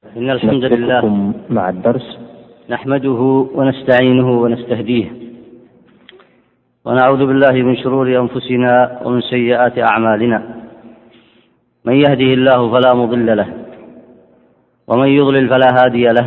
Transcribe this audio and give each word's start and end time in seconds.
إن 0.00 0.30
الحمد 0.30 0.64
لله 0.64 1.32
مع 1.50 1.68
الدرس. 1.68 2.18
نحمده 2.70 3.20
ونستعينه 3.54 4.28
ونستهديه. 4.42 5.06
ونعوذ 6.84 7.26
بالله 7.26 7.52
من 7.52 7.76
شرور 7.76 8.06
أنفسنا 8.20 9.00
ومن 9.04 9.20
سيئات 9.20 9.78
أعمالنا. 9.78 10.38
من 11.84 11.94
يهده 11.94 12.30
الله 12.38 12.60
فلا 12.72 12.94
مضل 12.94 13.36
له 13.36 13.48
ومن 14.88 15.08
يضلل 15.08 15.48
فلا 15.48 15.68
هادي 15.78 16.06
له 16.18 16.26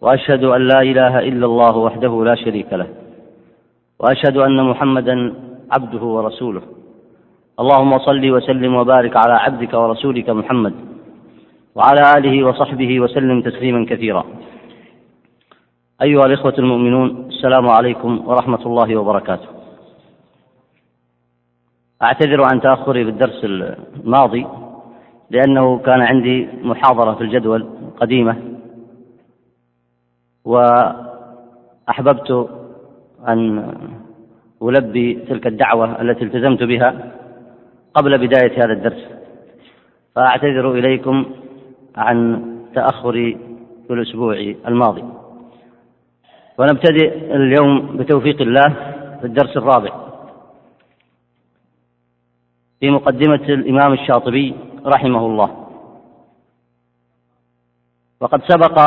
وأشهد 0.00 0.44
أن 0.44 0.60
لا 0.68 0.80
إله 0.82 1.18
إلا 1.18 1.46
الله 1.46 1.76
وحده 1.76 2.24
لا 2.24 2.34
شريك 2.34 2.72
له 2.72 2.86
وأشهد 4.00 4.36
أن 4.36 4.64
محمدا 4.70 5.34
عبده 5.74 6.04
ورسوله. 6.04 6.62
اللهم 7.60 7.98
صل 7.98 8.30
وسلم 8.30 8.74
وبارك 8.74 9.16
على 9.16 9.34
عبدك 9.44 9.74
ورسولك 9.74 10.30
محمد. 10.30 10.93
وعلى 11.74 12.02
آله 12.18 12.46
وصحبه 12.46 13.00
وسلم 13.00 13.42
تسليما 13.42 13.86
كثيرا. 13.86 14.24
أيها 16.02 16.26
الإخوة 16.26 16.54
المؤمنون 16.58 17.26
السلام 17.28 17.68
عليكم 17.68 18.28
ورحمة 18.28 18.66
الله 18.66 18.96
وبركاته. 18.96 19.48
أعتذر 22.02 22.42
عن 22.52 22.60
تأخري 22.60 23.04
بالدرس 23.04 23.44
الماضي 23.44 24.46
لأنه 25.30 25.78
كان 25.78 26.00
عندي 26.00 26.48
محاضرة 26.62 27.14
في 27.14 27.20
الجدول 27.20 27.68
قديمة 28.00 28.36
وأحببت 30.44 32.30
أن 33.28 33.72
ألبي 34.62 35.14
تلك 35.14 35.46
الدعوة 35.46 36.00
التي 36.00 36.24
التزمت 36.24 36.62
بها 36.62 37.12
قبل 37.94 38.18
بداية 38.18 38.64
هذا 38.64 38.72
الدرس. 38.72 39.08
فأعتذر 40.14 40.72
إليكم 40.72 41.24
عن 41.96 42.44
تأخري 42.74 43.38
في 43.86 43.92
الأسبوع 43.92 44.54
الماضي. 44.68 45.04
ونبتدئ 46.58 47.36
اليوم 47.36 47.96
بتوفيق 47.96 48.42
الله 48.42 48.68
في 49.20 49.24
الدرس 49.24 49.56
الرابع. 49.56 49.92
في 52.80 52.90
مقدمة 52.90 53.44
الإمام 53.48 53.92
الشاطبي 53.92 54.54
رحمه 54.86 55.26
الله. 55.26 55.66
وقد 58.20 58.42
سبق 58.48 58.78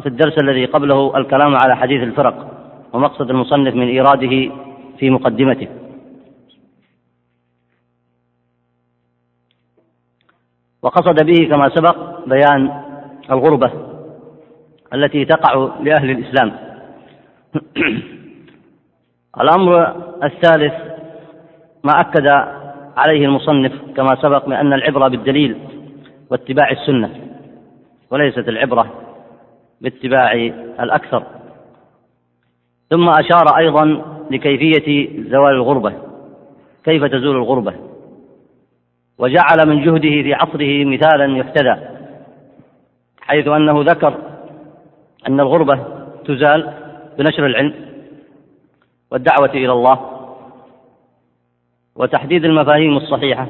في 0.00 0.06
الدرس 0.06 0.34
الذي 0.42 0.64
قبله 0.64 1.16
الكلام 1.16 1.56
على 1.56 1.76
حديث 1.76 2.02
الفرق 2.02 2.52
ومقصد 2.92 3.30
المصنف 3.30 3.74
من 3.74 3.88
إيراده 3.88 4.52
في 4.98 5.10
مقدمته. 5.10 5.68
وقصد 10.86 11.26
به 11.26 11.48
كما 11.50 11.68
سبق 11.68 11.96
بيان 12.26 12.82
الغربة 13.30 13.70
التي 14.94 15.24
تقع 15.24 15.70
لأهل 15.80 16.10
الإسلام. 16.10 16.52
الأمر 19.40 19.96
الثالث 20.22 20.74
ما 21.84 22.00
أكد 22.00 22.26
عليه 22.96 23.24
المصنف 23.24 23.72
كما 23.96 24.16
سبق 24.22 24.48
من 24.48 24.56
أن 24.56 24.72
العبرة 24.72 25.08
بالدليل 25.08 25.56
واتباع 26.30 26.70
السنة 26.70 27.10
وليست 28.10 28.48
العبرة 28.48 28.86
باتباع 29.80 30.32
الأكثر. 30.80 31.22
ثم 32.90 33.08
أشار 33.08 33.58
أيضا 33.58 34.02
لكيفية 34.30 35.08
زوال 35.30 35.54
الغربة 35.54 35.92
كيف 36.84 37.04
تزول 37.04 37.36
الغربة؟ 37.36 37.74
وجعل 39.18 39.68
من 39.68 39.84
جهده 39.84 40.22
في 40.22 40.34
عصره 40.34 40.84
مثالا 40.84 41.38
يحتذى 41.38 41.88
حيث 43.20 43.48
أنه 43.48 43.82
ذكر 43.82 44.14
أن 45.28 45.40
الغربة 45.40 45.84
تزال 46.24 46.72
بنشر 47.18 47.46
العلم 47.46 47.74
والدعوة 49.12 49.50
إلى 49.50 49.72
الله 49.72 50.10
وتحديد 51.96 52.44
المفاهيم 52.44 52.96
الصحيحة 52.96 53.46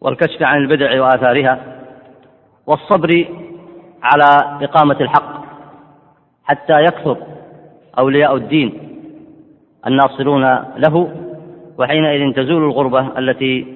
والكشف 0.00 0.42
عن 0.42 0.58
البدع 0.58 1.02
وآثارها 1.02 1.82
والصبر 2.66 3.28
على 4.02 4.58
إقامة 4.64 5.00
الحق 5.00 5.44
حتى 6.44 6.80
يكثر 6.80 7.16
أولياء 7.98 8.36
الدين 8.36 8.78
الناصرون 9.86 10.44
له 10.76 11.10
وحينئذ 11.78 12.32
تزول 12.32 12.64
الغربة 12.64 13.18
التي 13.18 13.75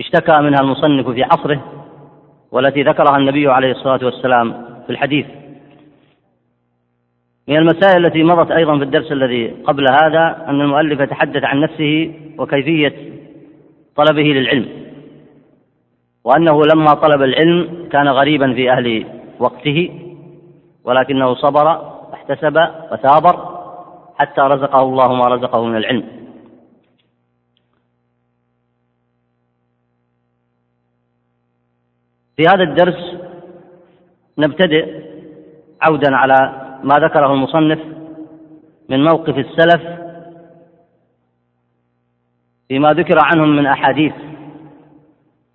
اشتكى 0.00 0.38
منها 0.38 0.60
المصنف 0.60 1.08
في 1.08 1.22
عصره 1.22 1.60
والتي 2.52 2.82
ذكرها 2.82 3.16
النبي 3.16 3.48
عليه 3.48 3.70
الصلاة 3.70 4.00
والسلام 4.04 4.52
في 4.86 4.90
الحديث. 4.90 5.26
من 7.48 7.56
المسائل 7.56 8.06
التي 8.06 8.22
مضت 8.22 8.50
أيضا 8.50 8.78
في 8.78 8.84
الدرس 8.84 9.12
الذي 9.12 9.46
قبل 9.48 9.84
هذا 9.92 10.44
أن 10.48 10.60
المؤلف 10.60 11.00
يتحدث 11.00 11.44
عن 11.44 11.60
نفسه 11.60 12.14
وكيفية 12.38 12.94
طلبه 13.96 14.22
للعلم 14.22 14.68
وأنه 16.24 16.62
لما 16.74 16.94
طلب 16.94 17.22
العلم 17.22 17.88
كان 17.92 18.08
غريبا 18.08 18.54
في 18.54 18.70
أهل 18.72 19.06
وقته 19.38 19.90
ولكنه 20.84 21.34
صبر 21.34 21.66
واحتسب 22.12 22.56
وثابر 22.92 23.60
حتى 24.18 24.40
رزقه 24.40 24.82
الله 24.82 25.14
ما 25.14 25.28
رزقه 25.28 25.64
من 25.64 25.76
العلم. 25.76 26.19
في 32.40 32.46
هذا 32.46 32.62
الدرس 32.62 33.16
نبتدئ 34.38 35.02
عودا 35.82 36.16
على 36.16 36.34
ما 36.84 36.94
ذكره 36.94 37.32
المصنف 37.32 37.78
من 38.88 39.04
موقف 39.04 39.38
السلف 39.38 39.82
فيما 42.68 42.88
ذكر 42.88 43.18
عنهم 43.24 43.56
من 43.56 43.66
أحاديث 43.66 44.12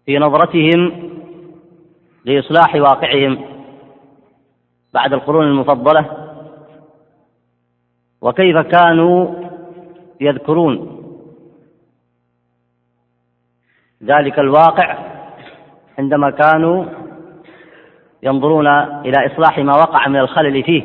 في 0.05 0.17
نظرتهم 0.17 1.11
لإصلاح 2.25 2.75
واقعهم 2.75 3.45
بعد 4.93 5.13
القرون 5.13 5.47
المفضلة 5.47 6.29
وكيف 8.21 8.57
كانوا 8.57 9.35
يذكرون 10.21 11.01
ذلك 14.03 14.39
الواقع 14.39 15.04
عندما 15.99 16.29
كانوا 16.29 16.85
ينظرون 18.23 18.67
إلى 19.05 19.25
إصلاح 19.25 19.57
ما 19.57 19.75
وقع 19.75 20.07
من 20.07 20.19
الخلل 20.19 20.63
فيه 20.63 20.83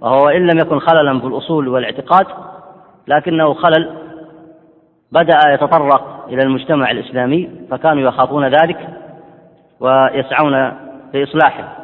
وهو 0.00 0.28
إن 0.28 0.46
لم 0.46 0.58
يكن 0.58 0.78
خللا 0.78 1.20
في 1.20 1.26
الأصول 1.26 1.68
والاعتقاد 1.68 2.26
لكنه 3.08 3.54
خلل 3.54 3.96
بدأ 5.12 5.38
يتطرق 5.48 6.26
إلى 6.28 6.42
المجتمع 6.42 6.90
الإسلامي 6.90 7.50
فكانوا 7.70 8.02
يخافون 8.02 8.48
ذلك 8.48 8.88
ويسعون 9.80 10.72
في 11.12 11.24
إصلاحه 11.24 11.76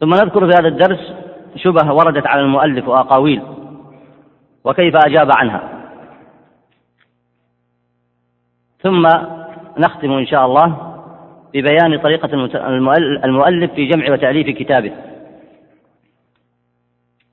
ثم 0.00 0.10
نذكر 0.10 0.40
في 0.40 0.54
هذا 0.60 0.68
الدرس 0.68 1.14
شبه 1.56 1.92
وردت 1.92 2.26
على 2.26 2.40
المؤلف 2.40 2.88
وأقاويل 2.88 3.42
وكيف 4.64 4.94
أجاب 4.96 5.28
عنها. 5.38 5.62
ثم 8.82 9.08
نختم 9.78 10.12
إن 10.12 10.26
شاء 10.26 10.46
الله. 10.46 10.93
ببيان 11.54 11.98
طريقة 11.98 12.34
المؤلف 13.24 13.72
في 13.72 13.86
جمع 13.86 14.12
وتأليف 14.12 14.58
كتابه. 14.58 14.92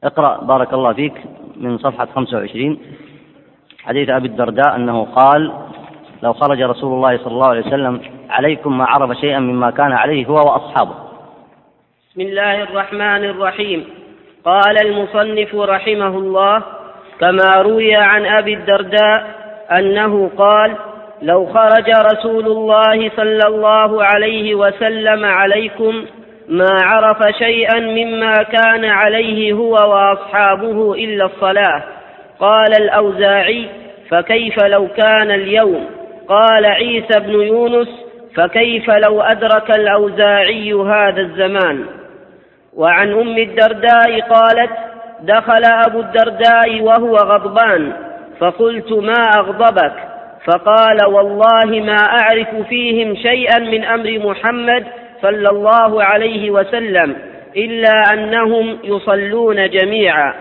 اقرأ 0.03 0.43
بارك 0.43 0.73
الله 0.73 0.93
فيك 0.93 1.13
من 1.55 1.77
صفحة 1.77 2.05
25 2.05 2.77
حديث 3.83 4.09
أبي 4.09 4.27
الدرداء 4.27 4.75
أنه 4.75 5.03
قال 5.03 5.51
لو 6.23 6.33
خرج 6.33 6.61
رسول 6.61 6.93
الله 6.93 7.17
صلى 7.17 7.33
الله 7.33 7.47
عليه 7.47 7.67
وسلم 7.67 8.01
عليكم 8.29 8.77
ما 8.77 8.85
عرف 8.85 9.17
شيئا 9.17 9.39
مما 9.39 9.71
كان 9.71 9.91
عليه 9.91 10.25
هو 10.25 10.35
وأصحابه. 10.35 10.95
بسم 12.11 12.21
الله 12.21 12.63
الرحمن 12.63 13.23
الرحيم. 13.25 13.85
قال 14.45 14.85
المصنف 14.85 15.55
رحمه 15.55 16.07
الله 16.07 16.63
كما 17.19 17.61
روي 17.61 17.95
عن 17.95 18.25
أبي 18.25 18.53
الدرداء 18.53 19.41
أنه 19.71 20.29
قال 20.37 20.75
لو 21.21 21.45
خرج 21.45 21.89
رسول 21.89 22.45
الله 22.45 23.11
صلى 23.17 23.47
الله 23.47 24.03
عليه 24.03 24.55
وسلم 24.55 25.25
عليكم 25.25 26.05
ما 26.47 26.77
عرف 26.83 27.35
شيئا 27.37 27.79
مما 27.79 28.33
كان 28.43 28.85
عليه 28.85 29.53
هو 29.53 29.73
وأصحابه 29.73 30.93
إلا 30.93 31.25
الصلاة. 31.25 31.83
قال 32.39 32.81
الأوزاعي 32.81 33.65
فكيف 34.09 34.63
لو 34.63 34.87
كان 34.87 35.31
اليوم؟ 35.31 35.85
قال 36.27 36.65
عيسى 36.65 37.19
بن 37.19 37.31
يونس 37.31 37.87
فكيف 38.35 38.89
لو 38.89 39.21
أدرك 39.21 39.69
الأوزاعي 39.75 40.73
هذا 40.73 41.21
الزمان؟ 41.21 41.85
وعن 42.75 43.11
أم 43.11 43.37
الدرداء 43.37 44.21
قالت 44.21 44.71
دخل 45.21 45.63
أبو 45.87 45.99
الدرداء 45.99 46.81
وهو 46.81 47.15
غضبان 47.15 47.93
فقلت 48.39 48.91
ما 48.91 49.29
أغضبك؟ 49.37 50.10
فقال 50.45 50.97
والله 51.07 51.79
ما 51.79 51.97
أعرف 51.97 52.47
فيهم 52.69 53.15
شيئا 53.15 53.59
من 53.59 53.83
أمر 53.83 54.19
محمد 54.19 54.85
صلى 55.21 55.49
الله 55.49 56.03
عليه 56.03 56.51
وسلم 56.51 57.15
إلا 57.57 58.13
أنهم 58.13 58.77
يصلون 58.83 59.69
جميعا. 59.69 60.33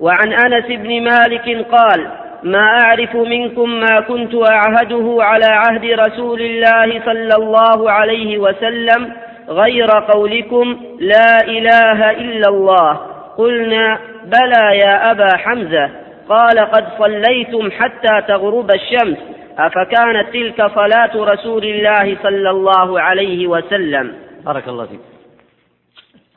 وعن 0.00 0.32
أنس 0.32 0.66
بن 0.66 1.02
مالك 1.02 1.66
قال 1.72 2.06
ما 2.42 2.78
أعرف 2.84 3.16
منكم 3.16 3.70
ما 3.70 4.00
كنت 4.00 4.34
أعهده 4.34 5.16
على 5.20 5.46
عهد 5.46 5.84
رسول 5.84 6.40
الله 6.40 7.02
صلى 7.04 7.34
الله 7.36 7.90
عليه 7.90 8.38
وسلم 8.38 9.12
غير 9.48 9.90
قولكم 9.90 10.80
لا 11.00 11.40
إله 11.46 12.10
إلا 12.10 12.48
الله. 12.48 13.00
قلنا 13.38 13.98
بلى 14.24 14.78
يا 14.78 15.10
أبا 15.10 15.36
حمزة. 15.36 15.90
قال 16.28 16.58
قد 16.58 16.98
صليتم 16.98 17.70
حتى 17.70 18.22
تغرب 18.28 18.70
الشمس 18.70 19.18
أفكانت 19.58 20.32
تلك 20.32 20.74
صلاة 20.74 21.16
رسول 21.16 21.64
الله 21.64 22.16
صلى 22.22 22.50
الله 22.50 23.00
عليه 23.00 23.46
وسلم. 23.46 24.14
بارك 24.44 24.68
الله 24.68 24.86
فيك. 24.86 25.00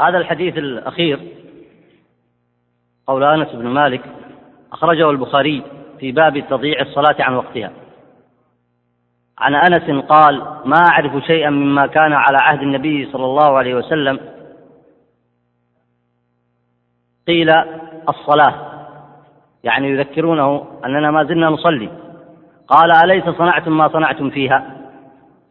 هذا 0.02 0.18
الحديث 0.18 0.58
الأخير 0.58 1.20
قول 3.08 3.24
أنس 3.24 3.52
بن 3.52 3.68
مالك 3.68 4.02
أخرجه 4.74 5.10
البخاري 5.10 5.64
في 6.00 6.12
باب 6.12 6.44
تضييع 6.50 6.82
الصلاة 6.82 7.16
عن 7.20 7.34
وقتها. 7.34 7.72
عن 9.38 9.56
أنس 9.56 10.06
قال 10.06 10.36
ما 10.66 10.78
أعرف 10.92 11.24
شيئا 11.24 11.50
مما 11.50 11.88
كان 11.88 12.14
على 12.14 12.38
عهد 12.42 12.62
النبي 12.62 13.12
صلى 13.12 13.26
الله 13.26 13.58
عليه 13.58 13.76
وسلم. 13.76 14.20
قيل 17.28 17.50
الصلاة. 18.10 18.71
يعني 19.64 19.90
يذكرونه 19.90 20.64
أننا 20.86 21.12
ما 21.12 21.24
زلنا 21.24 21.50
نصلي. 21.50 21.90
قال 22.68 22.92
أليس 23.04 23.24
صنعتم 23.24 23.78
ما 23.78 23.88
صنعتم 23.88 24.30
فيها؟ 24.30 24.78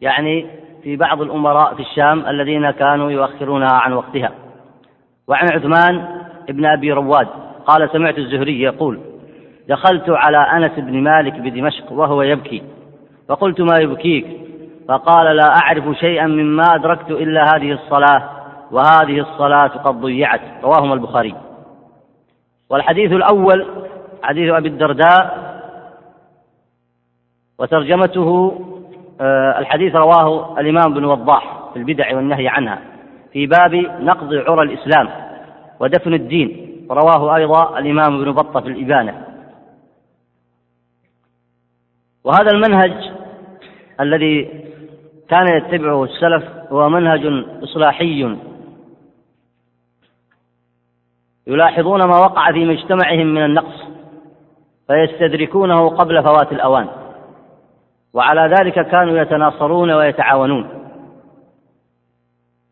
يعني 0.01 0.47
في 0.83 0.95
بعض 0.95 1.21
الأمراء 1.21 1.75
في 1.75 1.81
الشام 1.81 2.25
الذين 2.27 2.71
كانوا 2.71 3.11
يؤخرونها 3.11 3.73
عن 3.73 3.93
وقتها. 3.93 4.31
وعن 5.27 5.47
عثمان 5.53 6.05
بن 6.49 6.65
أبي 6.65 6.91
رواد 6.91 7.27
قال 7.65 7.89
سمعت 7.91 8.17
الزهري 8.17 8.61
يقول 8.61 8.99
دخلت 9.69 10.09
على 10.09 10.37
أنس 10.37 10.71
بن 10.79 11.03
مالك 11.03 11.33
بدمشق 11.33 11.91
وهو 11.91 12.21
يبكي. 12.21 12.63
فقلت 13.29 13.61
ما 13.61 13.75
يبكيك؟ 13.81 14.27
فقال 14.87 15.35
لا 15.35 15.55
أعرف 15.63 15.97
شيئا 15.97 16.27
مما 16.27 16.63
أدركت 16.75 17.11
إلا 17.11 17.43
هذه 17.55 17.71
الصلاة 17.71 18.29
وهذه 18.71 19.19
الصلاة 19.19 19.67
قد 19.67 20.01
ضيعت. 20.01 20.41
رواهما 20.63 20.93
البخاري. 20.93 21.35
والحديث 22.69 23.11
الأول 23.11 23.65
حديث 24.23 24.53
أبي 24.53 24.67
الدرداء 24.67 25.51
وترجمته 27.59 28.59
آه، 29.21 29.59
الحديث 29.59 29.95
رواه 29.95 30.59
الإمام 30.59 30.93
بن 30.93 31.05
وضاح 31.05 31.69
في 31.73 31.79
البدع 31.79 32.15
والنهي 32.15 32.47
عنها 32.47 32.81
في 33.33 33.47
باب 33.47 33.75
نقض 33.99 34.33
عرى 34.33 34.61
الإسلام 34.61 35.09
ودفن 35.79 36.13
الدين 36.13 36.71
رواه 36.91 37.35
أيضا 37.35 37.79
الإمام 37.79 38.21
ابن 38.21 38.31
بطة 38.31 38.59
في 38.59 38.67
الإبانة. 38.67 39.25
وهذا 42.23 42.51
المنهج 42.51 43.11
الذي 43.99 44.63
كان 45.29 45.47
يتبعه 45.47 46.03
السلف 46.03 46.43
هو 46.71 46.89
منهج 46.89 47.45
إصلاحي. 47.63 48.37
يلاحظون 51.47 52.03
ما 52.03 52.17
وقع 52.19 52.51
في 52.51 52.65
مجتمعهم 52.65 53.27
من 53.27 53.45
النقص. 53.45 53.90
فيستدركونه 54.91 55.89
قبل 55.89 56.23
فوات 56.23 56.51
الأوان. 56.51 56.87
وعلى 58.13 58.55
ذلك 58.59 58.87
كانوا 58.87 59.17
يتناصرون 59.17 59.91
ويتعاونون. 59.91 60.69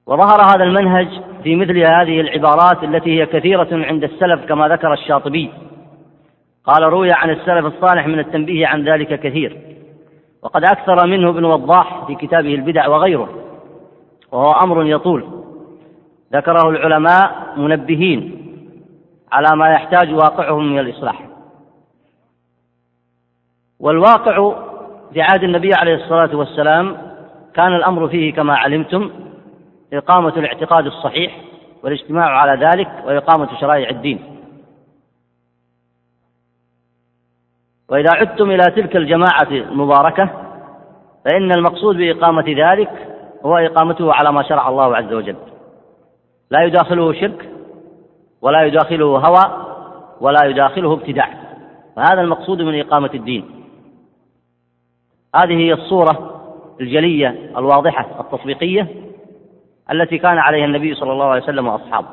وظهر 0.07 0.41
هذا 0.41 0.63
المنهج 0.63 1.07
في 1.43 1.55
مثل 1.55 1.77
هذه 1.77 2.21
العبارات 2.21 2.83
التي 2.83 3.21
هي 3.21 3.25
كثيرة 3.25 3.67
عند 3.71 4.03
السلف 4.03 4.45
كما 4.45 4.67
ذكر 4.67 4.93
الشاطبي. 4.93 5.51
قال 6.65 6.83
روي 6.83 7.07
عن 7.11 7.29
السلف 7.29 7.65
الصالح 7.65 8.07
من 8.07 8.19
التنبيه 8.19 8.67
عن 8.67 8.89
ذلك 8.89 9.19
كثير. 9.19 9.57
وقد 10.43 10.63
أكثر 10.63 11.07
منه 11.07 11.29
ابن 11.29 11.45
وضاح 11.45 12.05
في 12.07 12.15
كتابه 12.15 12.55
البدع 12.55 12.87
وغيره 12.87 13.29
وهو 14.31 14.51
أمر 14.51 14.85
يطول. 14.85 15.25
ذكره 16.33 16.69
العلماء 16.69 17.53
منبهين 17.57 18.45
على 19.31 19.57
ما 19.57 19.69
يحتاج 19.69 20.13
واقعهم 20.13 20.73
من 20.73 20.79
الإصلاح. 20.79 21.28
والواقع 23.79 24.55
في 25.13 25.21
عهد 25.21 25.43
النبي 25.43 25.73
عليه 25.73 25.95
الصلاة 25.95 26.35
والسلام 26.35 26.97
كان 27.53 27.75
الأمر 27.75 28.07
فيه 28.07 28.33
كما 28.33 28.55
علمتم 28.55 29.11
إقامة 29.93 30.33
الاعتقاد 30.37 30.85
الصحيح 30.85 31.41
والاجتماع 31.83 32.25
على 32.25 32.65
ذلك 32.65 32.89
وإقامة 33.05 33.59
شرائع 33.59 33.89
الدين. 33.89 34.19
وإذا 37.89 38.09
عدتم 38.15 38.51
إلى 38.51 38.63
تلك 38.75 38.95
الجماعة 38.95 39.51
المباركة 39.51 40.29
فإن 41.25 41.51
المقصود 41.51 41.95
بإقامة 41.95 42.45
ذلك 42.47 43.07
هو 43.45 43.57
إقامته 43.57 44.13
على 44.13 44.31
ما 44.31 44.43
شرع 44.43 44.69
الله 44.69 44.97
عز 44.97 45.13
وجل. 45.13 45.35
لا 46.51 46.63
يداخله 46.63 47.13
شرك 47.13 47.49
ولا 48.41 48.63
يداخله 48.63 49.05
هوى 49.05 49.65
ولا 50.21 50.45
يداخله 50.45 50.93
ابتداع. 50.93 51.29
فهذا 51.95 52.21
المقصود 52.21 52.61
من 52.61 52.79
إقامة 52.79 53.09
الدين. 53.13 53.58
هذه 55.35 55.57
هي 55.57 55.73
الصورة 55.73 56.41
الجلية 56.81 57.51
الواضحة 57.57 58.19
التطبيقية 58.19 58.87
التي 59.91 60.17
كان 60.17 60.37
عليها 60.37 60.65
النبي 60.65 60.95
صلى 60.95 61.11
الله 61.11 61.25
عليه 61.25 61.43
وسلم 61.43 61.67
وأصحابه. 61.67 62.07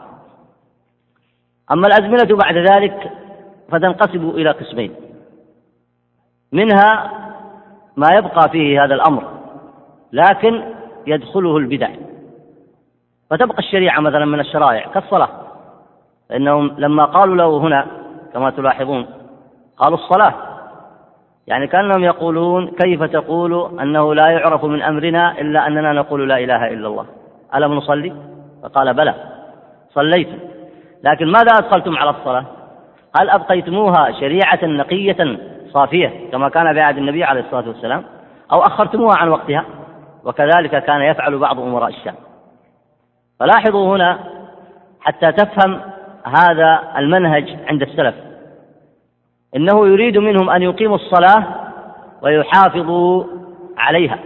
أما 1.72 1.86
الأزمنة 1.86 2.36
بعد 2.36 2.56
ذلك 2.56 3.12
فتنقسم 3.68 4.30
إلى 4.30 4.50
قسمين. 4.50 4.94
منها 6.52 7.10
ما 7.96 8.08
يبقى 8.18 8.48
فيه 8.48 8.84
هذا 8.84 8.94
الأمر 8.94 9.24
لكن 10.12 10.64
يدخله 11.06 11.56
البدع. 11.56 11.90
فتبقى 13.30 13.58
الشريعة 13.58 14.00
مثلا 14.00 14.24
من 14.24 14.40
الشرائع 14.40 14.88
كالصلاة. 14.88 15.28
فإنهم 16.28 16.74
لما 16.78 17.04
قالوا 17.04 17.36
له 17.36 17.58
هنا 17.58 17.86
كما 18.32 18.50
تلاحظون 18.50 19.06
قالوا 19.76 19.98
الصلاة. 19.98 20.55
يعني 21.46 21.66
كأنهم 21.66 22.04
يقولون 22.04 22.70
كيف 22.70 23.02
تقول 23.02 23.80
أنه 23.80 24.14
لا 24.14 24.26
يعرف 24.26 24.64
من 24.64 24.82
أمرنا 24.82 25.40
إلا 25.40 25.66
أننا 25.66 25.92
نقول 25.92 26.28
لا 26.28 26.38
إله 26.38 26.66
إلا 26.66 26.88
الله. 26.88 27.06
ألم 27.54 27.72
نصلي 27.72 28.12
فقال 28.62 28.94
بلى. 28.94 29.14
صليت. 29.94 30.28
لكن 31.04 31.26
ماذا 31.26 31.58
أدخلتم 31.58 31.96
على 31.96 32.10
الصلاة؟ 32.10 32.44
هل 33.20 33.30
أبقيتموها 33.30 34.12
شريعة 34.20 34.64
نقية 34.64 35.38
صافية 35.72 36.12
كما 36.32 36.48
كان 36.48 36.74
في 36.74 36.80
عهد 36.80 36.98
النبي 36.98 37.24
عليه 37.24 37.40
الصلاة 37.40 37.68
والسلام؟ 37.68 38.04
أو 38.52 38.60
أخرتموها 38.60 39.16
عن 39.18 39.28
وقتها؟ 39.28 39.64
وكذلك 40.24 40.84
كان 40.84 41.00
يفعل 41.00 41.38
بعض 41.38 41.60
أمراء 41.60 41.88
الشام. 41.88 42.14
فلاحظوا 43.40 43.96
هنا 43.96 44.18
حتى 45.00 45.32
تفهم 45.32 45.80
هذا 46.24 46.82
المنهج 46.98 47.56
عند 47.68 47.82
السلف. 47.82 48.14
إنه 49.56 49.86
يريد 49.86 50.18
منهم 50.18 50.50
أن 50.50 50.62
يقيموا 50.62 50.96
الصلاة 50.96 51.44
ويحافظوا 52.22 53.24
عليها 53.78 54.18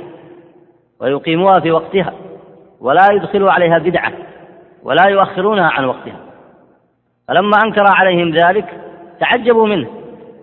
ويقيموها 1.00 1.60
في 1.60 1.70
وقتها 1.70 2.12
ولا 2.80 3.06
يدخلوا 3.12 3.52
عليها 3.52 3.78
بدعة 3.78 4.12
ولا 4.82 5.08
يؤخرونها 5.08 5.70
عن 5.70 5.84
وقتها. 5.84 6.16
فلما 7.28 7.58
أنكر 7.64 7.84
عليهم 7.86 8.30
ذلك 8.30 8.80
تعجبوا 9.20 9.66
منه 9.66 9.88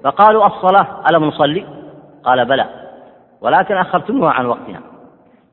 فقالوا 0.04 0.46
الصلاة 0.46 0.88
ألم 1.12 1.24
نصلي؟ 1.24 1.66
قال 2.24 2.46
بلى 2.46 2.66
ولكن 3.42 3.78
أخرتموها 3.78 4.32
عن 4.32 4.46
وقتها. 4.46 4.82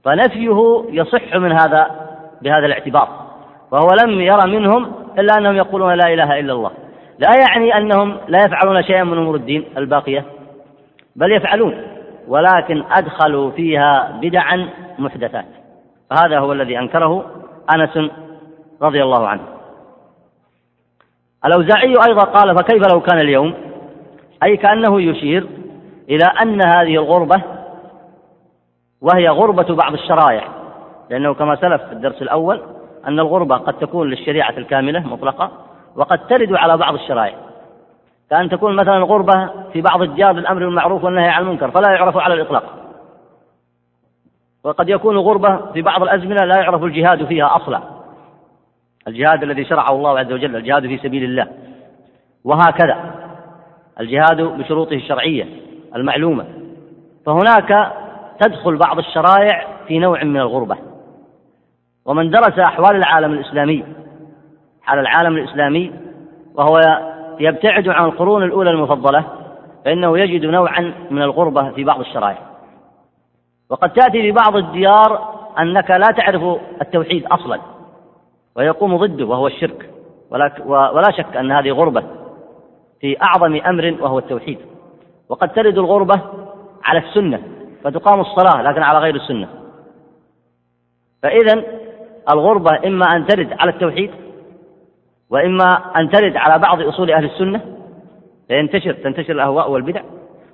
فنفيه 0.05 0.85
يصح 0.89 1.37
من 1.37 1.53
هذا 1.53 1.91
بهذا 2.43 2.67
الاعتبار 2.67 3.09
وهو 3.71 3.89
لم 4.05 4.21
يرى 4.21 4.59
منهم 4.59 4.93
إلا 5.19 5.39
أنهم 5.39 5.57
يقولون 5.57 5.95
لا 5.95 6.15
إله 6.15 6.41
إلا 6.41 6.53
الله. 6.53 6.71
لا 7.19 7.31
يعني 7.37 7.77
أنهم 7.77 8.17
لا 8.29 8.45
يفعلون 8.45 8.83
شيئا 8.83 9.05
من 9.05 9.19
أمور 9.19 9.35
الدين 9.35 9.65
الباقية 9.77 10.25
بل 11.17 11.33
يفعلون 11.33 11.83
ولكن 12.29 12.85
أدخلوا 12.91 13.51
فيها 13.51 14.19
بدعا 14.23 14.69
محدثات. 14.99 15.47
فهذا 16.11 16.39
هو 16.39 16.53
الذي 16.53 16.79
أنكره 16.79 17.25
أنس 17.77 18.11
رضي 18.83 19.03
الله 19.03 19.29
عنه. 19.29 19.43
الأوزاعي 21.45 21.95
أيضا 22.09 22.25
قال 22.25 22.57
فكيف 22.57 22.93
لو 22.93 23.01
كان 23.01 23.19
اليوم؟ 23.19 23.55
أي 24.43 24.57
كأنه 24.57 25.01
يشير 25.01 25.47
إلى 26.09 26.25
أن 26.43 26.63
هذه 26.67 26.95
الغربة 26.95 27.43
وهي 29.01 29.29
غربة 29.29 29.75
بعض 29.75 29.93
الشرائع 29.93 30.49
لأنه 31.11 31.35
كما 31.35 31.57
سلف 31.57 31.83
في 31.83 31.93
الدرس 31.93 32.23
الأول 32.23 32.61
أن 33.09 33.21
الغربة 33.21 33.57
قد 33.57 33.75
تكون 33.75 34.11
للشريعة 34.11 34.51
الكاملة 34.59 35.01
مطلقة 35.01 35.51
وقد 35.97 36.27
ترد 36.27 36.53
على 36.53 36.77
بعض 36.77 36.95
الشرائع. 36.95 37.35
كأن 38.31 38.49
تكون 38.49 38.77
مثلا 38.77 38.99
غربة 38.99 39.51
في 39.73 39.81
بعض 39.81 40.03
الجار 40.03 40.33
بالأمر 40.33 40.65
بالمعروف 40.65 41.05
والنهي 41.05 41.29
عن 41.29 41.43
المنكر 41.43 41.71
فلا 41.71 41.91
يعرف 41.93 42.17
على 42.17 42.35
الإطلاق. 42.35 42.65
وقد 44.65 44.89
يكون 44.89 45.17
غربة 45.17 45.57
في 45.73 45.83
بعض 45.83 46.03
الأزمنة 46.03 46.45
لا 46.45 46.57
يعرف 46.57 46.83
الجهاد 46.83 47.25
فيها 47.25 47.57
أصلا. 47.57 47.81
الجهاد 49.09 49.43
الذي 49.43 49.65
شرعه 49.65 49.91
الله 49.91 50.19
عز 50.19 50.33
وجل 50.33 50.57
الجهاد 50.57 50.87
في 50.87 50.99
سبيل 50.99 51.25
الله. 51.25 51.47
وهكذا. 52.45 53.15
الجهاد 54.01 54.41
بشروطه 54.41 54.95
الشرعية 54.95 55.47
المعلومة. 55.97 56.45
فهناك 57.27 57.93
تدخل 58.41 58.77
بعض 58.77 58.99
الشرائع 58.99 59.67
في 59.87 59.99
نوع 59.99 60.25
من 60.25 60.37
الغربة. 60.37 60.77
ومن 62.07 62.31
درس 62.31 62.59
أحوال 62.59 62.97
العالم 62.97 63.33
الإسلامي 63.33 63.85
حال 64.85 64.99
العالم 64.99 65.37
الإسلامي 65.37 65.93
وهو 66.55 66.81
يبتعد 67.41 67.89
عن 67.89 68.05
القرون 68.05 68.43
الأولى 68.43 68.71
المفضلة 68.71 69.25
فإنه 69.85 70.19
يجد 70.19 70.47
نوعا 70.47 70.93
من 71.11 71.23
الغربة 71.23 71.71
في 71.71 71.85
بعض 71.85 72.01
الشرائع. 72.01 72.39
وقد 73.71 73.93
تأتي 73.93 74.23
في 74.23 74.33
بعض 74.33 74.57
الديار 74.57 75.35
أنك 75.59 75.91
لا 75.91 76.07
تعرف 76.17 76.61
التوحيد 76.83 77.27
أصلا 77.27 77.61
ويقوم 78.57 78.97
ضده 78.97 79.25
وهو 79.25 79.47
الشرك. 79.47 79.91
ولا 80.67 81.11
شك 81.11 81.37
أن 81.37 81.53
هذه 81.53 81.71
غربة 81.71 82.03
في 83.01 83.17
أعظم 83.23 83.61
أمر 83.67 83.97
وهو 84.01 84.19
التوحيد. 84.19 84.59
وقد 85.29 85.53
ترد 85.53 85.79
الغربة 85.79 86.21
على 86.85 86.99
السنة 86.99 87.43
فتقام 87.85 88.21
الصلاة 88.21 88.63
لكن 88.63 88.83
على 88.83 88.99
غير 88.99 89.15
السنة. 89.15 89.49
فإذا 91.23 91.63
الغربة 92.33 92.87
إما 92.87 93.17
أن 93.17 93.27
ترد 93.27 93.53
على 93.61 93.71
التوحيد 93.71 94.11
وإما 95.35 95.81
أن 95.97 96.11
ترد 96.11 96.37
على 96.37 96.59
بعض 96.59 96.83
أصول 96.83 97.11
أهل 97.11 97.25
السنة 97.25 97.61
فينتشر 98.49 98.93
تنتشر 98.93 99.33
الأهواء 99.33 99.71
والبدع. 99.71 100.01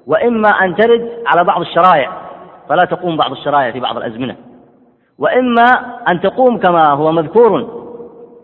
وإما 0.06 0.48
أن 0.48 0.74
ترد 0.74 1.10
على 1.26 1.44
بعض 1.44 1.60
الشرائع 1.60 2.12
فلا 2.68 2.84
تقوم 2.84 3.16
بعض 3.16 3.30
الشرائع 3.32 3.70
في 3.70 3.80
بعض 3.80 3.96
الأزمنة. 3.96 4.36
وإما 5.18 5.64
أن 6.12 6.20
تقوم 6.20 6.58
كما 6.58 6.88
هو 6.90 7.12
مذكور 7.12 7.80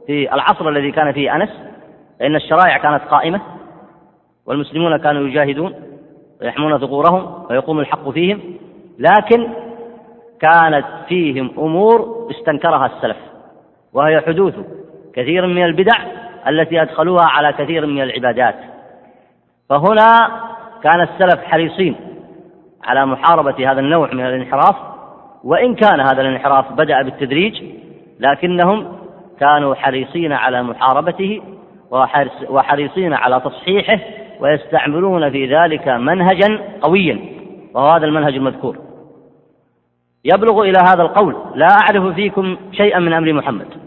في 0.06 0.34
العصر 0.34 0.68
الذي 0.68 0.92
كان 0.92 1.12
فيه 1.12 1.36
أنس 1.36 1.48
فإن 2.20 2.36
الشرائع 2.36 2.78
كانت 2.78 3.02
قائمة 3.10 3.40
والمسلمون 4.46 4.96
كانوا 4.96 5.28
يجاهدون 5.28 5.74
ويحمون 6.40 6.78
ثغورهم 6.78 7.46
ويقوم 7.50 7.80
الحق 7.80 8.10
فيهم. 8.10 8.40
لكن 8.98 9.48
كانت 10.40 10.86
فيهم 11.08 11.50
أمور 11.58 12.28
استنكرها 12.30 12.86
السلف 12.86 13.16
وهي 13.92 14.20
حدوث 14.20 14.54
كثير 15.14 15.46
من 15.46 15.64
البدع 15.64 16.15
التي 16.48 16.82
أدخلوها 16.82 17.24
على 17.24 17.52
كثير 17.52 17.86
من 17.86 18.02
العبادات. 18.02 18.54
فهنا 19.68 20.28
كان 20.82 21.00
السلف 21.00 21.44
حريصين 21.44 21.96
على 22.84 23.06
محاربة 23.06 23.72
هذا 23.72 23.80
النوع 23.80 24.12
من 24.12 24.26
الانحراف 24.26 24.76
وإن 25.44 25.74
كان 25.74 26.00
هذا 26.00 26.20
الانحراف 26.20 26.72
بدأ 26.72 27.02
بالتدريج 27.02 27.62
لكنهم 28.20 28.92
كانوا 29.40 29.74
حريصين 29.74 30.32
على 30.32 30.62
محاربته 30.62 31.42
وحريصين 32.48 33.12
على 33.12 33.40
تصحيحه 33.40 33.98
ويستعملون 34.40 35.30
في 35.30 35.56
ذلك 35.56 35.88
منهجا 35.88 36.58
قويا 36.80 37.18
وهو 37.74 37.88
هذا 37.90 38.04
المنهج 38.04 38.34
المذكور. 38.34 38.76
يبلغ 40.24 40.62
إلى 40.62 40.78
هذا 40.78 41.02
القول 41.02 41.36
لا 41.54 41.66
أعرف 41.66 42.14
فيكم 42.14 42.56
شيئا 42.72 42.98
من 42.98 43.12
أمر 43.12 43.32
محمد. 43.32 43.85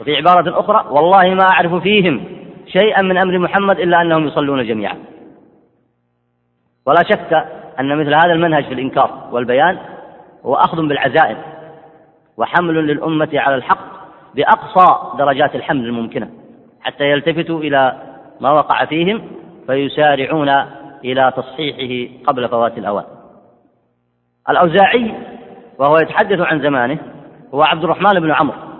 وفي 0.00 0.16
عبارة 0.16 0.60
أخرى 0.60 0.86
والله 0.90 1.34
ما 1.34 1.46
أعرف 1.52 1.74
فيهم 1.74 2.24
شيئا 2.66 3.02
من 3.02 3.16
أمر 3.16 3.38
محمد 3.38 3.78
إلا 3.78 4.02
أنهم 4.02 4.26
يصلون 4.26 4.66
جميعا. 4.66 4.96
ولا 6.86 7.02
شك 7.02 7.46
أن 7.80 7.96
مثل 7.96 8.14
هذا 8.14 8.32
المنهج 8.32 8.64
في 8.64 8.74
الإنكار 8.74 9.28
والبيان 9.32 9.78
هو 10.46 10.54
أخذ 10.54 10.88
بالعزائم 10.88 11.36
وحمل 12.36 12.74
للأمة 12.74 13.28
على 13.34 13.54
الحق 13.54 13.94
بأقصى 14.34 15.16
درجات 15.18 15.54
الحمل 15.54 15.84
الممكنة 15.84 16.30
حتى 16.80 17.04
يلتفتوا 17.04 17.60
إلى 17.60 18.02
ما 18.40 18.50
وقع 18.50 18.84
فيهم 18.84 19.22
فيسارعون 19.66 20.48
إلى 21.04 21.32
تصحيحه 21.36 22.12
قبل 22.26 22.48
فوات 22.48 22.78
الأوان. 22.78 23.04
الأوزاعي 24.50 25.14
وهو 25.78 25.98
يتحدث 25.98 26.40
عن 26.40 26.60
زمانه 26.60 26.98
هو 27.54 27.62
عبد 27.62 27.84
الرحمن 27.84 28.20
بن 28.20 28.30
عمرو. 28.30 28.73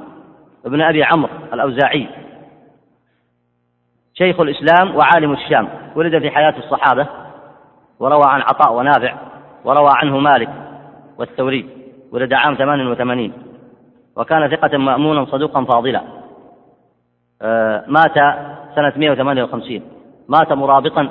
ابن 0.67 0.81
أبي 0.81 1.05
عمرو 1.05 1.31
الأوزاعي. 1.53 2.09
شيخ 4.15 4.41
الإسلام 4.41 4.97
وعالم 4.97 5.33
الشام. 5.33 5.69
ولد 5.97 6.19
في 6.19 6.31
حياة 6.31 6.55
الصحابة 6.59 7.07
وروى 8.01 8.25
عن 8.27 8.41
عطاء 8.41 8.73
ونافع 8.73 9.15
وروى 9.65 9.91
عنه 10.03 10.19
مالك 10.19 10.51
والثوري. 11.19 11.69
ولد 12.13 12.33
عام 12.33 12.55
88 12.55 13.33
وكان 14.17 14.51
ثقة 14.51 14.79
مأمونا 14.79 15.25
صدوقا 15.25 15.65
فاضلا. 15.65 16.03
آه، 17.43 17.85
مات 17.89 18.15
سنة 18.75 18.93
158 18.97 19.83
مات 20.29 20.53
مرابطا 20.53 21.09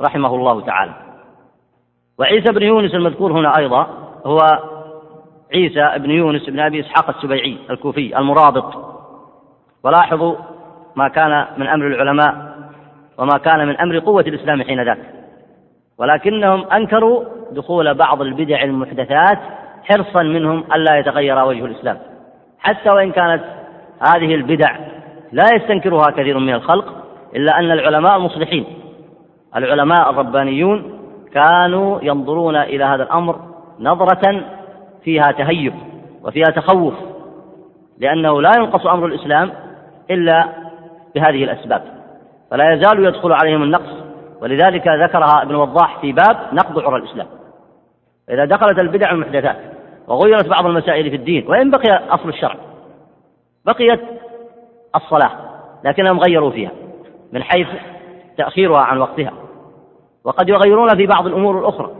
رحمه 0.00 0.34
الله 0.34 0.60
تعالى. 0.60 0.92
وعيسى 2.18 2.52
بن 2.52 2.62
يونس 2.62 2.94
المذكور 2.94 3.32
هنا 3.32 3.56
أيضا 3.56 3.86
هو 4.26 4.38
عيسى 5.54 5.98
بن 5.98 6.10
يونس 6.10 6.50
بن 6.50 6.60
أبي 6.60 6.80
إسحاق 6.80 7.16
السبيعي 7.16 7.58
الكوفي 7.70 8.18
المرابط. 8.18 8.74
ولاحظوا 9.84 10.34
ما 10.96 11.08
كان 11.08 11.46
من 11.56 11.66
أمر 11.66 11.86
العلماء 11.86 12.56
وما 13.18 13.38
كان 13.38 13.66
من 13.66 13.76
أمر 13.76 13.98
قوة 13.98 14.24
الإسلام 14.26 14.62
حين 14.62 14.84
ذاك. 14.84 14.98
ولكنهم 15.98 16.64
أنكروا 16.72 17.24
دخول 17.52 17.94
بعض 17.94 18.22
البدع 18.22 18.62
المحدثات 18.62 19.38
حرصا 19.84 20.22
منهم 20.22 20.64
ألا 20.74 20.98
يتغير 20.98 21.44
وجه 21.44 21.64
الإسلام. 21.64 21.98
حتى 22.58 22.90
وإن 22.90 23.12
كانت 23.12 23.42
هذه 24.00 24.34
البدع 24.34 24.76
لا 25.32 25.44
يستنكرها 25.54 26.10
كثير 26.10 26.38
من 26.38 26.54
الخلق 26.54 26.84
إلا 27.36 27.58
أن 27.58 27.70
العلماء 27.70 28.16
المصلحين 28.16 28.64
العلماء 29.56 30.10
الربانيون 30.10 31.00
كانوا 31.34 31.98
ينظرون 32.02 32.56
إلى 32.56 32.84
هذا 32.84 33.02
الأمر 33.02 33.40
نظرة 33.80 34.44
فيها 35.04 35.32
تهيب 35.32 35.74
وفيها 36.24 36.50
تخوف 36.56 36.94
لأنه 37.98 38.42
لا 38.42 38.50
ينقص 38.58 38.86
أمر 38.86 39.06
الإسلام 39.06 39.52
إلا 40.10 40.48
بهذه 41.14 41.44
الأسباب 41.44 41.82
فلا 42.50 42.74
يزال 42.74 43.04
يدخل 43.04 43.32
عليهم 43.32 43.62
النقص 43.62 43.92
ولذلك 44.40 44.88
ذكرها 44.88 45.42
ابن 45.42 45.54
وضاح 45.54 46.00
في 46.00 46.12
باب 46.12 46.36
نقض 46.52 46.78
عرى 46.78 46.96
الإسلام. 46.96 47.26
إذا 48.30 48.44
دخلت 48.44 48.78
البدع 48.78 49.10
المحدثات 49.10 49.56
وغيرت 50.08 50.48
بعض 50.48 50.66
المسائل 50.66 51.10
في 51.10 51.16
الدين 51.16 51.48
وإن 51.48 51.70
بقي 51.70 52.00
أصل 52.08 52.28
الشرع 52.28 52.56
بقيت 53.66 54.00
الصلاة 54.96 55.30
لكنهم 55.84 56.18
غيروا 56.18 56.50
فيها 56.50 56.70
من 57.32 57.42
حيث 57.42 57.68
تأخيرها 58.38 58.80
عن 58.80 58.98
وقتها 58.98 59.32
وقد 60.24 60.48
يغيرون 60.48 60.96
في 60.96 61.06
بعض 61.06 61.26
الأمور 61.26 61.58
الأخرى 61.58 61.90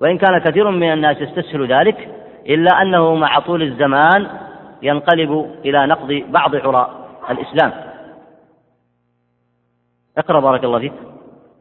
وإن 0.00 0.18
كان 0.18 0.38
كثير 0.38 0.70
من 0.70 0.92
الناس 0.92 1.16
يستسهل 1.20 1.72
ذلك 1.72 2.08
إلا 2.48 2.82
أنه 2.82 3.14
مع 3.14 3.38
طول 3.38 3.62
الزمان 3.62 4.26
ينقلب 4.82 5.54
إلى 5.64 5.86
نقض 5.86 6.22
بعض 6.28 6.56
عراء 6.56 6.90
الإسلام. 7.30 7.72
اقرأ 10.18 10.40
بارك 10.40 10.64
الله 10.64 10.78
فيك. 10.78 10.92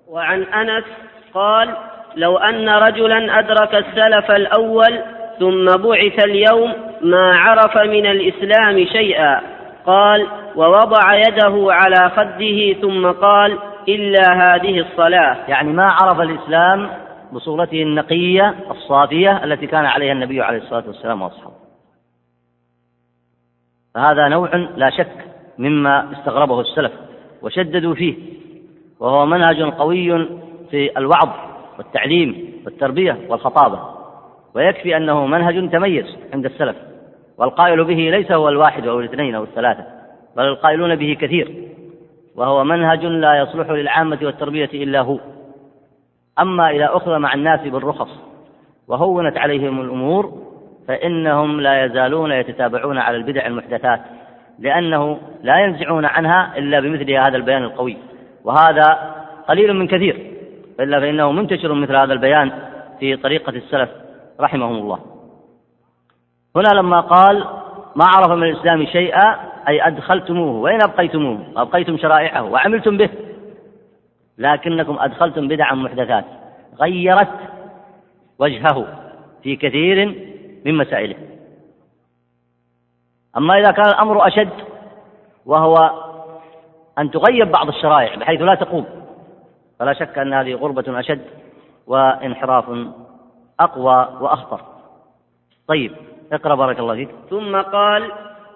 وعن 0.08 0.44
أنس 0.44 0.84
قال 1.34 1.76
لو 2.16 2.38
أن 2.38 2.70
رجلا 2.70 3.40
أدرك 3.40 3.76
السلف 3.76 4.32
الأول 4.32 5.00
ثم 5.40 5.66
بعث 5.66 6.26
اليوم 6.26 6.74
ما 7.02 7.36
عرف 7.36 7.78
من 7.78 8.06
الإسلام 8.06 8.86
شيئا. 8.86 9.42
قال 9.86 10.28
ووضع 10.56 11.16
يده 11.16 11.68
على 11.70 12.10
خده 12.10 12.82
ثم 12.82 13.12
قال 13.12 13.58
إلا 13.88 14.34
هذه 14.34 14.80
الصلاة. 14.80 15.38
يعني 15.48 15.74
ما 15.74 15.88
عرف 16.02 16.20
الإسلام 16.22 16.90
بصورته 17.34 17.82
النقية 17.82 18.56
الصافية 18.72 19.44
التي 19.44 19.68
كان 19.68 19.86
عليها 19.86 20.12
النبي 20.12 20.42
عليه 20.42 20.58
الصلاة 20.58 20.84
والسلام 20.88 21.22
وأصحابه. 21.22 21.56
فهذا 23.96 24.28
نوع 24.28 24.56
لا 24.56 24.90
شك 24.90 25.26
مما 25.58 26.12
استغربه 26.12 26.62
السلف 26.62 26.92
وشددوا 27.42 27.96
فيه 27.96 28.16
وهو 29.00 29.26
منهج 29.26 29.62
قوي 29.62 30.28
في 30.72 30.98
الوعظ 30.98 31.30
والتعليم 31.78 32.62
والتربية 32.66 33.20
والخطابة 33.30 33.80
ويكفي 34.56 34.98
أنه 34.98 35.26
منهج 35.26 35.70
تميز 35.72 36.18
عند 36.34 36.46
السلف 36.46 36.76
والقائل 37.38 37.84
به 37.84 37.94
ليس 37.96 38.32
هو 38.32 38.50
الواحد 38.50 38.88
أو 38.88 39.00
الاثنين 39.00 39.36
أو 39.36 39.44
الثلاثة 39.44 39.86
بل 40.38 40.44
القائلون 40.44 40.96
به 40.96 41.18
كثير 41.22 41.70
وهو 42.36 42.64
منهج 42.64 43.06
لا 43.06 43.40
يصلح 43.40 43.70
للعامة 43.70 44.20
والتربية 44.22 44.70
إلا 44.74 45.02
هو. 45.02 45.20
أما 46.40 46.70
إذا 46.70 46.90
أخذ 46.94 47.18
مع 47.18 47.34
الناس 47.34 47.60
بالرخص 47.62 48.10
وهونت 48.88 49.38
عليهم 49.38 49.82
الأمور 49.82 50.34
فإنهم 50.88 51.62
لا 51.62 51.86
يزالون 51.86 52.32
يتتابعون 52.32 52.98
على 52.98 53.18
البدع 53.18 53.46
المحدثات 53.46 54.02
لأنه 54.60 55.20
لا 55.44 55.60
ينزعون 55.60 56.06
عنها 56.06 56.58
إلا 56.58 56.80
بمثل 56.80 57.12
هذا 57.12 57.38
البيان 57.38 57.64
القوي. 57.64 57.98
وهذا 58.44 59.16
قليل 59.48 59.74
من 59.74 59.88
كثير 59.88 60.32
إلا 60.80 61.00
فإنه 61.00 61.32
منتشر 61.32 61.74
مثل 61.74 61.96
هذا 61.96 62.14
البيان 62.14 62.52
في 63.00 63.16
طريقة 63.16 63.50
السلف 63.50 63.90
رحمهم 64.40 64.76
الله. 64.76 65.00
هنا 66.56 66.80
لما 66.80 67.00
قال 67.00 67.46
ما 67.96 68.06
عرف 68.16 68.32
من 68.32 68.44
الإسلام 68.44 68.86
شيئا 68.86 69.36
أي 69.68 69.88
أدخلتموه 69.88 70.62
وإن 70.62 70.80
أبقيتموه 70.84 71.40
أبقيتم 71.58 71.98
شرائعه 71.98 72.44
وعملتم 72.44 72.98
به 72.98 73.10
لكنكم 74.38 74.98
أدخلتم 75.00 75.48
بدعا 75.48 75.76
محدثات. 75.76 76.26
غيرت 76.82 77.40
وجهه 78.40 78.88
في 79.44 79.56
كثير 79.56 80.06
من 80.66 80.78
مسائله. 80.78 81.16
أما 83.38 83.60
إذا 83.60 83.72
كان 83.72 83.86
الأمر 83.90 84.28
أشد 84.28 84.50
وهو 85.46 85.92
أن 87.00 87.12
تغيب 87.12 87.52
بعض 87.52 87.68
الشرائع 87.68 88.16
بحيث 88.16 88.42
لا 88.42 88.56
تقوم 88.56 88.86
فلا 89.80 89.94
شك 89.94 90.18
أن 90.18 90.34
هذه 90.34 90.54
غربة 90.54 91.00
أشد 91.00 91.22
وانحراف 91.88 92.66
أقوى 93.60 94.08
وأخطر. 94.22 94.62
طيب 95.68 95.92
اقرأ 96.32 96.56
بارك 96.56 96.80
الله 96.80 96.96
فيك. 96.96 97.10
ثم 97.30 97.62
قال 97.62 98.12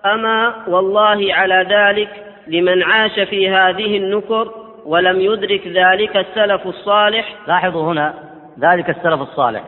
أما 0.06 0.68
والله 0.68 1.34
على 1.34 1.68
ذلك 1.70 2.34
لمن 2.48 2.84
عاش 2.84 3.20
في 3.20 3.50
هذه 3.50 3.98
النكر 3.98 4.67
ولم 4.88 5.22
يدرك 5.22 5.68
ذلك 5.68 6.18
السلف 6.18 6.68
الصالح. 6.68 7.36
لاحظوا 7.48 7.92
هنا 7.92 8.14
ذلك 8.60 8.90
السلف 8.90 9.22
الصالح. 9.22 9.64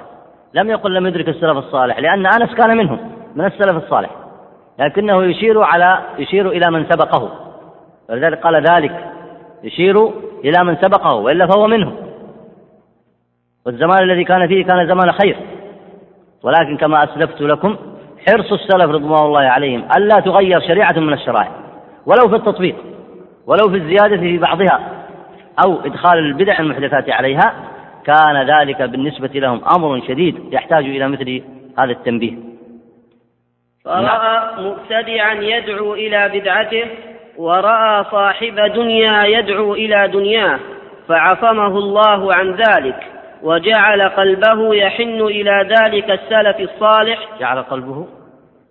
لم 0.54 0.70
يقل 0.70 0.94
لم 0.94 1.08
يدرك 1.08 1.30
السلف 1.30 1.58
الصالح 1.58 2.00
لأن 2.00 2.26
أنس 2.26 2.54
كان 2.54 2.78
منهم 2.78 3.00
من 3.36 3.46
السلف 3.46 3.84
الصالح. 3.84 4.10
لكنه 4.80 5.24
يشير 5.24 5.62
على 5.62 6.00
يشير 6.18 6.50
إلى 6.50 6.72
من 6.72 6.86
سبقه. 6.90 7.32
ولذلك 8.10 8.40
قال 8.40 8.64
ذلك 8.72 9.06
يشير 9.64 10.12
إلى 10.44 10.64
من 10.64 10.76
سبقه 10.76 11.14
وإلا 11.14 11.48
فهو 11.48 11.68
منهم. 11.68 11.96
والزمان 13.66 14.04
الذي 14.04 14.24
كان 14.24 14.48
فيه 14.48 14.66
كان 14.66 14.88
زمان 14.88 15.12
خير. 15.12 15.38
ولكن 16.44 16.78
كما 16.78 17.04
أسلفت 17.04 17.42
لكم 17.42 17.76
حرص 18.28 18.52
السلف 18.52 18.92
رضوان 18.92 19.26
الله 19.26 19.42
عليهم 19.42 19.88
ألا 19.98 20.20
تغير 20.20 20.60
شريعة 20.60 20.94
من 20.98 21.14
الشرائع 21.14 21.52
ولو 22.06 22.30
في 22.30 22.36
التطبيق 22.36 22.76
ولو 23.48 23.70
في 23.70 23.76
الزيادة 23.78 24.18
في 24.18 24.38
بعضها. 24.38 24.99
أو 25.66 25.80
إدخال 25.86 26.20
البدع 26.20 26.60
المحدثات 26.60 27.10
عليها 27.10 27.54
كان 28.06 28.50
ذلك 28.50 28.82
بالنسبة 28.82 29.28
لهم 29.28 29.62
أمر 29.78 30.02
شديد 30.08 30.54
يحتاج 30.54 30.86
إلى 30.86 31.08
مثل 31.08 31.42
هذا 31.80 31.92
التنبيه. 31.92 32.34
فرأى 33.86 34.64
مبتدعا 34.64 35.34
يدعو 35.34 35.94
إلى 35.94 36.30
بدعته 36.34 36.86
ورأى 37.38 38.04
صاحب 38.12 38.56
دنيا 38.56 39.22
يدعو 39.26 39.74
إلى 39.74 40.08
دنياه 40.08 40.60
فعصمه 41.08 41.78
الله 41.78 42.34
عن 42.34 42.52
ذلك 42.52 43.08
وجعل 43.44 44.02
قلبه 44.02 44.76
يحن 44.76 45.22
إلى 45.22 45.68
ذلك 45.80 46.10
السلف 46.12 46.60
الصالح. 46.60 47.20
جعل 47.40 47.62
قلبه 47.62 48.08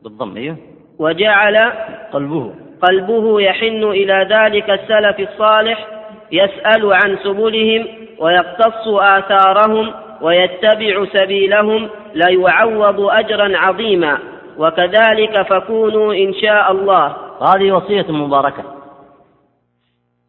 بالضم 0.02 0.36
أيوه. 0.36 0.56
وجعل 0.98 1.72
قلبه. 2.12 2.54
قلبه 2.82 3.40
يحن 3.40 3.82
إلى 3.84 4.26
ذلك 4.30 4.70
السلف 4.70 5.30
الصالح 5.30 5.97
يسأل 6.32 6.92
عن 6.92 7.18
سبلهم 7.24 7.86
ويقتص 8.18 8.88
آثارهم 8.88 9.94
ويتبع 10.20 11.04
سبيلهم 11.12 11.88
ليعوض 12.14 13.00
أجرا 13.00 13.58
عظيما. 13.58 14.18
وكذلك 14.58 15.42
فكونوا 15.42 16.14
إن 16.14 16.34
شاء 16.34 16.72
الله. 16.72 17.16
هذه 17.54 17.72
وصية 17.72 18.12
مباركة. 18.12 18.64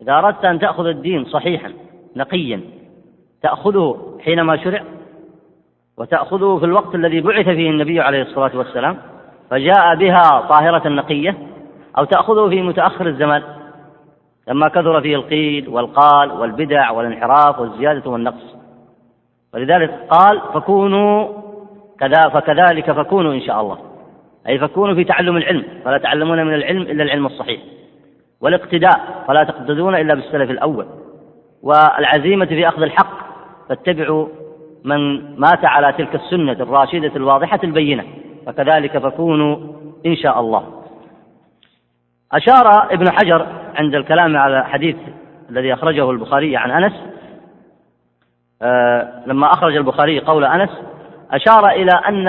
إذا 0.02 0.18
أردت 0.18 0.46
أن 0.46 0.60
تأخذ 0.60 0.86
الدين 0.86 1.26
صحيحا 1.26 1.74
نقيا 2.16 2.62
تأخذه 3.44 4.18
حينما 4.26 4.58
شرع 4.64 4.84
وتأخذه 5.98 6.58
في 6.60 6.66
الوقت 6.66 6.96
الذي 6.96 7.22
بعث 7.22 7.46
فيه 7.46 7.70
النبي 7.70 8.00
عليه 8.00 8.22
الصلاة 8.22 8.58
والسلام 8.58 8.98
فجاء 9.50 9.96
بها 9.96 10.22
طاهرة 10.50 10.88
نقية 10.88 11.38
أو 11.98 12.06
تأخذه 12.06 12.50
في 12.50 12.62
متأخر 12.62 13.08
الزمان. 13.08 13.44
لما 14.50 14.68
كثر 14.68 15.02
فيه 15.02 15.16
القيل 15.16 15.70
والقال 15.70 16.32
والبدع 16.32 16.92
والانحراف 16.92 17.60
والزيادة 17.60 18.10
والنقص. 18.10 18.56
ولذلك 19.54 20.00
قال 20.10 20.42
فكونوا 20.54 21.28
كذا 22.00 22.30
فكذلك 22.30 22.92
فكونوا 22.92 23.34
إن 23.34 23.42
شاء 23.42 23.62
الله. 23.62 23.78
أي 24.48 24.60
فكونوا 24.60 24.96
في 24.96 25.04
تعلم 25.04 25.38
العلم 25.38 25.66
فلا 25.86 25.98
تعلمون 25.98 26.46
من 26.46 26.54
العلم 26.54 26.82
إلا 26.82 27.04
العلم 27.04 27.26
الصحيح. 27.26 27.62
والاقتداء 28.42 29.24
فلا 29.28 29.44
تقتدون 29.44 29.96
إلا 29.96 30.14
بالسلف 30.14 30.52
الأول. 30.52 30.86
والعزيمة 31.64 32.46
في 32.46 32.68
أخذ 32.68 32.82
الحق 32.82 33.20
فاتبعوا 33.70 34.28
من 34.84 35.00
مات 35.40 35.66
على 35.66 35.94
تلك 35.94 36.16
السنة 36.16 36.52
الراشدة 36.52 37.12
الواضحة 37.16 37.60
البينة. 37.64 38.04
فكذلك 38.46 38.98
فكونوا 38.98 39.58
إن 40.06 40.16
شاء 40.16 40.40
الله. 40.40 40.64
أشار 42.34 42.94
ابن 42.94 43.12
حجر 43.12 43.48
عند 43.80 43.96
الكلام 43.96 44.38
على 44.38 44.66
حديث 44.66 44.96
الذي 45.50 45.74
أخرجه 45.74 46.12
البخاري 46.12 46.58
عن 46.58 46.84
أنس 46.84 46.94
آه 48.62 49.24
لما 49.26 49.48
أخرج 49.54 49.76
البخاري 49.76 50.20
قول 50.20 50.46
أنس 50.46 50.70
أشار 51.32 51.70
إلى 51.70 51.92
أن 52.08 52.28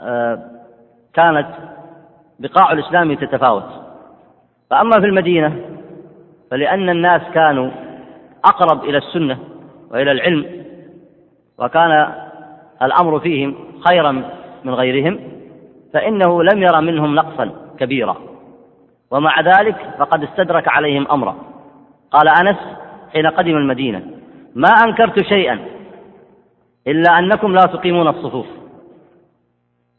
آه 0.00 0.42
كانت 1.14 1.46
بقاع 2.38 2.72
الإسلام 2.72 3.14
تتفاوت. 3.14 3.64
فأما 4.70 5.00
في 5.00 5.06
المدينة 5.06 5.56
فلأن 6.50 6.88
الناس 6.88 7.22
كانوا 7.34 7.70
أقرب 8.44 8.84
إلى 8.84 8.98
السنة 8.98 9.38
وإلى 9.90 10.12
العلم 10.12 10.46
وكان 11.58 12.14
الأمر 12.82 13.20
فيهم 13.20 13.54
خيرا 13.88 14.12
من 14.64 14.74
غيرهم 14.74 15.20
فإنه 15.92 16.42
لم 16.42 16.62
ير 16.62 16.80
منهم 16.80 17.14
نقصا 17.14 17.50
كبيرا. 17.78 18.29
ومع 19.10 19.40
ذلك 19.40 19.76
فقد 19.98 20.22
استدرك 20.22 20.68
عليهم 20.68 21.06
أمرا 21.10 21.36
قال 22.10 22.28
أنس 22.28 22.56
حين 23.12 23.26
قدم 23.26 23.56
المدينة 23.56 24.02
ما 24.54 24.68
أنكرت 24.68 25.20
شيئا 25.20 25.66
إلا 26.86 27.18
أنكم 27.18 27.52
لا 27.54 27.60
تقيمون 27.60 28.08
الصفوف. 28.08 28.46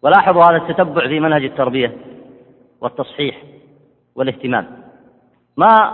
ولاحظوا 0.02 0.43
هذا 0.43 0.58
التتبع 0.58 1.08
في 1.08 1.19
منهج 1.19 1.43
التربية 1.43 1.97
والتصحيح 2.82 3.41
والاهتمام. 4.15 4.67
ما 5.58 5.93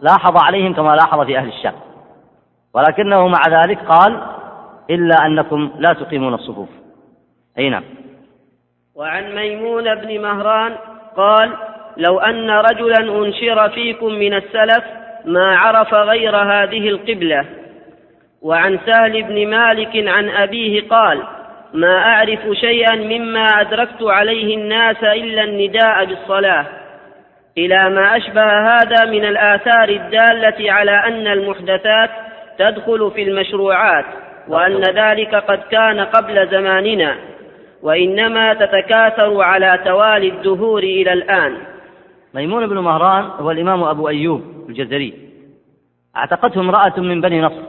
لاحظ 0.00 0.36
عليهم 0.44 0.74
كما 0.74 0.96
لاحظ 0.96 1.20
في 1.20 1.38
أهل 1.38 1.48
الشام. 1.48 1.74
ولكنه 2.74 3.28
مع 3.28 3.62
ذلك 3.62 3.78
قال 3.78 4.22
إلا 4.90 5.26
أنكم 5.26 5.70
لا 5.78 5.92
تقيمون 5.92 6.34
الصفوف. 6.34 6.68
أي 7.58 7.70
نعم. 7.70 7.84
وعن 8.94 9.34
ميمون 9.34 9.94
بن 9.94 10.22
مهران 10.22 10.76
قال 11.16 11.56
لو 11.96 12.18
أن 12.18 12.50
رجلا 12.50 13.24
أنشر 13.24 13.68
فيكم 13.68 14.12
من 14.12 14.34
السلف 14.34 14.84
ما 15.24 15.58
عرف 15.58 15.94
غير 15.94 16.36
هذه 16.36 16.88
القبلة. 16.88 17.44
وعن 18.42 18.78
سهل 18.86 19.22
بن 19.22 19.46
مالك 19.46 20.08
عن 20.08 20.28
أبيه 20.28 20.88
قال 20.88 21.22
ما 21.74 21.98
أعرف 21.98 22.40
شيئا 22.52 22.94
مما 22.94 23.60
أدركت 23.60 24.02
عليه 24.02 24.56
الناس 24.56 25.04
إلا 25.04 25.44
النداء 25.44 26.04
بالصلاة. 26.04 26.66
إلى 27.58 27.90
ما 27.90 28.16
أشبه 28.16 28.42
هذا 28.42 29.04
من 29.04 29.24
الآثار 29.24 29.88
الدالة 29.88 30.72
على 30.72 31.04
أن 31.06 31.26
المحدثات 31.26 32.10
تدخل 32.58 33.10
في 33.14 33.22
المشروعات 33.22 34.04
وأن 34.48 34.80
ذلك 34.80 35.34
قد 35.34 35.60
كان 35.70 36.00
قبل 36.00 36.48
زماننا. 36.48 37.16
وإنما 37.82 38.54
تتكاثر 38.54 39.42
على 39.42 39.80
توالي 39.84 40.28
الدهور 40.28 40.82
إلى 40.82 41.12
الآن. 41.12 41.56
ميمون 42.36 42.66
بن 42.66 42.78
مهران 42.78 43.24
هو 43.24 43.50
الإمام 43.50 43.82
أبو 43.82 44.08
أيوب 44.08 44.42
الجزري. 44.68 45.28
أعتقته 46.16 46.60
امرأة 46.60 47.00
من 47.00 47.20
بني 47.20 47.40
نصر 47.40 47.62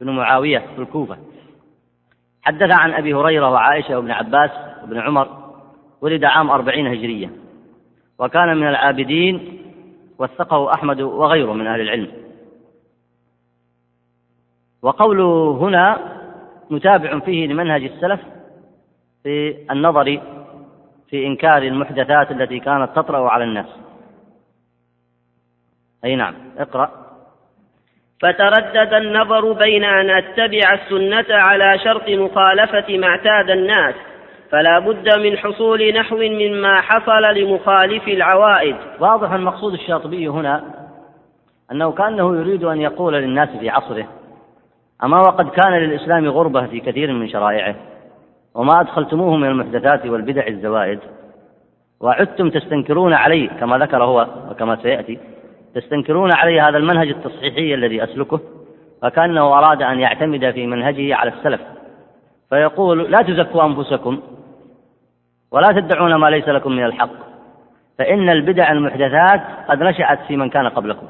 بن 0.00 0.10
معاوية 0.10 0.58
في 0.58 0.82
الكوفة. 0.82 1.16
حدث 2.42 2.70
عن 2.70 2.92
أبي 2.94 3.14
هريرة 3.14 3.50
وعائشة 3.50 3.96
وابن 3.96 4.10
عباس 4.10 4.50
وابن 4.82 4.98
عمر 4.98 5.28
ولد 6.00 6.24
عام 6.24 6.50
أربعين 6.50 6.86
هجرية. 6.86 7.30
وكان 8.18 8.56
من 8.56 8.68
العابدين 8.68 9.58
وثقه 10.18 10.74
أحمد 10.74 11.00
وغيره 11.00 11.52
من 11.52 11.66
أهل 11.66 11.80
العلم. 11.80 12.08
وقوله 14.82 15.58
هنا 15.60 15.98
متابع 16.70 17.18
فيه 17.18 17.46
لمنهج 17.46 17.84
السلف 17.84 18.20
في 19.22 19.56
النظر 19.70 20.20
في 21.12 21.26
إنكار 21.26 21.62
المحدثات 21.62 22.30
التي 22.30 22.58
كانت 22.58 22.90
تطرأ 22.96 23.30
على 23.30 23.44
الناس. 23.44 23.66
أي 26.04 26.16
نعم 26.16 26.34
اقرأ. 26.58 26.90
فتردد 28.22 28.92
النظر 28.92 29.52
بين 29.52 29.84
أن 29.84 30.10
أتبع 30.10 30.72
السنة 30.72 31.34
على 31.36 31.78
شرط 31.84 32.08
مخالفة 32.08 32.98
ما 32.98 33.06
اعتاد 33.06 33.50
الناس 33.50 33.94
فلا 34.50 34.78
بد 34.78 35.18
من 35.18 35.38
حصول 35.38 35.94
نحو 35.94 36.16
مما 36.16 36.80
حصل 36.80 37.22
لمخالف 37.22 38.08
العوائد. 38.08 38.76
واضح 39.00 39.32
المقصود 39.32 39.72
الشاطبي 39.72 40.28
هنا 40.28 40.64
أنه 41.72 41.92
كأنه 41.92 42.36
يريد 42.36 42.64
أن 42.64 42.80
يقول 42.80 43.14
للناس 43.14 43.48
في 43.48 43.70
عصره 43.70 44.08
أما 45.04 45.20
وقد 45.20 45.50
كان 45.50 45.72
للإسلام 45.72 46.28
غربة 46.28 46.66
في 46.66 46.80
كثير 46.80 47.12
من 47.12 47.28
شرائعه؟ 47.28 47.91
وما 48.54 48.80
أدخلتموه 48.80 49.36
من 49.36 49.48
المحدثات 49.48 50.06
والبدع 50.06 50.46
الزوائد 50.46 50.98
وعدتم 52.00 52.50
تستنكرون 52.50 53.12
علي 53.12 53.46
كما 53.46 53.78
ذكر 53.78 54.04
هو 54.04 54.26
وكما 54.50 54.76
سيأتي 54.82 55.18
تستنكرون 55.74 56.32
علي 56.32 56.60
هذا 56.60 56.78
المنهج 56.78 57.08
التصحيحي 57.08 57.74
الذي 57.74 58.04
أسلكه 58.04 58.40
فكأنه 59.02 59.58
أراد 59.58 59.82
أن 59.82 60.00
يعتمد 60.00 60.50
في 60.50 60.66
منهجه 60.66 61.14
على 61.14 61.30
السلف. 61.30 61.60
فيقول 62.50 63.10
لا 63.10 63.22
تزكوا 63.22 63.64
أنفسكم 63.64 64.20
ولا 65.50 65.68
تدعون 65.80 66.14
ما 66.14 66.26
ليس 66.26 66.48
لكم 66.48 66.72
من 66.72 66.84
الحق 66.84 67.10
فإن 67.98 68.28
البدع 68.28 68.72
المحدثات 68.72 69.40
قد 69.68 69.82
نشأت 69.82 70.18
في 70.28 70.36
من 70.36 70.50
كان 70.50 70.68
قبلكم. 70.68 71.06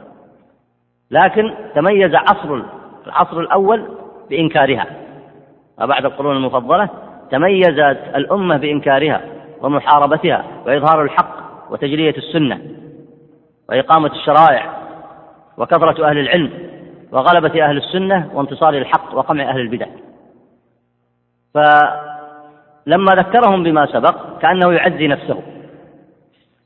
لكن 1.11 1.55
تميز 1.74 2.14
عصر 2.14 2.62
العصر 3.07 3.40
الأول 3.40 3.88
بإنكارها. 4.31 4.87
وبعد 5.83 6.05
القرون 6.05 6.37
المفضلة 6.37 6.88
تميزت 7.32 7.98
الأمة 8.16 8.56
بإنكارها 8.56 9.20
ومحاربتها 9.62 10.44
وإظهار 10.66 11.02
الحق 11.02 11.36
وتجلية 11.70 12.14
السنة 12.16 12.60
وإقامة 13.68 14.10
الشرائع 14.10 14.76
وكثرة 15.58 16.08
أهل 16.08 16.18
العلم 16.18 16.50
وغلبة 17.12 17.64
أهل 17.64 17.76
السنة 17.76 18.30
وانتصار 18.34 18.74
الحق 18.74 19.14
وقمع 19.14 19.50
أهل 19.50 19.60
البدع. 19.60 19.86
فلما 21.54 23.12
ذكرهم 23.12 23.62
بما 23.62 23.86
سبق 23.86 24.38
كأنه 24.40 24.72
يعزي 24.72 25.06
نفسه 25.08 25.42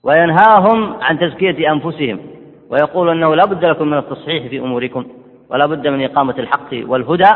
وينهاهم 0.02 0.94
عن 1.02 1.18
تزكية 1.18 1.72
أنفسهم 1.72 2.20
ويقول 2.70 3.10
أنه 3.10 3.34
لا 3.34 3.46
بد 3.46 3.64
لكم 3.64 3.88
من 3.88 3.98
التصحيح 3.98 4.46
في 4.46 4.58
أموركم 4.58 5.06
ولا 5.50 5.66
بد 5.66 5.88
من 5.88 6.04
إقامة 6.04 6.34
الحق 6.38 6.72
والهدى 6.72 7.30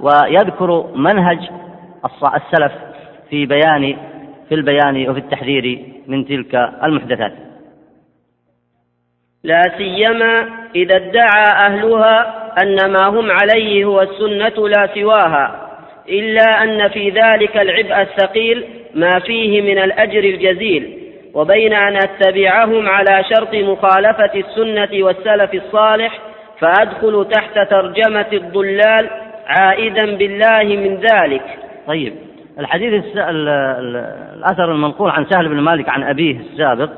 ويذكر 0.00 0.86
منهج 0.94 1.38
السلف 2.24 2.72
في 3.30 3.46
بيان 3.46 3.96
في 4.48 4.54
البيان 4.54 5.08
وفي 5.08 5.18
التحذير 5.18 5.84
من 6.06 6.26
تلك 6.26 6.54
المحدثات. 6.84 7.32
لا 9.44 9.62
سيما 9.76 10.48
إذا 10.76 10.96
ادعى 10.96 11.44
أهلها 11.66 12.46
أن 12.62 12.92
ما 12.92 13.08
هم 13.08 13.30
عليه 13.30 13.84
هو 13.84 14.02
السنة 14.02 14.68
لا 14.68 14.88
سواها 14.94 15.66
إلا 16.08 16.62
أن 16.62 16.88
في 16.88 17.10
ذلك 17.10 17.56
العبء 17.56 18.02
الثقيل 18.02 18.64
ما 18.94 19.18
فيه 19.18 19.62
من 19.62 19.78
الأجر 19.78 20.24
الجزيل 20.24 20.98
وبين 21.34 21.72
أن 21.72 21.96
أتبعهم 21.96 22.88
على 22.88 23.24
شرط 23.34 23.54
مخالفة 23.54 24.34
السنة 24.34 25.04
والسلف 25.04 25.54
الصالح 25.54 26.18
فأدخل 26.60 27.28
تحت 27.32 27.70
ترجمة 27.70 28.26
الضلال 28.32 29.10
عائدا 29.46 30.16
بالله 30.16 30.62
من 30.62 30.96
ذلك. 30.96 31.65
طيب. 31.86 32.14
الحديث 32.58 33.04
الأثر 33.16 34.72
المنقول 34.72 35.10
عن 35.10 35.26
سهل 35.30 35.48
بن 35.48 35.60
مالك 35.60 35.88
عن 35.88 36.02
أبيه 36.02 36.40
السابق 36.40 36.90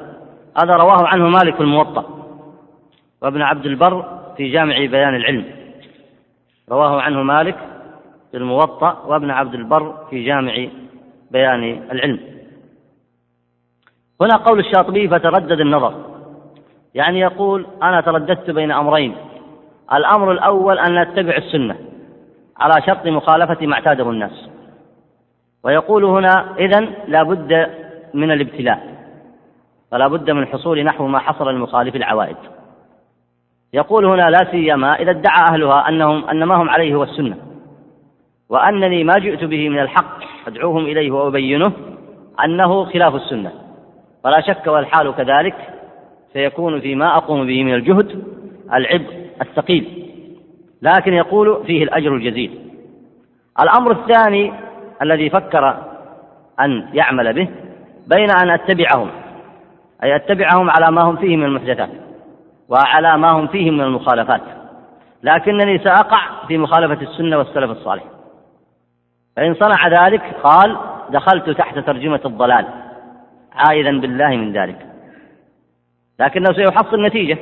هذا 0.62 0.74
رواه 0.74 1.07
عنه 1.07 1.29
مالك 1.29 1.55
في 1.55 1.61
الموطأ 1.61 2.05
وابن 3.22 3.42
عبد 3.42 3.66
البر 3.66 4.18
في 4.37 4.51
جامع 4.51 4.77
بيان 4.79 5.14
العلم. 5.14 5.44
رواه 6.70 7.01
عنه 7.01 7.22
مالك 7.22 7.57
في 8.31 8.37
الموطأ 8.37 9.03
وابن 9.07 9.31
عبد 9.31 9.55
البر 9.55 9.94
في 10.11 10.24
جامع 10.24 10.66
بيان 11.31 11.83
العلم. 11.92 12.20
هنا 14.20 14.37
قول 14.37 14.59
الشاطبي 14.59 15.09
فتردد 15.09 15.61
النظر 15.61 15.94
يعني 16.94 17.20
يقول 17.20 17.66
أنا 17.83 18.01
ترددت 18.01 18.51
بين 18.51 18.72
أمرين. 18.72 19.14
الأمر 19.92 20.33
الأول 20.33 20.79
أن 20.79 21.03
نتبع 21.03 21.37
السنة 21.37 21.77
على 22.57 22.83
شرط 22.87 23.07
مخالفة 23.07 23.66
ما 23.66 23.74
اعتاده 23.74 24.11
الناس. 24.11 24.48
ويقول 25.64 26.05
هنا 26.05 26.55
إذا 26.59 26.81
لا 27.07 27.23
بد 27.23 27.71
من 28.14 28.31
الابتلاء 28.31 28.99
فلا 29.90 30.09
بد 30.09 30.31
من 30.31 30.47
حصول 30.47 30.85
نحو 30.85 31.07
ما 31.07 31.18
حصل 31.18 31.49
للمخالف 31.49 31.97
العوائد. 31.97 32.37
يقول 33.73 34.05
هنا 34.05 34.31
لا 34.31 34.51
سيما 34.51 34.94
إذا 34.94 35.11
ادعى 35.11 35.44
أهلها 35.53 35.88
أنهم 35.88 36.25
أن 36.25 36.44
ما 36.44 36.55
هم 36.55 36.71
عليه 36.71 36.94
هو 36.94 37.03
السنة 37.03 37.37
وأنني 38.49 39.05
ما 39.05 39.18
جئت 39.18 39.44
به 39.44 39.68
من 39.68 39.79
الحق 39.79 40.18
أدعوهم 40.47 40.85
إليه 40.85 41.11
وأبينه 41.11 41.73
أنه 42.44 42.85
خلاف 42.85 43.14
السنة 43.14 43.53
فلا 44.25 44.40
شك 44.40 44.66
والحال 44.66 45.14
كذلك 45.14 45.55
سيكون 46.33 46.81
فيما 46.81 47.16
أقوم 47.16 47.47
به 47.47 47.64
من 47.64 47.75
الجهد 47.75 48.25
العبء 48.73 49.31
الثقيل. 49.40 50.05
لكن 50.83 51.12
يقول 51.12 51.64
فيه 51.66 51.83
الأجر 51.83 52.14
الجزيل. 52.14 52.59
الأمر 53.61 53.90
الثاني 53.92 54.53
الذي 55.02 55.30
فكر 55.30 55.76
أن 56.61 56.88
يعمل 56.92 57.32
به 57.32 57.48
بين 58.06 58.30
أن 58.42 58.50
أتبعهم 58.50 59.11
أي 60.02 60.16
أتبعهم 60.16 60.70
على 60.70 60.90
ما 60.90 61.02
هم 61.02 61.16
فيه 61.16 61.37
من 61.37 61.44
المحدثات 61.44 61.90
وعلى 62.68 63.18
ما 63.18 63.28
هم 63.32 63.46
فيه 63.46 63.70
من 63.70 63.80
المخالفات. 63.80 64.40
لكنني 65.22 65.78
سأقع 65.78 66.46
في 66.48 66.58
مخالفة 66.58 67.02
السنة 67.02 67.38
والسلف 67.38 67.70
الصالح. 67.70 68.04
فإن 69.37 69.54
صنع 69.54 70.06
ذلك 70.06 70.22
قال 70.42 70.76
دخلت 71.11 71.50
تحت 71.50 71.78
ترجمة 71.78 72.20
الضلال 72.24 72.66
عائذا 73.52 73.90
بالله 73.90 74.28
من 74.28 74.52
ذلك. 74.52 74.87
لكنه 76.20 76.52
سيحصل 76.52 77.02
نتيجة. 77.02 77.38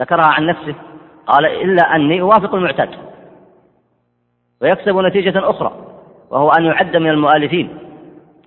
ذكرها 0.00 0.26
عن 0.26 0.46
نفسه. 0.46 0.74
قال 1.26 1.46
إلا 1.46 1.96
أني 1.96 2.20
أوافق 2.20 2.54
المعتاد. 2.54 2.90
ويكسب 4.62 4.98
نتيجة 4.98 5.50
أخرى. 5.50 5.72
وهو 6.30 6.50
أن 6.50 6.64
يعد 6.64 6.96
من 6.96 7.10
المؤلفين 7.10 7.78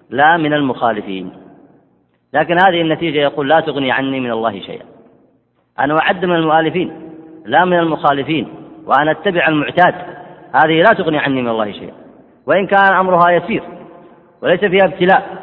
لا 0.09 0.37
من 0.37 0.53
المخالفين. 0.53 1.31
لكن 2.33 2.57
هذه 2.65 2.81
النتيجة 2.81 3.17
يقول 3.17 3.49
لا 3.49 3.59
تغني 3.59 3.91
عني 3.91 4.19
من 4.19 4.31
الله 4.31 4.59
شيئا. 4.59 4.85
أنا 5.79 5.99
أعد 5.99 6.25
من 6.25 6.35
المؤلفين 6.35 7.11
لا 7.45 7.65
من 7.65 7.79
المخالفين 7.79 8.53
وأن 8.85 9.07
أتبع 9.07 9.47
المعتاد. 9.47 9.95
هذه 10.53 10.81
لا 10.81 10.93
تغني 10.97 11.17
عني 11.17 11.41
من 11.41 11.49
الله 11.49 11.71
شيئا. 11.71 11.93
وإن 12.45 12.67
كان 12.67 12.93
أمرها 12.93 13.29
يسير 13.31 13.63
وليس 14.41 14.59
فيها 14.59 14.85
ابتلاء 14.85 15.39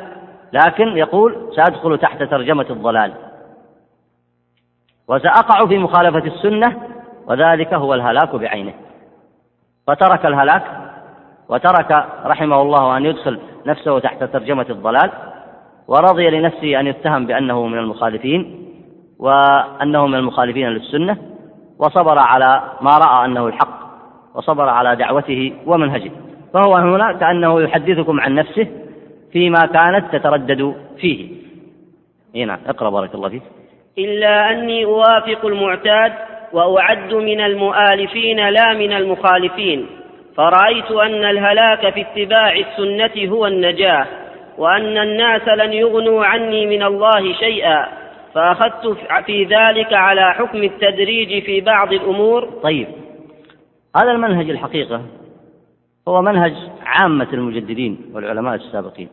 لكن 0.53 0.88
يقول 0.88 1.53
سأدخل 1.57 1.99
تحت 1.99 2.22
ترجمة 2.22 2.66
الضلال. 2.70 3.12
وسأقع 5.09 5.66
في 5.66 5.79
مخالفة 5.79 6.27
السنة 6.27 6.77
وذلك 7.27 7.75
هو 7.75 7.94
الهلاك 7.94 8.35
بعينه. 8.35 8.75
فترك 9.87 10.27
الهلاك 10.27 10.86
وترك 11.49 12.07
رحمه 12.25 12.63
الله 12.63 12.97
أن 12.97 13.05
يدخل 13.05 13.41
نفسه 13.67 13.99
تحت 13.99 14.25
ترجمة 14.25 14.67
الضلال 14.71 15.11
ورضي 15.89 16.31
لنفسه 16.31 16.81
أن 16.81 16.87
يتهم 16.87 17.27
بأنه 17.27 17.67
من 17.67 17.79
المخالفين 17.79 18.67
وأنه 19.19 20.07
من 20.07 20.15
المخالفين 20.15 20.69
للسنة 20.69 21.17
وصبر 21.79 22.19
على 22.19 22.63
ما 22.81 22.91
رأى 22.99 23.25
أنه 23.25 23.47
الحق 23.47 23.87
وصبر 24.35 24.69
على 24.69 24.97
دعوته 24.97 25.53
ومنهجه. 25.67 26.11
فهو 26.55 26.77
هنا 26.77 27.13
كأنه 27.13 27.63
يحدثكم 27.63 28.21
عن 28.21 28.35
نفسه 28.35 28.67
فيما 29.33 29.59
كانت 29.59 30.17
تتردد 30.17 30.75
فيه. 30.99 31.29
هنا 32.35 32.59
اقرأ 32.67 32.91
بارك 32.91 33.15
الله 33.15 33.29
فيك. 33.29 33.43
إلا 33.99 34.51
أني 34.51 34.85
أوافق 34.85 35.47
المعتاد 35.47 36.13
وأعد 36.53 37.15
من 37.15 37.41
المؤالفين 37.41 38.49
لا 38.49 38.73
من 38.73 38.93
المخالفين. 38.93 39.87
فرأيت 40.37 40.90
أن 40.90 41.25
الهلاك 41.25 41.94
في 41.94 42.01
اتباع 42.01 42.53
السنة 42.53 43.31
هو 43.33 43.46
النجاة 43.46 44.07
وأن 44.59 44.99
الناس 44.99 45.49
لن 45.49 45.72
يغنوا 45.72 46.25
عني 46.25 46.66
من 46.66 46.83
الله 46.83 47.33
شيئا 47.33 47.87
فأخذت 48.35 48.99
في 49.27 49.44
ذلك 49.44 49.92
على 49.92 50.35
حكم 50.35 50.62
التدريج 50.62 51.44
في 51.44 51.61
بعض 51.61 51.92
الأمور. 51.92 52.51
طيب 52.62 52.88
هذا 53.96 54.11
المنهج 54.12 54.51
الحقيقة 54.51 55.03
هو 56.09 56.22
منهج 56.22 56.55
عامة 56.83 57.29
المجددين 57.33 57.99
والعلماء 58.12 58.55
السابقين. 58.55 59.09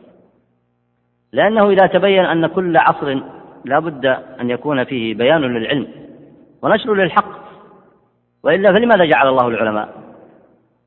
لأنه 1.32 1.70
إذا 1.70 1.86
تبين 1.86 2.24
أن 2.24 2.46
كل 2.46 2.76
عصر 2.76 3.18
لا 3.64 3.78
بد 3.78 4.06
أن 4.40 4.50
يكون 4.50 4.84
فيه 4.84 5.14
بيان 5.14 5.40
للعلم 5.40 5.88
ونشر 6.62 6.94
للحق 6.94 7.44
وإلا 8.42 8.72
فلماذا 8.72 9.04
جعل 9.04 9.28
الله 9.28 9.48
العلماء؟ 9.48 10.03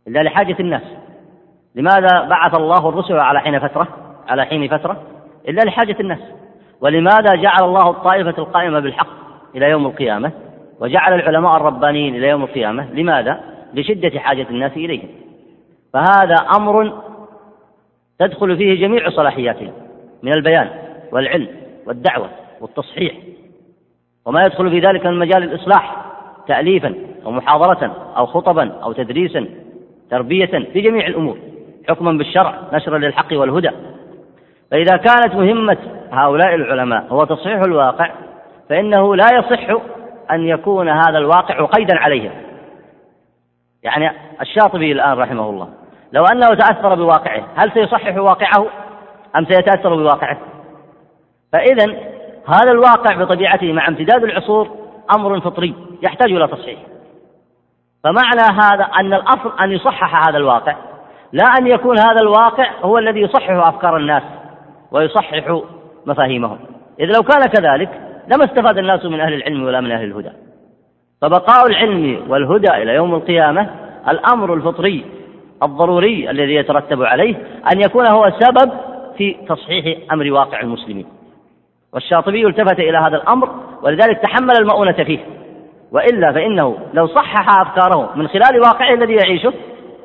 إلا 0.08 0.20
لحاجة 0.20 0.56
الناس. 0.60 0.82
لماذا 1.76 2.28
بعث 2.30 2.56
الله 2.56 2.90
الرسل 2.90 3.20
على 3.20 3.40
حين 3.40 3.60
فترة؟ 3.60 3.88
على 4.28 4.46
حين 4.46 4.68
فترة؟ 4.68 5.02
إلا 5.48 5.62
لحاجة 5.62 5.96
الناس. 6.00 6.20
ولماذا 6.82 7.36
جعل 7.36 7.64
الله 7.64 7.90
الطائفة 7.90 8.34
القائمة 8.38 8.80
بالحق 8.80 9.08
إلى 9.56 9.70
يوم 9.70 9.86
القيامة؟ 9.86 10.32
وجعل 10.80 11.14
العلماء 11.14 11.58
الربانيين 11.58 12.16
إلى 12.16 12.28
يوم 12.28 12.44
القيامة؟ 12.44 12.94
لماذا؟ 12.94 13.40
لشدة 13.74 14.20
حاجة 14.20 14.48
الناس 14.50 14.72
إليهم. 14.72 15.10
فهذا 15.94 16.36
أمر 16.56 17.02
تدخل 18.20 18.58
فيه 18.58 18.82
جميع 18.82 19.10
صلاحياتهم 19.10 19.72
من 20.24 20.32
البيان 20.38 20.70
والعلم 21.12 21.48
والدعوة 21.88 22.30
والتصحيح. 22.62 23.14
وما 24.26 24.42
يدخل 24.42 24.70
في 24.70 24.80
ذلك 24.80 25.06
من 25.06 25.20
مجال 25.20 25.44
الإصلاح 25.44 26.06
تأليفا 26.48 26.96
أو 27.26 27.32
محاضرة 27.32 28.14
أو 28.18 28.26
خطبا 28.26 28.72
أو 28.84 28.92
تدريسا 28.92 29.46
تربية 30.12 30.70
في 30.74 30.82
جميع 30.82 31.08
الأمور 31.08 31.38
حكما 31.90 32.12
بالشرع 32.12 32.56
نشرا 32.74 32.98
للحق 32.98 33.34
والهدى. 33.34 33.72
فإذا 34.72 34.98
كانت 34.98 35.36
مهمة 35.36 35.78
هؤلاء 36.12 36.56
العلماء 36.56 37.06
هو 37.10 37.24
تصحيح 37.24 37.62
الواقع 37.62 38.12
فإنه 38.70 39.16
لا 39.16 39.28
يصح 39.34 39.70
أن 40.32 40.42
يكون 40.48 40.90
هذا 40.90 41.18
الواقع 41.18 41.66
قيدا 41.66 41.96
عليهم. 41.96 42.32
يعني 43.84 44.12
الشاطبي 44.42 44.92
الآن 44.92 45.18
رحمه 45.18 45.50
الله 45.50 45.70
لو 46.14 46.26
أنه 46.26 46.48
تأثر 46.48 46.96
بواقعه 46.96 47.44
هل 47.56 47.72
سيصحح 47.72 48.18
واقعه؟ 48.18 48.66
أم 49.36 49.46
سيتأثر 49.46 49.96
بواقعه؟ 49.96 50.38
فإذا 51.54 51.86
هذا 52.48 52.72
الواقع 52.72 53.16
بطبيعته 53.16 53.74
مع 53.74 53.88
امتداد 53.88 54.24
العصور 54.24 54.70
أمر 55.16 55.40
فطري 55.40 55.74
يحتاج 56.04 56.32
إلى 56.32 56.48
تصحيح. 56.48 56.80
فمعنى 58.04 58.62
هذا 58.62 58.84
أن 58.84 59.14
الأصل 59.14 59.52
أن 59.62 59.72
يصحح 59.72 60.28
هذا 60.28 60.38
الواقع 60.38 60.76
لا 61.34 61.46
أن 61.60 61.68
يكون 61.68 62.00
هذا 62.00 62.22
الواقع 62.22 62.72
هو 62.82 62.98
الذي 62.98 63.20
يصحح 63.20 63.50
أفكار 63.50 63.98
الناس 63.98 64.24
ويصحح 64.92 65.60
مفاهيمهم. 66.06 66.60
إذ 67.00 67.06
لو 67.06 67.24
كان 67.24 67.42
كذلك 67.42 67.90
لما 68.28 68.46
استفاد 68.46 68.78
الناس 68.78 69.06
من 69.06 69.20
أهل 69.20 69.34
العلم 69.34 69.64
ولا 69.64 69.82
من 69.82 69.92
أهل 69.92 70.04
الهدى. 70.04 70.32
فبقاء 71.22 71.68
العلم 71.68 72.24
والهدى 72.28 72.72
إلى 72.72 72.96
يوم 72.96 73.16
القيامة 73.16 73.70
الأمر 74.10 74.54
الفطري 74.54 75.06
الضروري 75.64 76.30
الذي 76.30 76.56
يترتب 76.56 77.04
عليه 77.04 77.36
أن 77.74 77.82
يكون 77.82 78.08
هو 78.12 78.32
سبب 78.40 78.72
في 79.18 79.36
تصحيح 79.50 79.98
أمر 80.12 80.32
واقع 80.32 80.62
المسلمين. 80.62 81.06
والشاطبي 81.94 82.48
التفت 82.48 82.80
إلى 82.80 82.98
هذا 82.98 83.16
الأمر 83.16 83.50
ولذلك 83.82 84.18
تحمل 84.18 84.56
المؤونة 84.60 84.92
فيه. 84.92 85.20
وإلا 85.92 86.32
فإنه 86.32 86.78
لو 86.94 87.08
صحح 87.08 87.60
أفكاره 87.60 88.12
من 88.16 88.28
خلال 88.28 88.60
واقعه 88.60 88.94
الذي 88.94 89.14
يعيشه 89.14 89.54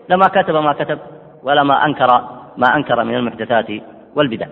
لما 0.09 0.27
كتب 0.29 0.55
ما 0.55 0.73
كتب 0.73 0.99
ولا 1.43 1.63
ما 1.63 1.87
أنكر 1.87 2.07
ما 2.57 2.77
أنكر 2.77 3.05
من 3.05 3.15
المحدثات 3.15 3.67
والبدع. 4.17 4.47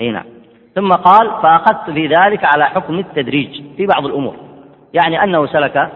أي 0.00 0.10
نعم. 0.10 0.24
ثم 0.74 0.88
قال 0.88 1.30
فأخذت 1.42 1.90
في 1.90 2.06
ذلك 2.06 2.44
على 2.44 2.64
حكم 2.64 2.98
التدريج 2.98 3.62
في 3.76 3.86
بعض 3.86 4.06
الأمور. 4.06 4.36
يعني 4.94 5.24
أنه 5.24 5.46
سلك 5.46 5.90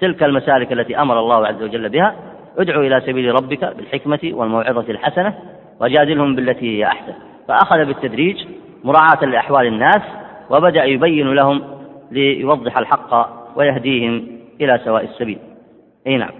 تلك 0.00 0.22
المسالك 0.22 0.72
التي 0.72 0.98
أمر 1.00 1.18
الله 1.18 1.46
عز 1.46 1.62
وجل 1.62 1.88
بها 1.88 2.14
ادعو 2.58 2.80
إلى 2.80 3.00
سبيل 3.00 3.34
ربك 3.34 3.64
بالحكمة 3.64 4.20
والموعظة 4.24 4.90
الحسنة 4.90 5.34
وجادلهم 5.80 6.34
بالتي 6.34 6.78
هي 6.78 6.86
أحسن. 6.86 7.12
فأخذ 7.48 7.84
بالتدريج 7.84 8.36
مراعاة 8.84 9.24
لأحوال 9.24 9.66
الناس 9.66 10.02
وبدأ 10.50 10.84
يبين 10.84 11.34
لهم 11.34 11.62
ليوضح 12.10 12.78
الحق 12.78 13.43
ويهديهم 13.56 14.26
إلى 14.60 14.80
سواء 14.84 15.04
السبيل. 15.04 15.38
أي 16.06 16.16
نعم. 16.16 16.32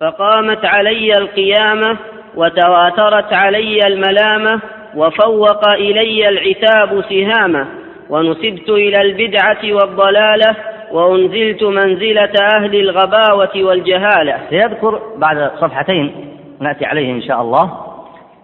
فقامت 0.00 0.64
علي 0.64 1.12
القيامة 1.18 1.98
وتواترت 2.36 3.32
علي 3.32 3.78
الملامة 3.86 4.60
وفوق 4.96 5.68
إلي 5.68 6.28
العتاب 6.28 7.04
سهامة 7.08 7.66
ونسبت 8.10 8.68
إلى 8.68 9.02
البدعة 9.02 9.72
والضلالة 9.72 10.56
وأنزلت 10.92 11.62
منزلة 11.62 12.32
أهل 12.56 12.80
الغباوة 12.80 13.50
والجهالة. 13.56 14.38
سيذكر 14.50 15.00
بعد 15.16 15.50
صفحتين 15.60 16.36
نأتي 16.60 16.84
عليه 16.84 17.12
إن 17.12 17.22
شاء 17.22 17.40
الله 17.40 17.72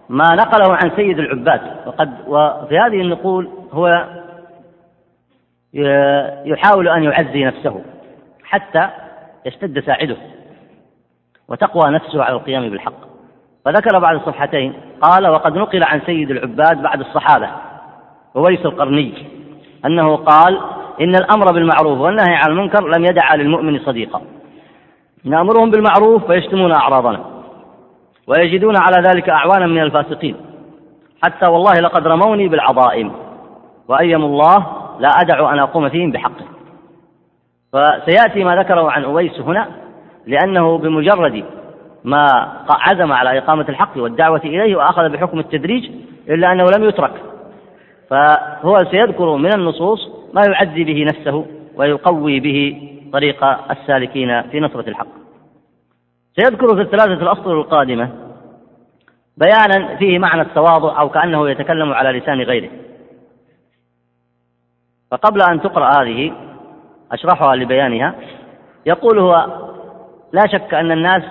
ما 0.09 0.25
نقله 0.35 0.77
عن 0.83 0.91
سيد 0.95 1.19
العباد. 1.19 1.61
وقد 1.87 2.09
وفي 2.27 2.77
هذه 2.77 3.01
النقول 3.01 3.49
هو 3.71 4.05
يحاول 6.45 6.87
أن 6.87 7.03
يعزي 7.03 7.45
نفسه. 7.45 7.81
حتى 8.49 8.89
يشتد 9.45 9.79
ساعده. 9.79 10.17
وتقوى 11.47 11.91
نفسه 11.91 12.23
على 12.23 12.35
القيام 12.35 12.69
بالحق. 12.69 13.07
فذكر 13.65 13.99
بعد 13.99 14.15
الصفحتين 14.15 14.73
قال 15.01 15.27
وقد 15.27 15.57
نقل 15.57 15.81
عن 15.83 16.01
سيد 16.05 16.31
العباد 16.31 16.81
بعد 16.81 16.99
الصحابة 16.99 17.49
وويس 18.35 18.65
القرني 18.65 19.13
أنه 19.85 20.15
قال 20.15 20.59
إن 21.01 21.15
الأمر 21.15 21.53
بالمعروف 21.53 21.99
والنهي 21.99 22.35
عن 22.35 22.51
المنكر 22.51 22.87
لم 22.87 23.05
يدع 23.05 23.35
للمؤمن 23.35 23.79
صديقا. 23.79 24.21
نأمرهم 25.23 25.71
بالمعروف 25.71 26.25
فيشتمون 26.25 26.71
أعراضنا 26.71 27.19
ويجدون 28.27 28.77
على 28.77 29.07
ذلك 29.07 29.29
أعوانا 29.29 29.67
من 29.67 29.81
الفاسقين. 29.81 30.35
حتى 31.23 31.51
والله 31.51 31.73
لقد 31.73 32.07
رموني 32.07 32.47
بالعظائم 32.47 33.11
وأيم 33.87 34.23
الله 34.23 34.57
لا 34.99 35.09
أدع 35.09 35.53
أن 35.53 35.59
أقوم 35.59 35.89
فيهم 35.89 36.11
بحقه. 36.11 36.45
فسيأتي 37.77 38.43
ما 38.43 38.55
ذكره 38.55 38.91
عن 38.91 39.03
أويس 39.03 39.39
هنا 39.39 39.67
لأنه 40.27 40.77
بمجرد 40.77 41.45
ما 42.03 42.27
عزم 42.69 43.11
على 43.11 43.37
إقامة 43.37 43.65
الحق 43.69 43.97
والدعوة 43.97 44.41
إليه 44.45 44.75
وأخذ 44.75 45.09
بحكم 45.09 45.39
التدريج 45.39 45.91
إلا 46.29 46.51
أنه 46.51 46.63
لم 46.77 46.83
يترك. 46.83 47.11
فهو 48.09 48.85
سيذكر 48.91 49.35
من 49.35 49.53
النصوص 49.53 50.09
ما 50.33 50.41
يعزي 50.47 50.83
به 50.83 51.03
نفسه 51.03 51.45
ويقوي 51.75 52.39
به 52.39 52.89
طريق 53.13 53.43
السالكين 53.71 54.41
في 54.41 54.59
نصرة 54.59 54.89
الحق. 54.89 55.07
سيذكر 56.35 56.75
في 56.75 56.81
الثلاثة 56.81 57.23
الأسطر 57.23 57.53
القادمة 57.53 58.09
بيانا 59.37 59.95
فيه 59.95 60.19
معنى 60.19 60.41
التواضع 60.41 60.99
أو 60.99 61.09
كأنه 61.09 61.49
يتكلم 61.49 61.93
على 61.93 62.19
لسان 62.19 62.41
غيره. 62.41 62.69
فقبل 65.11 65.41
أن 65.41 65.61
تقرأ 65.61 66.01
هذه 66.01 66.46
أشرحها 67.11 67.55
لبيانها. 67.55 68.15
يقول 68.85 69.19
هو 69.19 69.45
لا 70.33 70.47
شك 70.47 70.73
أن 70.73 70.91
الناس 70.91 71.23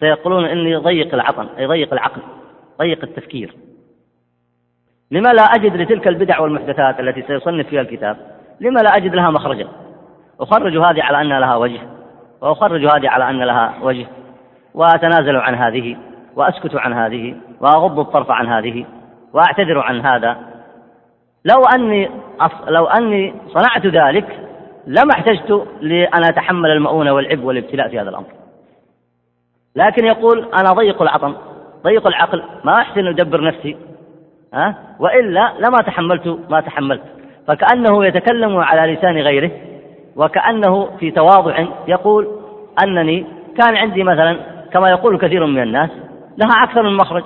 سيقولون 0.00 0.44
إني 0.44 0.76
ضيق 0.76 1.14
العقل 1.14 1.48
أي 1.58 1.66
ضيق 1.66 1.92
العقل 1.92 2.22
ضيق 2.78 3.04
التفكير. 3.04 3.54
لما 5.10 5.28
لا 5.28 5.42
أجد 5.42 5.76
لتلك 5.76 6.08
البدع 6.08 6.40
والمحدثات 6.40 7.00
التي 7.00 7.22
سيصنف 7.22 7.66
فيها 7.66 7.80
الكتاب 7.80 8.16
لما 8.60 8.80
لا 8.80 8.96
أجد 8.96 9.14
لها 9.14 9.30
مخرجا؟ 9.30 9.68
أخرج 10.40 10.76
هذه 10.76 11.02
على 11.02 11.20
أن 11.20 11.40
لها 11.40 11.56
وجه 11.56 11.80
وأخرج 12.40 12.84
هذه 12.84 13.08
على 13.08 13.30
أن 13.30 13.42
لها 13.42 13.74
وجه 13.82 14.06
وأتنازل 14.74 15.36
عن 15.36 15.54
هذه 15.54 15.96
وأسكت 16.36 16.76
عن 16.76 16.92
هذه 16.92 17.36
وأغض 17.60 17.98
الطرف 17.98 18.30
عن 18.30 18.46
هذه 18.46 18.84
وأعتذر 19.32 19.78
عن 19.78 20.00
هذا. 20.00 20.36
لو 21.44 21.62
أني. 21.74 22.10
لو 22.68 22.86
أني 22.86 23.34
صنعت 23.48 23.86
ذلك 23.86 24.49
لما 24.90 25.10
احتجت 25.12 25.66
لأن 25.80 26.24
أتحمل 26.24 26.70
المؤونة 26.70 27.12
والعب 27.12 27.44
والابتلاء 27.44 27.88
في 27.88 28.00
هذا 28.00 28.10
الأمر. 28.10 28.26
لكن 29.76 30.06
يقول 30.06 30.48
أنا 30.60 30.72
ضيق 30.72 31.02
العطن 31.02 31.34
ضيق 31.84 32.06
العقل 32.06 32.42
ما 32.64 32.80
أحسن 32.80 33.06
أدبر 33.06 33.44
نفسي 33.44 33.76
ها؟ 34.54 34.74
وإلا 34.98 35.52
لما 35.58 35.76
تحملت 35.86 36.38
ما 36.50 36.60
تحملت. 36.60 37.02
فكأنه 37.48 38.04
يتكلم 38.06 38.56
على 38.56 38.92
لسان 38.92 39.18
غيره 39.18 39.50
وكأنه 40.16 40.96
في 40.98 41.10
تواضع 41.10 41.66
يقول 41.88 42.28
أنني 42.84 43.26
كان 43.58 43.76
عندي 43.76 44.02
مثلا 44.02 44.36
كما 44.72 44.90
يقول 44.90 45.18
كثير 45.18 45.46
من 45.46 45.62
الناس 45.62 45.90
لها 46.38 46.64
أكثر 46.64 46.82
من 46.82 46.96
مخرج. 46.96 47.24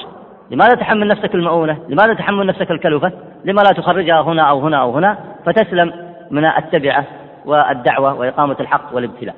لماذا 0.51 0.75
تحمل 0.75 1.09
نفسك 1.09 1.35
المؤونة؟ 1.35 1.79
لماذا 1.89 2.15
تحمل 2.15 2.47
نفسك 2.47 2.71
الكلفة؟ 2.71 3.13
لما 3.45 3.61
لا 3.61 3.73
تخرجها 3.77 4.21
هنا 4.21 4.43
أو 4.43 4.61
هنا 4.61 4.77
أو 4.77 4.97
هنا؟ 4.97 5.19
فتسلم 5.47 5.93
من 6.31 6.45
التبعة. 6.45 7.24
والدعوة 7.47 8.15
وإقامة 8.15 8.57
الحق 8.61 8.95
والابتلاء. 8.95 9.35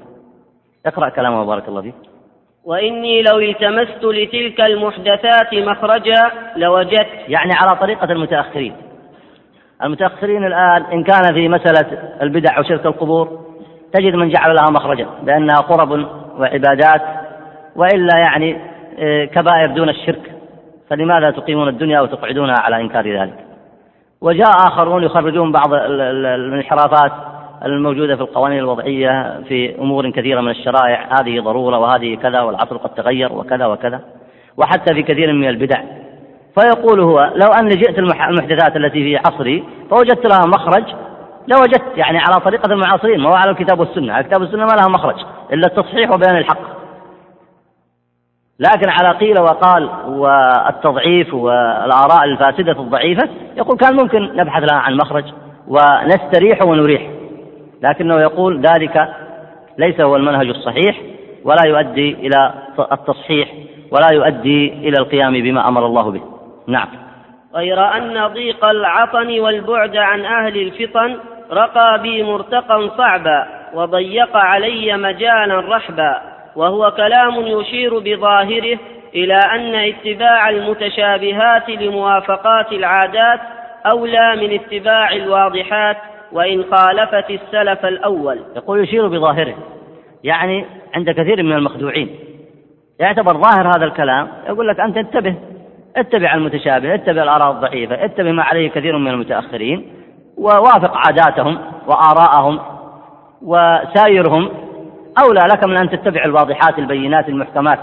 اقرأ 0.86 1.08
كلامه 1.08 1.44
بارك 1.44 1.68
الله 1.68 1.82
فيك. 1.82 1.94
وإني 2.64 3.22
لو 3.22 3.38
التمست 3.38 4.04
لتلك 4.04 4.60
المحدثات 4.60 5.54
مخرجا 5.54 6.30
لوجدت. 6.56 7.08
يعني 7.28 7.52
على 7.54 7.76
طريقة 7.76 8.12
المتأخرين. 8.12 8.76
المتأخرين 9.82 10.44
الآن 10.44 10.82
إن 10.82 11.04
كان 11.04 11.34
في 11.34 11.48
مسألة 11.48 12.12
البدع 12.22 12.60
وشرك 12.60 12.86
القبور 12.86 13.40
تجد 13.92 14.14
من 14.14 14.28
جعل 14.28 14.54
لها 14.54 14.70
مخرجا 14.70 15.06
بأنها 15.22 15.56
قرب 15.56 15.90
وعبادات 16.38 17.02
وإلا 17.76 18.18
يعني 18.18 18.76
آه، 18.98 19.24
كبائر 19.24 19.66
دون 19.74 19.88
الشرك. 19.88 20.32
فلماذا 20.90 21.30
تقيمون 21.30 21.68
الدنيا 21.68 22.00
وتقعدونها 22.00 22.56
على 22.58 22.80
إنكار 22.80 23.20
ذلك؟ 23.20 23.34
وجاء 24.20 24.50
آخرون 24.68 25.02
يخرجون 25.04 25.52
بعض 25.52 25.74
الانحرافات 25.74 27.12
الموجودة 27.64 28.16
في 28.16 28.22
القوانين 28.22 28.58
الوضعية 28.58 29.40
في 29.48 29.78
أمور 29.78 30.10
كثيرة 30.10 30.40
من 30.40 30.50
الشرائع. 30.50 31.08
هذه 31.20 31.40
ضرورة 31.40 31.78
وهذه 31.78 32.14
كذا 32.14 32.40
والعصر 32.40 32.76
قد 32.76 32.90
تغير 32.94 33.32
وكذا 33.32 33.66
وكذا 33.66 34.00
وحتى 34.56 34.94
في 34.94 35.02
كثير 35.02 35.32
من 35.32 35.48
البدع. 35.48 35.80
فيقول 36.60 37.00
هو 37.00 37.32
لو 37.34 37.52
أني 37.52 37.70
جئت 37.70 37.98
المحدثات 37.98 38.76
التي 38.76 39.04
في 39.04 39.16
عصري 39.16 39.64
فوجدت 39.90 40.26
لها 40.26 40.46
مخرج. 40.46 40.84
لوجدت 41.48 41.96
يعني 41.96 42.18
على 42.18 42.40
طريقة 42.40 42.72
المعاصرين. 42.72 43.20
ما 43.20 43.28
هو 43.28 43.34
على 43.34 43.50
الكتاب 43.50 43.80
والسنة. 43.80 44.12
على 44.12 44.24
الكتاب 44.24 44.40
والسنة 44.40 44.64
ما 44.64 44.72
لها 44.72 44.88
مخرج 44.88 45.16
إلا 45.52 45.66
التصحيح 45.66 46.10
وبيان 46.10 46.36
الحق. 46.36 46.76
لكن 48.60 48.90
على 49.00 49.18
قيل 49.18 49.40
وقال 49.40 49.90
والتضعيف 50.08 51.34
والآراء 51.34 52.24
الفاسدة 52.24 52.80
الضعيفة 52.80 53.28
يقول 53.56 53.76
كان 53.76 53.96
ممكن 53.96 54.36
نبحث 54.36 54.62
لها 54.62 54.78
عن 54.78 54.96
مخرج 54.96 55.24
ونستريح 55.68 56.62
ونريح. 56.62 57.15
لكنه 57.82 58.20
يقول 58.20 58.60
ذلك 58.60 59.08
ليس 59.78 60.00
هو 60.00 60.16
المنهج 60.16 60.48
الصحيح 60.48 61.00
ولا 61.44 61.66
يؤدي 61.66 62.12
إلى 62.12 62.52
التصحيح 62.92 63.48
ولا 63.90 64.12
يؤدي 64.12 64.72
إلى 64.72 64.98
القيام 64.98 65.32
بما 65.32 65.68
أمر 65.68 65.86
الله 65.86 66.10
به. 66.10 66.22
نعم. 66.66 66.88
غير 67.54 67.96
أن 67.96 68.26
ضيق 68.26 68.64
العطن 68.68 69.40
والبعد 69.40 69.96
عن 69.96 70.24
أهل 70.24 70.56
الفطن 70.56 71.16
رقى 71.52 72.02
بي 72.02 72.22
مرتقا 72.22 72.88
صعبا 72.98 73.46
وضيق 73.74 74.36
علي 74.36 74.96
مجالا 74.96 75.76
رحبا 75.76 76.20
وهو 76.56 76.90
كلام 76.90 77.34
يشير 77.46 77.98
بظاهره 77.98 78.78
إلى 79.14 79.34
أن 79.54 79.74
اتباع 79.74 80.50
المتشابهات 80.50 81.70
لموافقات 81.70 82.72
العادات 82.72 83.40
أولى 83.86 84.36
من 84.36 84.54
اتباع 84.54 85.12
الواضحات 85.12 85.96
وإن 86.32 86.64
خالفت 86.64 87.30
السلف 87.30 87.86
الأول. 87.86 88.40
يقول 88.56 88.84
يشير 88.84 89.08
بظاهره. 89.08 89.54
يعني 90.24 90.66
عند 90.94 91.10
كثير 91.10 91.42
من 91.42 91.52
المخدوعين. 91.52 92.18
يعتبر 93.00 93.32
ظاهر 93.32 93.68
هذا 93.68 93.84
الكلام 93.84 94.28
يقول 94.48 94.68
لك 94.68 94.80
أنت 94.80 94.96
انتبه. 94.96 95.34
اتبع 95.96 96.34
المتشابه 96.34 96.94
اتبع 96.94 97.22
الآراء 97.22 97.50
الضعيفة 97.50 98.04
اتبع 98.04 98.32
ما 98.32 98.42
عليه 98.42 98.70
كثير 98.70 98.98
من 98.98 99.08
المتأخرين 99.08 99.92
ووافق 100.38 100.96
عاداتهم 100.96 101.58
وآراءهم 101.86 102.60
وسائرهم 103.42 104.50
أولى 105.24 105.40
لك 105.40 105.64
من 105.64 105.76
أن 105.76 105.90
تتبع 105.90 106.22
الواضحات 106.24 106.78
البينات 106.78 107.28
المحكمات. 107.28 107.78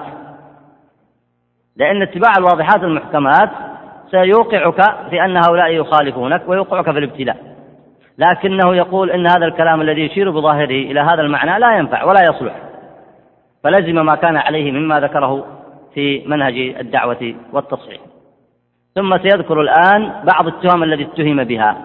لأن 1.75 2.01
اتباع 2.01 2.31
الواضحات 2.37 2.83
المحكمات 2.83 3.49
سيوقعك 4.11 5.09
في 5.09 5.25
أن 5.25 5.37
هؤلاء 5.37 5.71
يخالفونك 5.71 6.41
ويوقعك 6.47 6.91
في 6.91 6.99
الابتلاء. 6.99 7.52
لكنه 8.17 8.75
يقول 8.75 9.11
إن 9.11 9.27
هذا 9.27 9.45
الكلام 9.45 9.81
الذي 9.81 10.01
يشير 10.01 10.31
بظاهره 10.31 10.91
إلى 10.91 10.99
هذا 10.99 11.21
المعنى 11.21 11.59
لا 11.59 11.77
ينفع 11.77 12.03
ولا 12.03 12.23
يصلح. 12.23 12.55
فلزم 13.63 14.05
ما 14.05 14.15
كان 14.15 14.37
عليه 14.37 14.71
مما 14.71 14.99
ذكره 14.99 15.45
في 15.93 16.23
منهج 16.25 16.53
الدعوة 16.79 17.35
والتصحيح. 17.53 18.01
ثم 18.95 19.17
سيذكر 19.17 19.61
الآن 19.61 20.13
بعض 20.23 20.47
التهم 20.47 20.83
التي 20.83 21.03
اتهم 21.03 21.43
بها. 21.43 21.77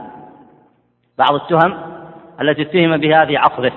بعض 1.19 1.35
التهم 1.35 1.75
التي 2.41 2.63
اتهم 2.63 2.97
بها 2.97 3.25
في 3.25 3.37
عصره. 3.37 3.73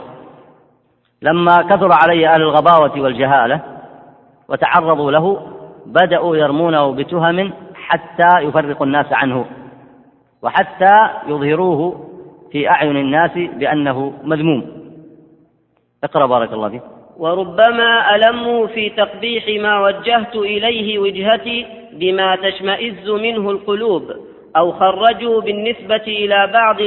لما 1.22 1.62
كثر 1.62 1.90
عليه 2.04 2.34
أهل 2.34 2.42
الغباوة 2.42 3.02
والجهالة 3.02 3.62
وتعرضوا 4.50 5.12
له 5.12 5.48
بدأوا 5.86 6.38
يرمونه 6.38 6.94
بتهم 6.94 7.54
حتى 7.76 8.40
يفرقوا 8.40 8.86
الناس 8.86 9.06
عنه 9.14 9.46
وحتى 10.42 11.10
يظهروه 11.28 12.11
في 12.52 12.70
أعين 12.70 12.98
الناس 12.98 13.32
بأنه 13.34 14.14
مذموم. 14.24 14.66
اقرأ 16.04 16.26
بارك 16.26 16.54
الله 16.54 16.70
فيك. 16.70 16.82
وربما 17.18 18.16
ألموا 18.16 18.68
في 18.68 18.90
تقبيح 18.90 19.62
ما 19.64 19.80
وجهت 19.80 20.36
إليه 20.36 21.00
وجهتي 21.00 21.66
بما 21.94 22.36
تشمئز 22.36 23.10
منه 23.10 23.52
القلوب 23.52 24.04
أو 24.58 24.72
خرجوا 24.72 25.42
بالنسبة 25.42 26.04
إلى 26.08 26.50
بعض 26.54 26.82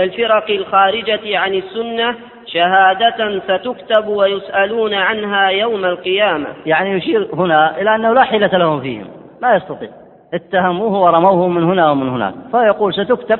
الفرق 0.00 0.50
الخارجة 0.50 1.38
عن 1.38 1.54
السنة 1.54 2.14
شهادة 2.46 3.40
ستكتب 3.40 4.06
ويسألون 4.06 4.94
عنها 4.94 5.48
يوم 5.48 5.84
القيامة. 5.84 6.46
يعني 6.66 6.90
يشير 6.90 7.28
هنا 7.34 7.80
إلى 7.80 7.94
أنه 7.94 8.12
لا 8.12 8.22
حيلة 8.22 8.58
لهم 8.58 8.80
فيهم 8.80 9.06
لا 9.42 9.56
يستطيع. 9.56 9.88
اتهموه 10.34 11.02
ورموه 11.02 11.48
من 11.48 11.64
هنا 11.64 11.90
ومن 11.90 12.08
هناك 12.08 12.34
فيقول 12.50 12.94
ستكتب 12.94 13.38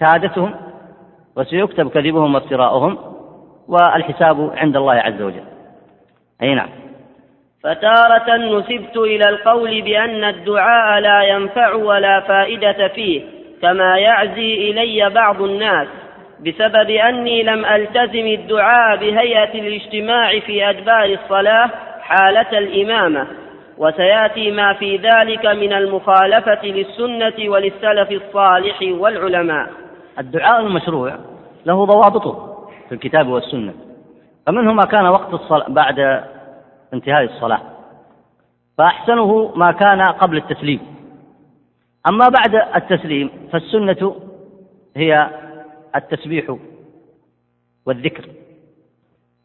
شهادتهم 0.00 0.54
وسيكتب 1.36 1.90
كذبهم 1.90 2.34
وافتراؤهم 2.34 2.98
والحساب 3.68 4.50
عند 4.56 4.76
الله 4.76 4.94
عز 4.94 5.22
وجل. 5.22 5.44
أي 6.42 6.54
نعم. 6.54 6.68
فتارة 7.64 8.36
نسبت 8.36 8.96
إلى 8.96 9.28
القول 9.28 9.82
بأن 9.82 10.24
الدعاء 10.24 11.00
لا 11.00 11.22
ينفع 11.22 11.74
ولا 11.74 12.20
فائدة 12.20 12.88
فيه 12.88 13.22
كما 13.62 13.98
يعزي 13.98 14.70
إلي 14.70 15.10
بعض 15.10 15.42
الناس 15.42 15.88
بسبب 16.40 16.90
أني 16.90 17.42
لم 17.42 17.64
ألتزم 17.64 18.26
الدعاء 18.26 18.96
بهيئة 18.96 19.54
الاجتماع 19.54 20.38
في 20.38 20.70
أدبار 20.70 21.04
الصلاة 21.04 21.70
حالة 22.00 22.58
الإمامة. 22.58 23.26
وسيأتي 23.78 24.50
ما 24.50 24.72
في 24.72 24.96
ذلك 24.96 25.46
من 25.46 25.72
المخالفة 25.72 26.66
للسنة 26.66 27.50
وللسلف 27.50 28.10
الصالح 28.12 28.78
والعلماء. 28.82 29.68
الدعاء 30.18 30.60
المشروع 30.60 31.18
له 31.66 31.84
ضوابطه 31.84 32.58
في 32.88 32.94
الكتاب 32.94 33.28
والسنة. 33.28 33.74
فمنه 34.46 34.72
ما 34.72 34.84
كان 34.84 35.06
وقت 35.06 35.34
الصلاة 35.34 35.68
بعد 35.68 36.24
انتهاء 36.94 37.24
الصلاة. 37.24 37.60
فأحسنه 38.78 39.52
ما 39.56 39.72
كان 39.72 40.02
قبل 40.02 40.36
التسليم. 40.36 40.80
أما 42.08 42.28
بعد 42.28 42.54
التسليم 42.76 43.30
فالسنة 43.52 44.16
هي 44.96 45.30
التسبيح 45.96 46.56
والذكر. 47.86 48.24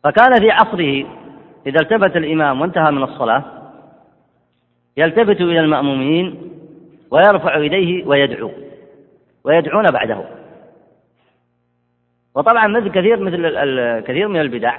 فكان 0.03 0.39
في 0.39 0.51
عصره 0.51 1.05
إذا 1.67 1.79
التفت 1.81 2.15
الإمام 2.15 2.61
وانتهى 2.61 2.91
من 2.91 3.03
الصلاة 3.03 3.43
يلتفت 4.97 5.41
إلى 5.41 5.59
المأمومين 5.59 6.51
ويرفع 7.11 7.57
يديه 7.57 8.05
ويدعو. 8.05 8.51
ويدعون 9.43 9.91
بعده. 9.91 10.42
وطبعا 12.35 12.67
مثل 12.67 12.89
كثير 12.89 13.19
مثل 13.19 13.45
الكثير 13.45 14.27
من 14.27 14.41
البدع 14.41 14.77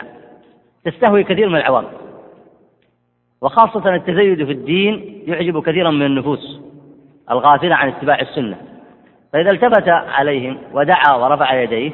تستهوي 0.84 1.24
كثير 1.24 1.48
من 1.48 1.56
العوام. 1.56 1.84
وخاصة 3.42 3.94
التزيد 3.94 4.44
في 4.44 4.52
الدين 4.52 5.22
يعجب 5.26 5.62
كثيرا 5.62 5.90
من 5.90 6.06
النفوس 6.06 6.60
الغافلة 7.30 7.74
عن 7.74 7.88
اتباع 7.88 8.20
السنة. 8.20 8.56
فإذا 9.32 9.50
التفت 9.50 9.88
عليهم 9.88 10.58
ودعا 10.72 11.14
ورفع 11.16 11.62
يديه 11.62 11.92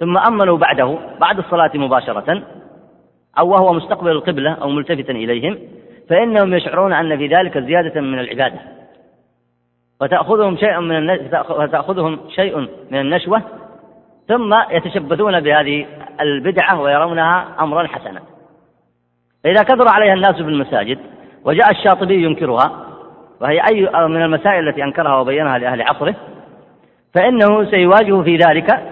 ثم 0.00 0.18
أمنوا 0.18 0.58
بعده 0.58 0.98
بعد 1.20 1.38
الصلاة 1.38 1.70
مباشرة 1.74 2.42
أو 3.38 3.48
وهو 3.48 3.72
مستقبل 3.72 4.10
القبلة 4.10 4.52
أو 4.52 4.68
ملتفتا 4.68 5.12
إليهم 5.12 5.58
فإنهم 6.08 6.54
يشعرون 6.54 6.92
أن 6.92 7.18
في 7.18 7.26
ذلك 7.26 7.58
زيادة 7.58 8.00
من 8.00 8.18
العبادة. 8.18 8.58
وتأخذهم 10.00 10.56
شيء 10.56 10.80
من 10.80 11.16
فتأخذهم 11.28 12.18
شيء 12.28 12.58
من 12.90 13.00
النشوة 13.00 13.42
ثم 14.28 14.54
يتشبثون 14.70 15.40
بهذه 15.40 15.86
البدعة 16.20 16.80
ويرونها 16.80 17.46
أمرا 17.60 17.86
حسنا. 17.86 18.20
فإذا 19.44 19.62
كثر 19.62 19.88
عليها 19.88 20.14
الناس 20.14 20.34
في 20.34 20.40
المساجد 20.40 20.98
وجاء 21.44 21.70
الشاطبي 21.70 22.24
ينكرها 22.24 22.86
وهي 23.40 23.60
أي 23.70 23.80
من 24.08 24.22
المسائل 24.22 24.68
التي 24.68 24.84
أنكرها 24.84 25.16
وبينها 25.16 25.58
لأهل 25.58 25.82
عصره 25.82 26.14
فإنه 27.14 27.70
سيواجه 27.70 28.22
في 28.22 28.36
ذلك 28.36 28.82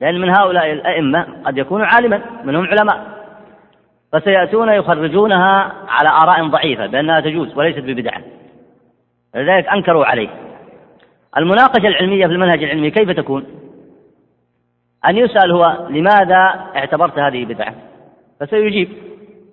لأن 0.00 0.20
من 0.20 0.30
هؤلاء 0.30 0.72
الأئمة 0.72 1.26
قد 1.44 1.58
يكون 1.58 1.82
عالما 1.82 2.20
منهم 2.44 2.66
علماء. 2.66 3.06
فسيأتون 4.12 4.68
يخرجونها 4.68 5.72
على 5.88 6.08
آراء 6.08 6.46
ضعيفة 6.48 6.86
بأنها 6.86 7.20
تجوز 7.20 7.58
وليست 7.58 7.78
ببدعة. 7.78 8.20
لذلك 9.34 9.68
أنكروا 9.68 10.04
عليه. 10.04 10.28
المناقشة 11.36 11.88
العلمية 11.88 12.26
في 12.26 12.32
المنهج 12.32 12.62
العلمي 12.62 12.90
كيف 12.90 13.10
تكون؟ 13.10 13.59
أن 15.08 15.16
يسأل 15.16 15.52
هو 15.52 15.86
لماذا 15.88 16.66
اعتبرت 16.76 17.18
هذه 17.18 17.44
بدعة؟ 17.44 17.74
فسيجيب 18.40 18.88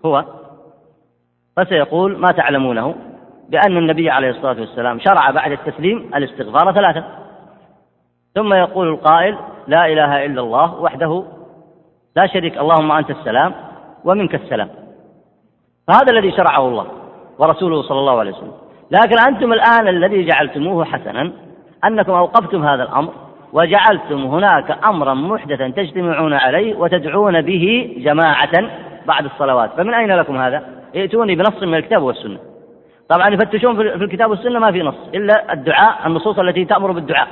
هو 0.06 0.26
فسيقول 1.58 2.18
ما 2.18 2.32
تعلمونه 2.32 2.96
بأن 3.50 3.78
النبي 3.78 4.10
عليه 4.10 4.30
الصلاة 4.30 4.60
والسلام 4.60 5.00
شرع 5.00 5.32
بعد 5.32 5.52
التسليم 5.52 6.12
الاستغفار 6.16 6.74
ثلاثة. 6.74 7.04
ثم 8.36 8.54
يقول 8.54 8.88
القائل 8.88 9.38
لا 9.68 9.86
إله 9.86 10.26
إلا 10.26 10.42
الله 10.42 10.82
وحده 10.82 11.24
لا 12.16 12.28
شريك 12.28 12.58
اللهم 12.58 12.92
أنت 12.92 13.10
السلام 13.10 13.54
ومنك 14.04 14.36
السلام. 14.36 14.70
فهذا 15.88 16.12
الذي 16.12 16.32
شرعه 16.32 16.68
الله 16.68 16.88
ورسوله 17.40 17.82
صلى 17.82 18.00
الله 18.00 18.20
عليه 18.20 18.32
وسلم. 18.32 18.54
لكن 18.92 19.16
أنتم 19.28 19.54
الآن 19.54 19.88
الذي 19.88 20.26
جعلتموه 20.26 20.86
حسنا 20.86 21.32
أنكم 21.86 22.12
أوقفتم 22.12 22.66
هذا 22.66 22.84
الأمر 22.84 23.14
وجعلتم 23.54 24.26
هناك 24.26 24.78
أمرا 24.86 25.14
محدثا 25.14 25.70
تجتمعون 25.70 26.34
عليه 26.34 26.76
وتدعون 26.76 27.42
به 27.42 27.96
جماعة 27.98 28.70
بعد 29.06 29.26
الصلوات. 29.26 29.72
فمن 29.78 29.94
أين 29.94 30.12
لكم 30.12 30.38
هذا؟ 30.38 30.64
ائتوني 30.96 31.36
بنص 31.36 31.64
من 31.64 31.76
الكتاب 31.76 32.04
والسنة. 32.04 32.40
طبعا 33.10 33.28
يفتشون 33.30 33.76
في 33.76 33.82
الكتاب 33.82 34.30
والسنة 34.30 34.60
ما 34.60 34.72
في 34.72 34.82
نص 34.82 34.96
إلا 35.16 35.54
الدعاء 35.54 36.08
النصوص 36.08 36.40
التي 36.40 36.66
تأمر 36.66 36.92
بالدعاء 36.92 37.28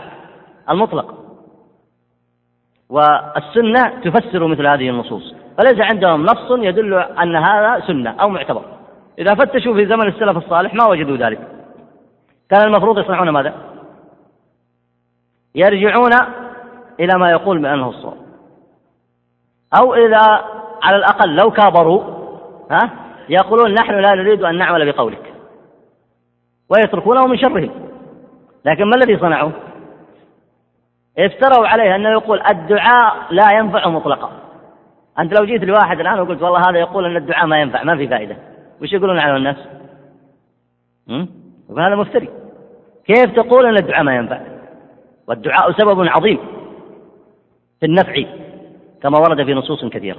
المطلق. 0.69 1.13
والسنة 2.89 4.01
تفسر 4.03 4.47
مثل 4.47 4.67
هذه 4.67 4.89
النصوص. 4.89 5.35
فليس 5.57 5.81
عندهم 5.81 6.25
نص 6.25 6.51
يدل 6.51 6.93
أن 6.93 7.35
هذا 7.35 7.83
سنة 7.87 8.15
أو 8.21 8.29
معتبر. 8.29 8.61
إذا 9.19 9.35
فتشوا 9.35 9.73
في 9.73 9.85
زمن 9.85 10.07
السلف 10.07 10.37
الصالح 10.37 10.73
ما 10.73 10.87
وجدوا 10.89 11.17
ذلك. 11.17 11.39
كان 12.49 12.67
المفروض 12.67 12.99
يصنعون 12.99 13.29
ماذا؟ 13.29 13.53
يرجعون 15.55 16.11
إلى 16.99 17.19
ما 17.19 17.31
يقول 17.31 17.61
بأنه 17.61 17.89
الصواب 17.89 18.17
أو 19.81 19.95
إذا 19.95 20.45
على 20.83 20.95
الأقل 20.95 21.35
لو 21.35 21.51
كابروا 21.51 22.03
ها 22.71 22.89
يقولون 23.29 23.73
نحن 23.73 23.99
لا 23.99 24.15
نريد 24.15 24.43
أن 24.43 24.57
نعمل 24.57 24.91
بقولك. 24.91 25.33
ويتركونه 26.69 27.27
من 27.27 27.37
شرهم. 27.37 27.71
لكن 28.65 28.83
ما 28.83 28.95
الذي 28.95 29.17
صنعوا؟ 29.17 29.51
افتروا 31.17 31.67
عليه 31.67 31.95
أنه 31.95 32.09
يقول 32.09 32.41
الدعاء 32.41 33.15
لا 33.29 33.53
ينفع 33.53 33.87
مطلقا. 33.87 34.31
أنت 35.19 35.39
لو 35.39 35.45
جيت 35.45 35.63
لواحد 35.63 35.99
الآن 35.99 36.19
وقلت 36.19 36.41
والله 36.41 36.69
هذا 36.69 36.79
يقول 36.79 37.05
أن 37.05 37.15
الدعاء 37.15 37.45
ما 37.45 37.61
ينفع 37.61 37.83
ما 37.83 37.97
في 37.97 38.07
فائدة. 38.07 38.37
وش 38.81 38.93
يقولون 38.93 39.19
على 39.19 39.37
الناس؟ 39.37 39.57
يقول 41.69 41.81
هذا 41.81 41.95
مفتري. 41.95 42.29
كيف 43.05 43.25
تقول 43.25 43.65
أن 43.65 43.77
الدعاء 43.77 44.03
ما 44.03 44.15
ينفع؟ 44.15 44.54
والدعاء 45.27 45.71
سبب 45.71 46.07
عظيم 46.07 46.39
في 47.79 47.85
النفع 47.85 48.23
كما 49.01 49.19
ورد 49.19 49.45
في 49.45 49.53
نصوص 49.53 49.85
كثيرة. 49.85 50.17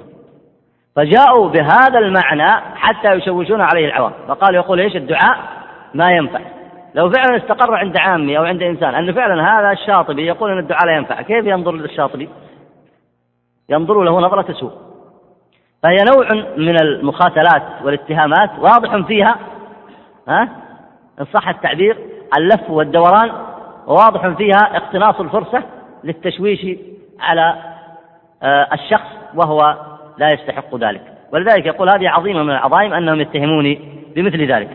فجاءوا 0.97 1.49
بهذا 1.49 1.99
المعنى 1.99 2.77
حتى 2.77 3.13
يشوشون 3.13 3.61
عليه 3.61 3.87
العوام. 3.87 4.13
فقالوا 4.29 4.63
يقول 4.63 4.81
إيش 4.81 4.97
الدعاء؟ 4.97 5.39
ما 5.95 6.13
ينفع. 6.13 6.41
لو 6.95 7.11
فعلا 7.11 7.37
استقر 7.37 7.75
عند 7.75 7.97
عامي 7.97 8.39
أو 8.39 8.45
عند 8.45 8.63
إنسان 8.63 8.95
انه 8.95 9.13
فعلا 9.13 9.59
هذا 9.59 9.73
الشاطبي 9.73 10.27
يقول 10.27 10.51
إن 10.51 10.59
الدعاء 10.59 10.87
لا 10.87 10.97
ينفع 10.97 11.23
كيف 11.23 11.47
ينظر 11.47 11.73
للشاطبي؟ 11.73 12.29
ينظر 13.69 14.03
له 14.03 14.21
نظرة 14.21 14.53
سوء. 14.53 14.73
فهي 15.83 15.97
نوع 16.15 16.47
من 16.57 16.81
المخاتلات 16.83 17.63
والاتهامات 17.85 18.51
واضح 18.59 19.07
فيها 19.07 19.37
ها 20.29 20.49
إن 21.21 21.25
صح 21.25 21.49
التعبير 21.49 21.99
اللف 22.39 22.71
والدوران 22.71 23.33
وواضح 23.87 24.29
فيها 24.29 24.77
اقتناص 24.77 25.21
الفرصة 25.21 25.63
للتشويش 26.05 26.67
على 27.21 27.55
آه، 28.43 28.69
الشخص 28.73 29.09
وهو 29.35 29.77
لا 30.19 30.29
يستحق 30.33 30.77
ذلك. 30.77 31.03
ولذلك 31.33 31.67
يقول 31.67 31.89
هذه 31.89 32.09
عظيمة 32.09 32.43
من 32.43 32.51
العظائم 32.51 32.93
أنهم 32.93 33.21
يتهموني 33.21 33.81
بمثل 34.17 34.53
ذلك. 34.53 34.71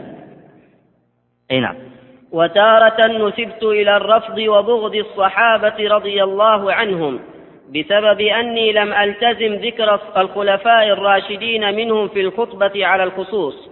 أي 1.52 1.60
نعم. 1.60 1.76
وتارة 2.32 3.08
نسبت 3.08 3.64
إلى 3.64 3.98
الرفض 3.98 4.38
وبغض 4.38 4.96
الصحابة 4.96 5.76
رضي 5.80 6.24
الله 6.24 6.74
عنهم 6.74 7.20
بسبب 7.70 8.22
أني 8.22 8.72
لم 8.72 8.94
ألتزم 8.94 9.54
ذكر 9.54 10.00
الخلفاء 10.18 10.88
الراشدين 10.88 11.76
منهم 11.76 12.08
في 12.08 12.22
الخطبة 12.22 12.86
على 12.86 13.04
الخصوص 13.04 13.70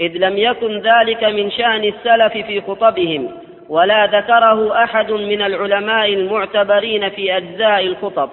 إذ 0.00 0.12
لم 0.12 0.36
يكن 0.36 0.78
ذلك 0.80 1.24
من 1.24 1.50
شأن 1.50 1.84
السلف 1.84 2.46
في 2.46 2.60
خطبهم. 2.60 3.30
ولا 3.72 4.06
ذكره 4.06 4.84
أحد 4.84 5.12
من 5.12 5.42
العلماء 5.42 6.12
المعتبرين 6.12 7.08
في 7.08 7.36
أجزاء 7.36 7.86
الخطب. 7.86 8.30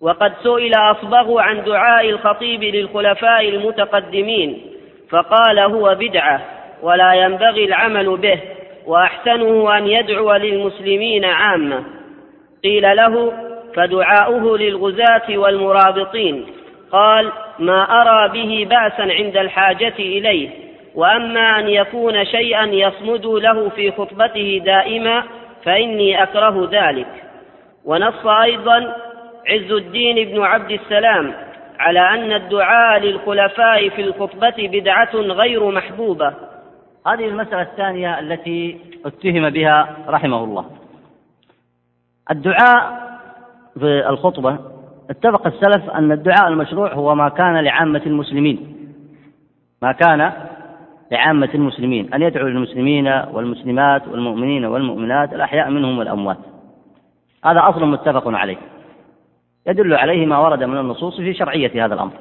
وقد 0.00 0.32
سئل 0.42 0.72
أصبغ 0.74 1.38
عن 1.38 1.64
دعاء 1.64 2.10
الخطيب 2.10 2.64
للخلفاء 2.64 3.48
المتقدمين 3.48 4.62
فقال 5.10 5.58
هو 5.58 5.96
بدعة 6.00 6.40
ولا 6.82 7.12
ينبغي 7.12 7.64
العمل 7.64 8.16
به 8.16 8.40
وأحسنه 8.86 9.78
أن 9.78 9.86
يدعو 9.86 10.32
للمسلمين 10.32 11.24
عامة. 11.24 11.84
قيل 12.64 12.96
له 12.96 13.32
فدعاؤه 13.74 14.58
للغزاة 14.58 15.38
والمرابطين 15.38 16.46
قال 16.92 17.32
ما 17.58 17.82
أرى 17.82 18.28
به 18.28 18.66
بأسا 18.70 19.12
عند 19.12 19.36
الحاجة 19.36 19.94
إليه 19.98 20.67
وأما 20.98 21.58
أن 21.58 21.68
يكون 21.68 22.24
شيئا 22.24 22.64
يصمد 22.64 23.26
له 23.26 23.68
في 23.68 23.90
خطبته 23.90 24.62
دائما 24.64 25.22
فإني 25.64 26.22
أكره 26.22 26.68
ذلك. 26.72 27.24
ونص 27.84 28.26
أيضا 28.26 28.96
عز 29.48 29.72
الدين 29.72 30.28
بن 30.28 30.42
عبد 30.42 30.70
السلام 30.70 31.34
على 31.78 32.00
أن 32.00 32.32
الدعاء 32.32 32.98
للخلفاء 33.00 33.88
في 33.88 34.02
الخطبة 34.02 34.54
بدعة 34.58 35.14
غير 35.14 35.70
محبوبة. 35.70 36.34
هذه 37.06 37.24
المسألة 37.28 37.62
الثانية 37.62 38.18
التي 38.18 38.80
اتهم 39.06 39.50
بها 39.50 39.96
رحمه 40.08 40.44
الله. 40.44 40.64
الدعاء 42.30 43.08
في 43.78 44.08
الخطبة 44.08 44.58
اتفق 45.10 45.46
السلف 45.46 45.90
أن 45.90 46.12
الدعاء 46.12 46.48
المشروع 46.48 46.92
هو 46.92 47.14
ما 47.14 47.28
كان 47.28 47.56
لعامة 47.56 48.02
المسلمين. 48.06 48.74
ما 49.82 49.92
كان 49.92 50.32
لعامة 51.12 51.48
المسلمين 51.54 52.14
أن 52.14 52.22
يدعو 52.22 52.46
للمسلمين 52.46 53.08
والمسلمات 53.32 54.08
والمؤمنين 54.08 54.64
والمؤمنات 54.64 55.32
الأحياء 55.32 55.70
منهم 55.70 55.98
والأموات. 55.98 56.38
هذا 57.44 57.68
أصل 57.68 57.86
متفق 57.86 58.28
عليه. 58.28 58.56
يدل 59.66 59.94
عليه 59.94 60.26
ما 60.26 60.38
ورد 60.38 60.64
من 60.64 60.78
النصوص 60.78 61.16
في 61.16 61.34
شرعية 61.34 61.84
هذا 61.84 61.94
الأمر. 61.94 62.12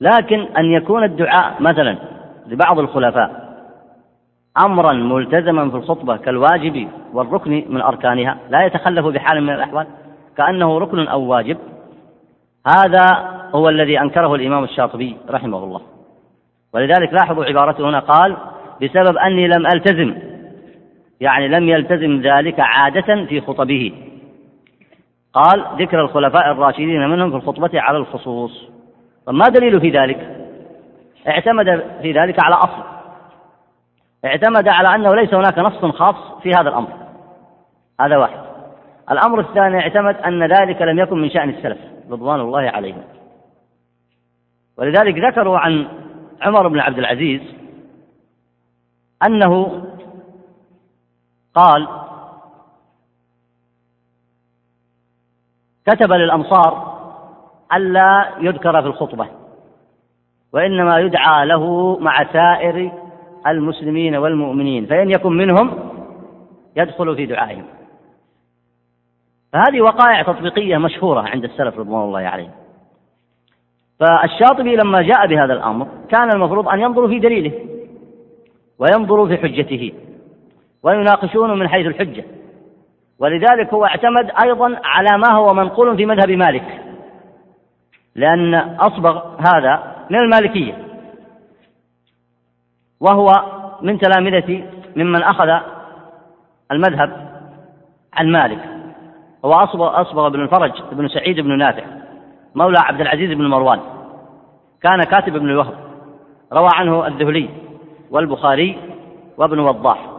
لكن 0.00 0.40
أن 0.40 0.64
يكون 0.64 1.04
الدعاء 1.04 1.62
مثلا 1.62 1.96
لبعض 2.46 2.78
الخلفاء 2.78 3.48
أمرا 4.64 4.92
ملتزما 4.92 5.70
في 5.70 5.76
الخطبة 5.76 6.16
كالواجب 6.16 6.88
والركن 7.12 7.64
من 7.68 7.80
أركانها 7.80 8.38
لا 8.50 8.66
يتخلف 8.66 9.06
بحال 9.06 9.42
من 9.42 9.50
الأحوال 9.50 9.86
كأنه 10.36 10.78
ركن 10.78 11.08
أو 11.08 11.20
واجب 11.22 11.58
هذا 12.66 13.04
هو 13.54 13.68
الذي 13.68 14.00
أنكره 14.00 14.34
الإمام 14.34 14.64
الشاطبي 14.64 15.16
رحمه 15.30 15.64
الله. 15.64 15.80
ولذلك 16.74 17.12
لاحظوا 17.12 17.44
عبارته 17.44 17.88
هنا 17.88 17.98
قال 17.98 18.36
بسبب 18.82 19.16
أني 19.16 19.48
لم 19.48 19.66
ألتزم. 19.66 20.14
يعني 21.20 21.48
لم 21.48 21.68
يلتزم 21.68 22.20
ذلك 22.20 22.60
عادة 22.60 23.24
في 23.24 23.40
خطبه. 23.40 23.92
قال 25.32 25.64
ذكر 25.78 26.00
الخلفاء 26.00 26.52
الراشدين 26.52 27.08
منهم 27.08 27.30
في 27.30 27.36
الخطبة 27.36 27.80
على 27.80 27.98
الخصوص. 27.98 28.70
ما 29.28 29.44
دليل 29.44 29.80
في 29.80 29.90
ذلك؟ 29.90 30.46
اعتمد 31.28 31.84
في 32.02 32.12
ذلك 32.12 32.44
على 32.44 32.54
أصل. 32.54 32.82
اعتمد 34.24 34.68
على 34.68 34.94
أنه 34.94 35.14
ليس 35.14 35.34
هناك 35.34 35.58
نص 35.58 35.84
خاص 35.84 36.42
في 36.42 36.50
هذا 36.50 36.68
الأمر. 36.68 36.88
هذا 38.00 38.16
واحد. 38.16 38.38
الأمر 39.10 39.40
الثاني 39.40 39.80
اعتمد 39.80 40.16
أن 40.16 40.42
ذلك 40.42 40.82
لم 40.82 40.98
يكن 40.98 41.18
من 41.18 41.30
شأن 41.30 41.50
السلف 41.50 41.78
رضوان 42.10 42.40
الله 42.40 42.60
عليهم. 42.60 43.02
ولذلك 44.78 45.18
ذكروا 45.18 45.58
عن 45.58 45.88
عمر 46.42 46.68
بن 46.68 46.78
عبد 46.78 46.98
العزيز 46.98 47.42
أنه 49.26 49.84
قال 51.54 51.88
كتب 55.86 56.12
للأمصار 56.12 56.98
ألا 57.72 58.34
يذكر 58.40 58.82
في 58.82 58.88
الخطبة 58.88 59.28
وإنما 60.52 60.98
يدعى 60.98 61.46
له 61.46 61.96
مع 61.98 62.32
سائر 62.32 62.92
المسلمين 63.46 64.16
والمؤمنين 64.16 64.86
فإن 64.86 65.10
يكن 65.10 65.32
منهم 65.32 65.90
يدخل 66.76 67.16
في 67.16 67.26
دعائهم. 67.26 67.64
فهذه 69.52 69.80
وقائع 69.80 70.22
تطبيقية 70.22 70.78
مشهورة 70.78 71.20
عند 71.20 71.44
السلف 71.44 71.78
رضوان 71.78 72.02
الله 72.02 72.20
عليهم. 72.20 72.52
فالشاطبي 74.00 74.76
لما 74.76 75.02
جاء 75.02 75.26
بهذا 75.26 75.52
الأمر 75.52 75.86
كان 76.08 76.30
المفروض 76.30 76.68
أن 76.68 76.80
ينظروا 76.80 77.08
في 77.08 77.18
دليله 77.18 77.52
وينظروا 78.78 79.28
في 79.28 79.36
حجته 79.36 79.92
ويناقشونه 80.82 81.54
من 81.54 81.68
حيث 81.68 81.86
الحجة. 81.86 82.24
ولذلك 83.18 83.74
هو 83.74 83.84
اعتمد 83.84 84.30
أيضا 84.42 84.80
على 84.84 85.18
ما 85.18 85.32
هو 85.32 85.54
منقول 85.54 85.96
في 85.96 86.06
مذهب 86.06 86.30
مالك 86.30 86.84
لأن 88.14 88.54
أصبغ 88.54 89.22
هذا 89.54 89.96
من 90.10 90.18
المالكية 90.18 90.74
وهو 93.00 93.32
من 93.82 93.98
تلامذة 93.98 94.64
ممن 94.96 95.22
أخذ 95.22 95.48
المذهب 96.72 97.28
عن 98.12 98.32
مالك. 98.32 98.58
هو 99.44 99.52
أصبغ, 99.52 100.00
أصبغ 100.00 100.28
بن 100.28 100.40
الفرج 100.40 100.72
بن 100.92 101.08
سعيد 101.08 101.40
بن 101.40 101.58
نافع. 101.58 101.97
مولى 102.58 102.78
عبد 102.78 103.00
العزيز 103.00 103.32
بن 103.32 103.46
مروان. 103.46 103.80
كان 104.82 105.04
كاتب 105.04 105.36
ابن 105.36 105.50
الوهب. 105.50 105.74
روى 106.52 106.68
عنه 106.74 107.06
الذهلي 107.06 107.48
والبخاري 108.10 108.78
وابن 109.36 109.58
وضاح. 109.58 110.10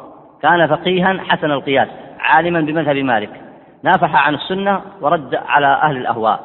كان 0.41 0.67
فقيها 0.67 1.17
حسن 1.23 1.51
القياس 1.51 1.87
عالما 2.19 2.61
بمذهب 2.61 2.95
مالك. 2.95 3.41
نافح 3.83 4.27
عن 4.27 4.35
السنة 4.35 4.81
ورد 5.01 5.35
على 5.35 5.67
أهل 5.67 5.97
الأهواء. 5.97 6.39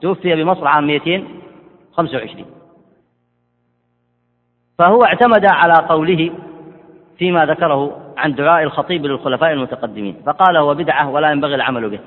توفي 0.00 0.34
بمصر 0.34 0.66
عام 0.66 0.86
225 0.86 2.46
فهو 4.78 5.04
اعتمد 5.04 5.46
على 5.46 5.86
قوله 5.88 6.30
فيما 7.18 7.46
ذكره 7.46 8.00
عن 8.16 8.34
دعاء 8.34 8.62
الخطيب 8.62 9.06
للخلفاء 9.06 9.52
المتقدمين. 9.52 10.16
فقال 10.26 10.56
هو 10.56 10.74
بدعة 10.74 11.10
ولا 11.10 11.30
ينبغي 11.30 11.54
العمل 11.54 11.90
به. 11.90 12.00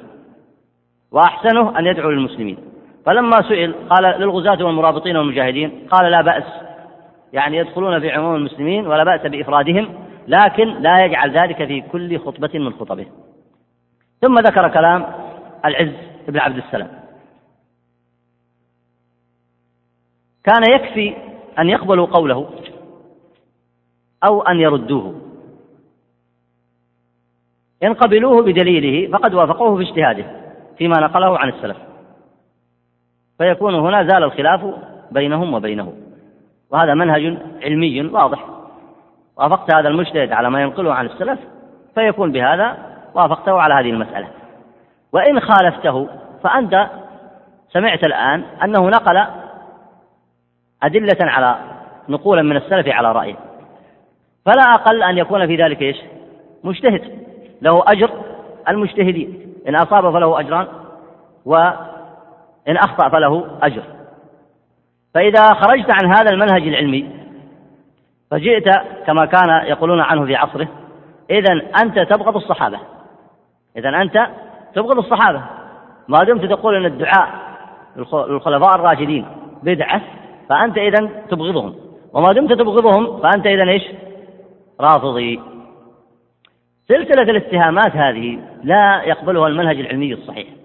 وأحسنه 1.11 1.79
أن 1.79 1.85
يدعو 1.85 2.09
للمسلمين. 2.09 2.57
فلما 3.09 3.37
سئل 3.37 3.75
قال 3.89 4.03
للغزاة 4.03 4.65
والمرابطين 4.65 5.17
والمجاهدين 5.17 5.87
قال 5.91 6.11
لا 6.11 6.21
بأس. 6.21 6.43
يعني 7.33 7.57
يدخلون 7.57 7.99
في 7.99 8.11
عموم 8.11 8.35
المسلمين 8.35 8.87
ولا 8.87 9.03
بأس 9.03 9.21
بإفرادهم 9.21 10.07
لكن 10.27 10.67
لا 10.81 11.05
يجعل 11.05 11.31
ذلك 11.31 11.65
في 11.65 11.81
كل 11.81 12.19
خطبة 12.19 12.59
من 12.59 12.73
خطبه. 12.73 13.05
ثم 14.21 14.35
ذكر 14.35 14.69
كلام 14.69 15.05
العز 15.65 15.93
بن 16.27 16.39
عبد 16.39 16.57
السلام. 16.57 16.89
كان 20.43 20.73
يكفي 20.73 21.15
أن 21.59 21.69
يقبلوا 21.69 22.05
قوله 22.05 22.49
أو 24.23 24.41
أن 24.41 24.59
يردوه. 24.59 25.21
إن 27.83 27.93
قبلوه 27.93 28.43
بدليله 28.43 29.17
فقد 29.17 29.33
وافقوه 29.33 29.77
في 29.77 29.89
اجتهاده 29.89 30.25
فيما 30.77 30.99
نقله 30.99 31.39
عن 31.39 31.49
السلف. 31.49 31.88
فيكون 33.39 33.75
هنا 33.75 34.03
زال 34.03 34.23
الخلاف 34.23 34.61
بينهم 35.11 35.53
وبينه. 35.53 35.93
وهذا 36.71 36.93
منهج 36.93 37.37
علمي 37.63 38.01
واضح. 38.01 38.45
وافقت 39.37 39.73
هذا 39.75 39.87
المجتهد 39.87 40.31
على 40.31 40.49
ما 40.49 40.61
ينقله 40.61 40.93
عن 40.93 41.05
السلف 41.05 41.39
فيكون 41.95 42.31
بهذا 42.31 42.77
وافقته 43.13 43.61
على 43.61 43.73
هذه 43.73 43.89
المسألة. 43.89 44.27
وإن 45.13 45.39
خالفته 45.39 46.07
فأنت 46.43 46.89
سمعت 47.69 48.03
الآن 48.03 48.43
أنه 48.63 48.89
نقل 48.89 49.25
أدلة 50.83 51.17
على 51.21 51.55
نقولا 52.09 52.41
من 52.41 52.55
السلف 52.57 52.87
على 52.87 53.11
رأيه. 53.11 53.35
فلا 54.45 54.61
أقل 54.73 55.03
أن 55.03 55.17
يكون 55.17 55.47
في 55.47 55.55
ذلك 55.55 55.81
إيش؟ 55.81 55.97
مجتهد. 56.63 57.01
له 57.61 57.83
أجر 57.87 58.11
المجتهدين. 58.69 59.53
إن 59.67 59.75
أصاب 59.75 60.13
فله 60.13 60.39
أجران 60.39 60.67
وإن 62.69 62.77
أخطأ 62.77 63.09
فله 63.09 63.45
أجر. 63.61 63.83
فإذا 65.13 65.53
خرجت 65.53 65.89
عن 65.89 66.13
هذا 66.13 66.31
المنهج 66.31 66.67
العلمي 66.67 67.09
فجئت 68.31 68.69
كما 69.07 69.25
كان 69.25 69.49
يقولون 69.65 69.99
عنه 69.99 70.25
في 70.25 70.35
عصره 70.35 70.67
إذا 71.29 71.61
أنت 71.83 71.99
تبغض 71.99 72.35
الصحابة. 72.35 72.79
إذا 73.77 73.89
أنت 73.89 74.27
تبغض 74.75 74.97
الصحابة. 74.97 75.41
ما 76.07 76.23
دمت 76.23 76.45
تقول 76.45 76.75
أن 76.75 76.85
الدعاء 76.85 77.29
للخلفاء 77.95 78.75
الراشدين 78.75 79.25
بدعة 79.63 80.01
فأنت 80.49 80.77
إذا 80.77 81.09
تبغضهم. 81.29 81.75
وما 82.13 82.33
دمت 82.33 82.53
تبغضهم 82.53 83.21
فأنت 83.21 83.47
إذا 83.47 83.69
إيش؟ 83.69 83.83
رافضي. 84.81 85.41
سلسلة 86.87 87.21
الاتهامات 87.21 87.95
هذه 87.95 88.39
لا 88.63 89.01
يقبلها 89.03 89.47
المنهج 89.47 89.79
العلمي 89.79 90.13
الصحيح. 90.13 90.58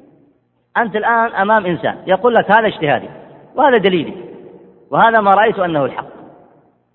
أنت 0.76 0.96
الآن 0.96 1.32
أمام 1.32 1.66
إنسان 1.66 1.96
يقول 2.06 2.34
لك 2.34 2.50
هذا 2.50 2.66
اجتهادي 2.66 3.08
وهذا 3.56 3.76
دليلي 3.76 4.14
وهذا 4.90 5.20
ما 5.20 5.30
رأيت 5.30 5.58
أنه 5.58 5.84
الحق. 5.84 6.06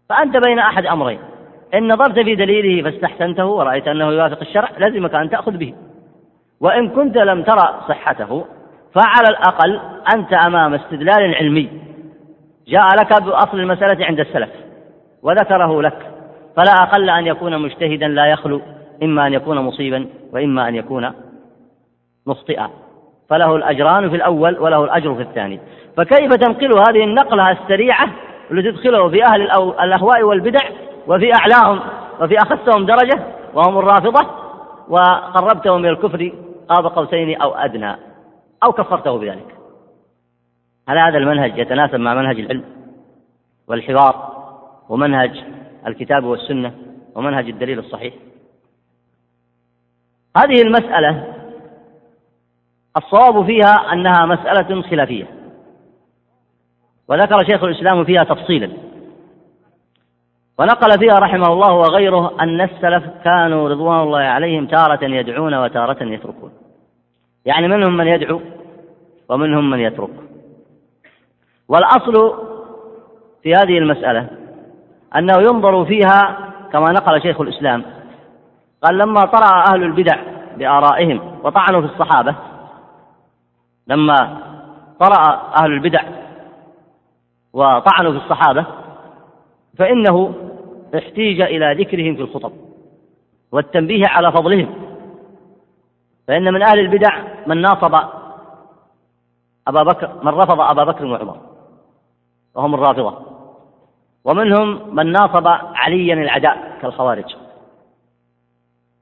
فأنت 0.10 0.38
بين 0.48 0.60
أحد 0.60 0.86
أمرين 0.86 1.20
إن 1.74 1.94
نظرت 1.94 2.20
في 2.20 2.36
دليله 2.36 2.92
فاستحسنته 2.92 3.46
ورأيت 3.46 3.88
أنه 3.88 4.06
يوافق 4.06 4.40
الشرع 4.42 4.70
لزمك 4.78 5.16
أن 5.16 5.30
تأخذ 5.30 5.58
به. 5.58 5.74
وإن 6.62 6.90
كنت 6.90 7.18
لم 7.18 7.44
ترى 7.44 7.82
صحته 7.88 8.46
فعلى 8.96 9.28
الأقل 9.30 9.80
أنت 10.16 10.34
أمام 10.34 10.74
استدلال 10.74 11.36
علمي. 11.36 11.70
جاء 12.68 12.88
لك 13.00 13.24
بأصل 13.24 13.60
المسألة 13.60 14.06
عند 14.06 14.20
السلف 14.20 14.50
وذكره 15.24 15.82
لك 15.82 16.12
فلا 16.56 16.72
أقل 16.72 17.10
أن 17.10 17.28
يكون 17.28 17.62
مجتهدا 17.62 18.08
لا 18.08 18.26
يخلو 18.26 18.62
إما 19.04 19.28
أن 19.28 19.34
يكون 19.34 19.60
مصيبا 19.60 20.06
وإما 20.34 20.68
أن 20.68 20.76
يكون 20.76 21.12
مخطئا. 22.28 22.70
فله 23.30 23.56
الأجران 23.56 24.10
في 24.10 24.16
الأول 24.16 24.60
وله 24.60 24.84
الأجر 24.84 25.16
في 25.16 25.22
الثاني. 25.22 25.60
فكيف 25.98 26.34
تنقل 26.34 26.74
هذه 26.74 27.04
النقلة 27.04 27.52
السريعة 27.52 28.10
لتدخله 28.52 29.10
في 29.10 29.26
أهل 29.26 29.42
الأهواء 29.84 30.24
والبدع 30.24 30.70
وفي 31.08 31.32
أعلاهم 31.34 31.80
وفي 32.22 32.36
أخسهم 32.38 32.86
درجة 32.86 33.24
وهم 33.54 33.78
الرافضة 33.78 34.30
وقربتهم 34.90 35.80
إلى 35.80 35.90
الكفر 35.90 36.32
قاب 36.70 36.86
قوسين 36.86 37.42
أو 37.42 37.56
أدنى 37.56 37.96
أو 38.64 38.72
كفرته 38.72 39.18
بذلك. 39.18 39.56
هل 40.90 40.98
هذا 40.98 41.18
المنهج 41.18 41.58
يتناسب 41.58 42.00
مع 42.00 42.14
منهج 42.14 42.40
العلم 42.40 42.64
والحوار 43.68 44.30
ومنهج 44.90 45.44
الكتاب 45.88 46.24
والسنة 46.24 46.74
ومنهج 47.16 47.50
الدليل 47.50 47.80
الصحيح؟ 47.80 48.14
هذه 50.38 50.62
المسألة 50.62 51.39
الصواب 52.98 53.46
فيها 53.46 53.94
أنها 53.94 54.26
مسألة 54.26 54.82
خلافية. 54.82 55.28
وذكر 57.10 57.46
شيخ 57.46 57.64
الإسلام 57.64 58.04
فيها 58.04 58.24
تفصيلا. 58.24 58.72
ونقل 60.60 61.00
فيها 61.00 61.20
رحمه 61.20 61.54
الله 61.54 61.74
وغيره 61.74 62.42
أن 62.42 62.62
السلف 62.62 63.04
كانوا 63.24 63.70
رضوان 63.70 64.00
الله 64.00 64.20
عليهم 64.20 64.68
تارة 64.68 65.06
يدعون 65.06 65.54
وتارة 65.54 66.04
يتركون. 66.04 66.52
يعني 67.46 67.68
منهم 67.68 67.98
من 67.98 68.08
يدعو 68.08 68.42
ومنهم 69.30 69.70
من 69.70 69.80
يترك. 69.80 70.10
والأصل 71.68 72.34
في 73.44 73.54
هذه 73.54 73.78
المسألة 73.78 74.28
أنه 75.16 75.34
ينظر 75.38 75.86
فيها 75.86 76.38
كما 76.72 76.92
نقل 76.92 77.22
شيخ 77.22 77.42
الإسلام. 77.42 77.84
قال 78.84 78.98
لما 78.98 79.22
طرأ 79.22 79.64
أهل 79.74 79.84
البدع 79.84 80.18
بآرائهم 80.58 81.22
وطعنوا 81.44 81.82
في 81.82 81.88
الصحابة 81.88 82.36
لما 83.90 84.38
طرأ 85.00 85.52
أهل 85.62 85.72
البدع 85.72 86.04
وطعنوا 87.54 88.12
في 88.12 88.18
الصحابة 88.18 88.66
فإنه 89.78 90.34
احتيج 90.96 91.42
إلى 91.42 91.84
ذكرهم 91.84 92.16
في 92.16 92.22
الخطب 92.22 92.52
والتنبيه 93.52 94.08
على 94.08 94.32
فضلهم. 94.32 94.74
فإن 96.28 96.54
من 96.54 96.62
أهل 96.62 96.80
البدع 96.80 97.24
من 97.48 97.62
ناصب 97.62 97.96
أبا 99.68 99.84
بكر 99.84 100.12
من 100.24 100.32
رفض 100.32 100.62
أبا 100.62 100.84
بكر 100.84 101.06
وعمر 101.06 101.38
وهم 102.56 102.74
الرافضة. 102.76 103.18
ومنهم 104.24 104.96
من 104.96 105.12
ناصب 105.12 105.48
عليا 105.76 106.14
العداء 106.14 106.78
كالخوارج. 106.82 107.36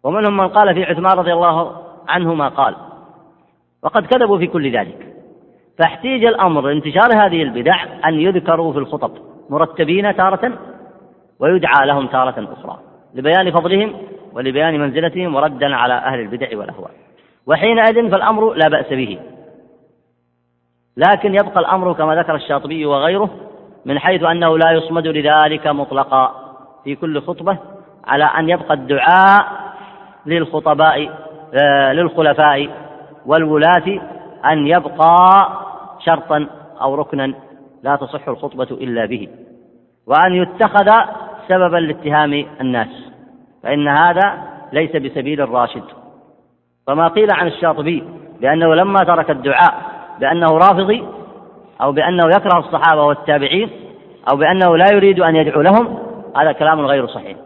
ومنهم 0.04 0.38
من 0.38 0.48
قال 0.48 0.74
في 0.74 0.84
عثمان 0.84 1.18
رضي 1.18 1.34
الله 1.34 1.82
عنه 2.08 2.34
ما 2.34 2.50
قال 2.50 2.76
وقد 3.84 4.06
كذبوا 4.06 4.38
في 4.38 4.48
كل 4.48 4.72
ذلك. 4.78 5.14
فاحتيج 5.78 6.26
الأمر 6.26 6.72
انتشار 6.72 7.26
هذه 7.26 7.44
البدع 7.44 7.84
أن 8.06 8.14
يذكروا 8.14 8.74
في 8.74 8.80
الخطب 8.80 9.12
مرتبين 9.50 10.16
تارة 10.16 10.60
ويدعى 11.40 11.88
لهم 11.88 12.08
تارة 12.08 12.54
أخرى 12.54 12.80
لبيان 13.16 13.52
فضلهم 13.52 13.94
ولبيان 14.34 14.80
منزلتهم 14.80 15.36
وردا 15.36 15.76
على 15.76 15.94
أهل 15.94 16.20
البدع 16.20 16.58
والأهواء. 16.58 16.92
وحينئذ 17.48 18.12
فالأمر 18.12 18.54
لا 18.54 18.70
بأس 18.70 18.90
به. 18.90 19.20
لكن 20.98 21.34
يبقى 21.34 21.60
الأمر 21.60 21.94
كما 21.94 22.16
ذكر 22.16 22.36
الشاطبي 22.36 22.86
وغيره 22.86 23.30
من 23.86 24.00
حيث 24.00 24.24
أنه 24.24 24.58
لا 24.58 24.72
يصمد 24.72 25.08
لذلك 25.08 25.68
مطلقا 25.68 26.36
في 26.84 26.96
كل 26.96 27.22
خطبة 27.22 27.58
على 28.08 28.24
أن 28.24 28.50
يبقى 28.50 28.74
الدعاء 28.74 29.48
للخطباء 30.26 31.10
آه، 31.54 31.94
للخلفاء 31.94 32.70
والولاة 33.28 34.00
أن 34.46 34.68
يبقى 34.68 35.48
شرطا 36.06 36.48
أو 36.82 36.96
ركنا 36.96 37.34
لا 37.84 37.96
تصح 37.96 38.28
الخطبة 38.28 38.68
إلا 38.72 39.06
به 39.06 39.28
وأن 40.08 40.34
يتخذ 40.34 40.92
سببا 41.48 41.78
لاتهام 41.78 42.46
الناس 42.62 43.12
فإن 43.64 43.88
هذا 43.88 44.44
ليس 44.74 44.92
بسبيل 44.96 45.42
الراشد. 45.42 45.84
فما 46.88 47.08
قيل 47.08 47.28
عن 47.32 47.48
الشاطبي 47.48 48.04
بأنه 48.42 48.76
لما 48.76 49.04
ترك 49.04 49.32
الدعاء 49.32 49.74
بأنه 50.20 50.48
رافضي 50.48 51.04
أو 51.82 51.92
بأنه 51.92 52.24
يكره 52.26 52.60
الصحابة 52.60 53.04
والتابعين 53.04 53.70
أو 54.32 54.38
بأنه 54.38 54.78
لا 54.78 54.86
يريد 54.94 55.20
أن 55.20 55.36
يدعو 55.36 55.62
لهم 55.62 55.98
هذا 56.38 56.52
كلام 56.52 56.86
غير 56.86 57.08
صحيح. 57.08 57.38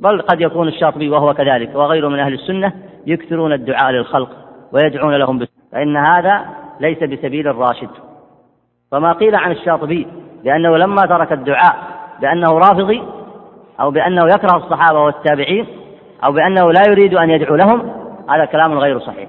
بل 0.00 0.22
قد 0.22 0.40
يكون 0.40 0.68
الشاطبي 0.68 1.08
وهو 1.08 1.34
كذلك 1.34 1.74
وغيره 1.74 2.08
من 2.08 2.18
أهل 2.18 2.34
السنة 2.34 2.72
يكثرون 3.06 3.52
الدعاء 3.52 3.90
للخلق. 3.90 4.47
ويدعون 4.72 5.14
لهم 5.14 5.46
فإن 5.72 5.96
هذا 5.96 6.44
ليس 6.80 6.98
بسبيل 6.98 7.48
الراشد. 7.48 7.90
فما 8.90 9.12
قيل 9.12 9.34
عن 9.34 9.52
الشاطبي 9.52 10.06
بأنه 10.44 10.76
لما 10.76 11.02
ترك 11.02 11.32
الدعاء 11.32 11.76
بأنه 12.20 12.58
رافضي 12.58 13.02
أو 13.80 13.90
بأنه 13.90 14.26
يكره 14.26 14.56
الصحابة 14.56 15.00
والتابعين 15.00 15.66
أو 16.24 16.32
بأنه 16.32 16.72
لا 16.72 16.82
يريد 16.88 17.14
أن 17.14 17.30
يدعو 17.30 17.56
لهم 17.56 17.92
هذا 18.30 18.44
كلام 18.44 18.78
غير 18.78 18.98
صحيح. 18.98 19.28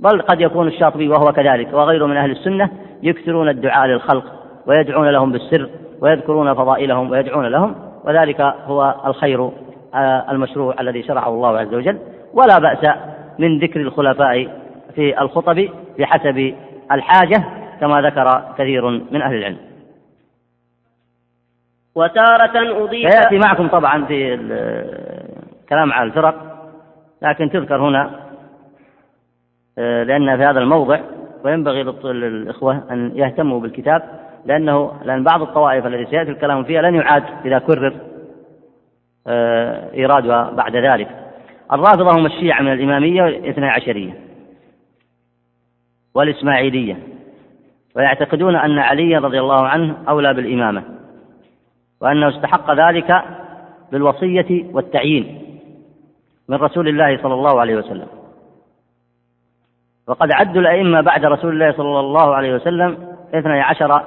بل 0.00 0.22
قد 0.22 0.40
يكون 0.40 0.68
الشاطبي 0.68 1.08
وهو 1.08 1.32
كذلك 1.32 1.68
وغيره 1.72 2.06
من 2.06 2.16
أهل 2.16 2.30
السنة 2.30 2.70
يكثرون 3.02 3.48
الدعاء 3.48 3.86
للخلق 3.86 4.24
ويدعون 4.66 5.08
لهم 5.08 5.32
بالسر 5.32 5.68
ويذكرون 6.00 6.54
فضائلهم 6.54 7.10
ويدعون 7.10 7.46
لهم 7.46 7.74
وذلك 8.04 8.40
هو 8.40 8.94
الخير 9.06 9.50
آه، 9.94 10.30
المشروع 10.30 10.74
الذي 10.80 11.02
شرعه 11.02 11.28
الله 11.28 11.58
عز 11.58 11.74
وجل. 11.74 11.98
ولا 12.34 12.58
بأس 12.58 12.94
من 13.38 13.58
ذكر 13.58 13.80
الخلفاء 13.80 14.48
في 14.94 15.20
الخطب 15.20 15.68
بحسب 15.98 16.54
الحاجة 16.92 17.44
كما 17.80 18.00
ذكر 18.00 18.54
كثير 18.58 18.88
من 18.90 19.22
أهل 19.22 19.34
العلم. 19.34 19.58
وتارة 21.94 22.84
أضيف 22.84 23.10
سيأتي 23.10 23.38
معكم 23.38 23.68
طبعا 23.68 24.04
في 24.04 24.34
الكلام 24.34 25.92
على 25.92 26.08
الفرق 26.08 26.34
لكن 27.22 27.50
تذكر 27.50 27.82
هنا 27.82 28.10
لأن 29.76 30.36
في 30.36 30.44
هذا 30.44 30.60
الموضع 30.60 31.00
وينبغي 31.44 31.82
للإخوة 32.04 32.82
أن 32.90 33.12
يهتموا 33.14 33.60
بالكتاب 33.60 34.02
لأنه 34.46 34.92
لأن 35.04 35.24
بعض 35.24 35.42
الطوائف 35.42 35.86
التي 35.86 36.10
سيأتي 36.10 36.30
الكلام 36.30 36.64
فيها 36.64 36.82
لن 36.82 36.94
يعاد 36.94 37.24
إذا 37.44 37.58
كرر 37.58 37.94
آه، 39.26 39.94
إيرادها 39.94 40.50
بعد 40.50 40.76
ذلك. 40.76 41.08
الرافضة 41.72 42.18
هم 42.18 42.26
الشيعة 42.26 42.62
من 42.62 42.72
الإمامية 42.72 43.22
والاثنى 43.22 43.66
عشرية. 43.66 44.27
والإسماعيلية. 46.14 46.98
ويعتقدون 47.96 48.56
أن 48.56 48.78
علي 48.78 49.16
رضي 49.16 49.40
الله 49.40 49.66
عنه 49.66 49.96
أولى 50.08 50.34
بالإمامة 50.34 50.82
وأنه 52.00 52.28
استحق 52.28 52.70
ذلك 52.70 53.22
بالوصية 53.92 54.64
والتعيين 54.72 55.42
من 56.48 56.56
رسول 56.56 56.88
الله 56.88 57.22
صلى 57.22 57.34
الله 57.34 57.60
عليه 57.60 57.76
وسلم. 57.76 58.06
وقد 60.08 60.32
عدوا 60.32 60.60
الأئمة 60.62 61.00
بعد 61.00 61.24
رسول 61.24 61.52
الله 61.52 61.72
صلى 61.72 62.00
الله 62.00 62.34
عليه 62.34 62.54
وسلم 62.54 62.98
اثني 63.34 63.60
عشر 63.60 64.02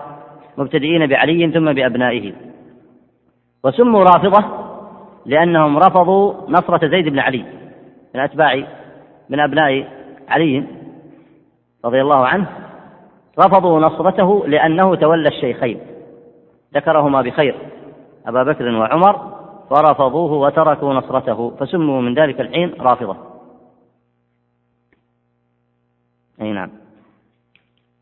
مبتدئين 0.57 1.07
بعلي 1.07 1.51
ثم 1.51 1.73
بأبنائه. 1.73 2.33
وسموا 3.63 4.03
رافضة 4.03 4.45
لأنهم 5.25 5.77
رفضوا 5.77 6.33
نصرة 6.49 6.87
زيد 6.87 7.09
بن 7.09 7.19
علي 7.19 7.45
من 8.15 8.21
أتباع 8.21 8.63
من 9.29 9.39
أبناء 9.39 9.87
علي. 10.29 10.63
رضي 11.85 12.01
الله 12.01 12.27
عنه 12.27 12.47
رفضوا 13.39 13.79
نصرته 13.79 14.47
لأنه 14.47 14.95
تولى 14.95 15.27
الشيخين. 15.27 15.81
ذكرهما 16.75 17.21
بخير 17.21 17.55
أبا 18.25 18.43
بكر 18.43 18.69
وعمر 18.69 19.31
ورفضوه 19.69 20.31
وتركوا 20.31 20.93
نصرته 20.93 21.49
فسموا 21.49 22.01
من 22.01 22.13
ذلك 22.13 22.41
الحين 22.41 22.73
رافضة. 22.79 23.17
أي 26.41 26.51
نعم. 26.51 26.69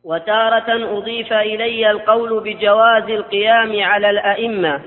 وتارة 0.03 0.97
أضيف 0.97 1.33
إلي 1.33 1.91
القول 1.91 2.43
بجواز 2.43 3.09
القيام 3.09 3.83
على 3.83 4.09
الأئمة 4.09 4.81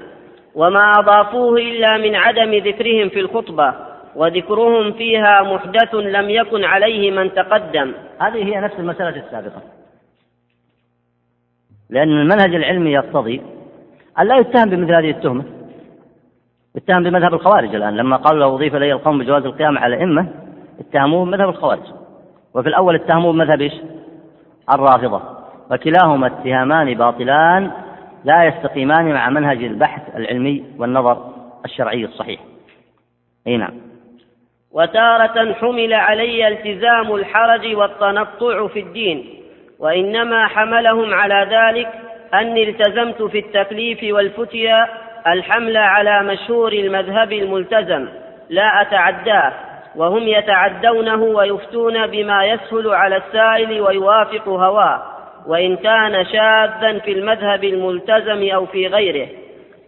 وما 0.54 0.92
أضافوه 0.98 1.58
إلا 1.58 1.96
من 1.96 2.14
عدم 2.14 2.54
ذكرهم 2.54 3.08
في 3.08 3.20
الخطبة. 3.20 3.91
وذكرهم 4.16 4.92
فيها 4.92 5.42
محدث 5.42 5.94
لم 5.94 6.30
يكن 6.30 6.64
عليه 6.64 7.10
من 7.10 7.34
تقدم. 7.34 7.92
هذه 8.18 8.44
هي 8.44 8.60
نفس 8.60 8.74
المسألة 8.78 9.26
السابقة. 9.26 9.62
لأن 11.90 12.08
المنهج 12.08 12.54
العلمي 12.54 12.92
يقتضي 12.92 13.42
أن 14.18 14.26
لا 14.26 14.36
يتهم 14.36 14.70
بمثل 14.70 14.94
هذه 14.94 15.10
التهمة. 15.10 15.44
اتهم 16.76 17.02
بمذهب 17.02 17.34
الخوارج 17.34 17.74
الآن. 17.74 17.96
لما 17.96 18.16
قالوا 18.16 18.40
لو 18.40 18.56
أضيف 18.56 18.74
إلي 18.74 18.92
القوم 18.92 19.18
بجواز 19.18 19.44
القيام 19.44 19.78
على 19.78 19.94
الأئمة 19.94 20.28
اتهموه 20.80 21.24
بمذهب 21.24 21.48
الخوارج. 21.48 21.82
وفي 22.54 22.68
الأول 22.68 22.94
اتهموه 22.94 23.32
بمذهب 23.32 23.60
إيش؟ 23.60 23.74
الرافضة. 24.74 25.22
وكلاهما 25.70 26.26
اتهامان 26.26 26.94
باطلان 26.94 27.70
لا 28.24 28.44
يستقيمان 28.44 29.12
مع 29.12 29.30
منهج 29.30 29.64
البحث 29.64 30.16
العلمي 30.16 30.64
والنظر 30.78 31.32
الشرعي 31.64 32.04
الصحيح. 32.04 32.40
أي 33.46 33.56
نعم. 33.56 33.91
وتارة 34.74 35.52
حمل 35.52 35.94
علي 35.94 36.48
التزام 36.48 37.14
الحرج 37.14 37.74
والتنطع 37.76 38.66
في 38.66 38.80
الدين 38.80 39.42
وإنما 39.78 40.46
حملهم 40.46 41.14
على 41.14 41.46
ذلك 41.50 41.88
أني 42.34 42.68
التزمت 42.68 43.22
في 43.22 43.38
التكليف 43.38 43.98
والفتيا 44.14 44.88
الحمل 45.26 45.76
على 45.76 46.22
مشهور 46.22 46.72
المذهب 46.72 47.32
الملتزم 47.32 48.08
لا 48.50 48.82
أتعداه 48.82 49.52
وهم 49.96 50.22
يتعدونه 50.28 51.22
ويفتون 51.22 52.06
بما 52.06 52.44
يسهل 52.44 52.88
على 52.88 53.16
السائل 53.16 53.80
ويوافق 53.80 54.48
هواه 54.48 55.02
وإن 55.46 55.76
كان 55.76 56.24
شاذا 56.24 56.98
في 56.98 57.12
المذهب 57.12 57.64
الملتزم 57.64 58.48
أو 58.54 58.66
في 58.66 58.86
غيره 58.86 59.28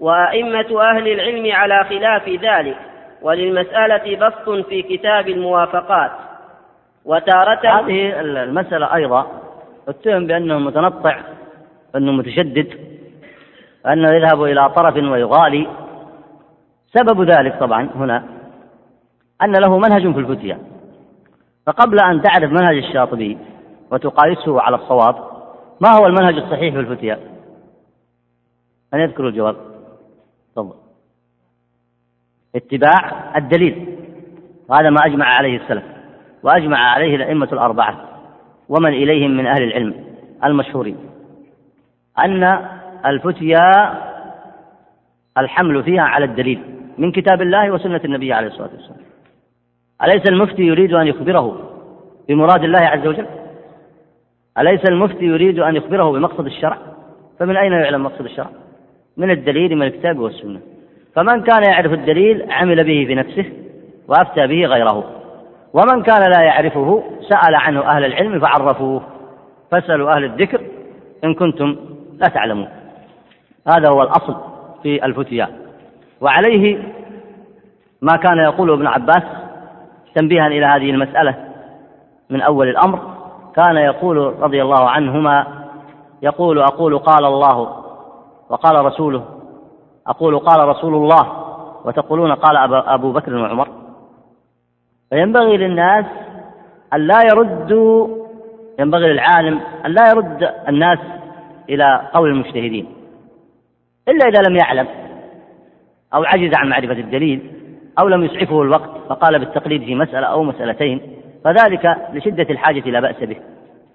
وأئمة 0.00 0.80
أهل 0.82 1.08
العلم 1.08 1.52
على 1.52 1.84
خلاف 1.84 2.28
ذلك. 2.28 2.76
وللمسألة 3.24 4.16
بسط 4.16 4.66
في 4.68 4.82
كتاب 4.82 5.28
الموافقات. 5.28 6.10
وتارة 7.04 7.68
هذه 7.68 8.20
المسألة 8.20 8.94
أيضا 8.94 9.26
اتهم 9.88 10.26
بأنه 10.26 10.58
متنطع 10.58 11.20
أنه 11.96 12.12
متشدد 12.12 12.78
أنه 13.86 14.10
يذهب 14.10 14.42
إلى 14.42 14.70
طرف 14.70 14.96
ويغالي. 14.96 15.68
سبب 16.86 17.30
ذلك 17.30 17.60
طبعا 17.60 17.90
هنا 17.94 18.24
أن 19.42 19.52
له 19.52 19.78
منهج 19.78 20.12
في 20.12 20.18
الفتية. 20.18 20.58
فقبل 21.66 22.00
أن 22.00 22.22
تعرف 22.22 22.50
منهج 22.50 22.76
الشاطبي 22.76 23.38
وتقايسه 23.92 24.60
على 24.60 24.76
الصواب 24.76 25.16
ما 25.80 25.90
هو 26.00 26.06
المنهج 26.06 26.36
الصحيح 26.36 26.74
في 26.74 26.80
الفتية؟ 26.80 27.18
أن 28.94 29.00
يذكر 29.00 29.28
الجواب. 29.28 29.56
تفضل. 30.56 30.83
اتباع 32.56 33.32
الدليل. 33.36 33.86
وهذا 34.68 34.90
ما 34.90 35.06
أجمع 35.06 35.26
عليه 35.26 35.56
السلف. 35.56 35.84
وأجمع 36.42 36.78
عليه 36.78 37.16
الأئمة 37.16 37.48
الأربعة. 37.52 38.04
ومن 38.68 38.92
إليهم 38.92 39.30
من 39.30 39.46
أهل 39.46 39.62
العلم 39.62 39.94
المشهورين. 40.44 40.96
أن 42.18 42.58
الفتيا 43.06 43.94
الحمل 45.38 45.82
فيها 45.82 46.02
على 46.02 46.24
الدليل 46.24 46.60
من 46.98 47.12
كتاب 47.12 47.42
الله 47.42 47.70
وسنة 47.70 48.00
النبي 48.04 48.32
عليه 48.32 48.48
الصلاة 48.48 48.70
والسلام. 48.74 49.04
أليس 50.02 50.22
المفتي 50.28 50.62
يريد 50.62 50.92
أن 50.92 51.06
يخبره 51.06 51.70
بمراد 52.28 52.64
الله 52.64 52.80
عز 52.80 53.06
وجل؟ 53.06 53.26
أليس 54.58 54.80
المفتي 54.88 55.24
يريد 55.24 55.58
أن 55.58 55.76
يخبره 55.76 56.12
بمقصد 56.12 56.46
الشرع؟ 56.46 56.78
فمن 57.38 57.56
أين 57.56 57.72
يعلم 57.72 58.02
مقصد 58.02 58.24
الشرع؟ 58.24 58.50
من 59.16 59.30
الدليل 59.30 59.76
من 59.76 59.86
الكتاب 59.86 60.18
والسنة. 60.18 60.60
فمن 61.14 61.42
كان 61.42 61.62
يعرف 61.62 61.92
الدليل 61.92 62.52
عمل 62.52 62.84
به 62.84 63.04
في 63.06 63.14
نفسه 63.14 63.52
وأفتى 64.08 64.46
به 64.46 64.66
غيره. 64.66 65.04
ومن 65.72 66.02
كان 66.02 66.30
لا 66.30 66.42
يعرفه 66.42 67.02
سأل 67.28 67.54
عنه 67.54 67.80
أهل 67.80 68.04
العلم 68.04 68.40
فعرفوه. 68.40 69.02
فاسألوا 69.70 70.16
أهل 70.16 70.24
الذكر 70.24 70.60
إن 71.24 71.34
كنتم 71.34 71.76
لا 72.18 72.28
تعلمون. 72.28 72.68
هذا 73.68 73.88
هو 73.90 74.02
الأصل 74.02 74.36
في 74.82 75.04
الفتيا. 75.04 75.48
وعليه 76.20 76.78
ما 78.02 78.16
كان 78.16 78.38
يقوله 78.38 78.74
ابن 78.74 78.86
عباس 78.86 79.22
تنبيها 80.14 80.46
إلى 80.46 80.66
هذه 80.66 80.90
المسألة 80.90 81.34
من 82.30 82.40
أول 82.40 82.68
الأمر. 82.68 82.98
كان 83.56 83.76
يقول 83.76 84.34
رضي 84.40 84.62
الله 84.62 84.90
عنهما 84.90 85.46
يقول 86.22 86.58
أقول 86.58 86.98
قال 86.98 87.24
الله 87.24 87.84
وقال 88.50 88.84
رسوله 88.84 89.24
أقول 90.06 90.38
قال 90.38 90.68
رسول 90.68 90.94
الله 90.94 91.44
وتقولون 91.84 92.32
قال 92.32 92.56
أبو 92.72 93.12
بكر 93.12 93.34
وعمر 93.34 93.68
فينبغي 95.10 95.56
للناس 95.56 96.04
أن 96.94 97.00
لا 97.00 97.20
يردوا 97.32 98.24
ينبغي 98.78 99.12
للعالم 99.12 99.60
أن 99.86 99.90
لا 99.90 100.10
يرد 100.10 100.54
الناس 100.68 100.98
إلى 101.68 102.10
قول 102.14 102.28
المجتهدين. 102.28 102.86
إلا 104.08 104.28
إذا 104.28 104.48
لم 104.48 104.56
يعلم 104.56 104.86
أو 106.14 106.24
عجز 106.24 106.50
عن 106.54 106.68
معرفة 106.68 106.92
الدليل 106.92 107.50
أو 107.98 108.08
لم 108.08 108.24
يسعفه 108.24 108.62
الوقت 108.62 108.90
فقال 109.08 109.38
بالتقليد 109.38 109.84
في 109.84 109.94
مسألة 109.94 110.26
أو 110.26 110.42
مسألتين 110.42 111.00
فذلك 111.44 112.08
لشدة 112.12 112.46
الحاجة 112.50 112.90
لا 112.90 113.00
بأس 113.00 113.16
به 113.16 113.36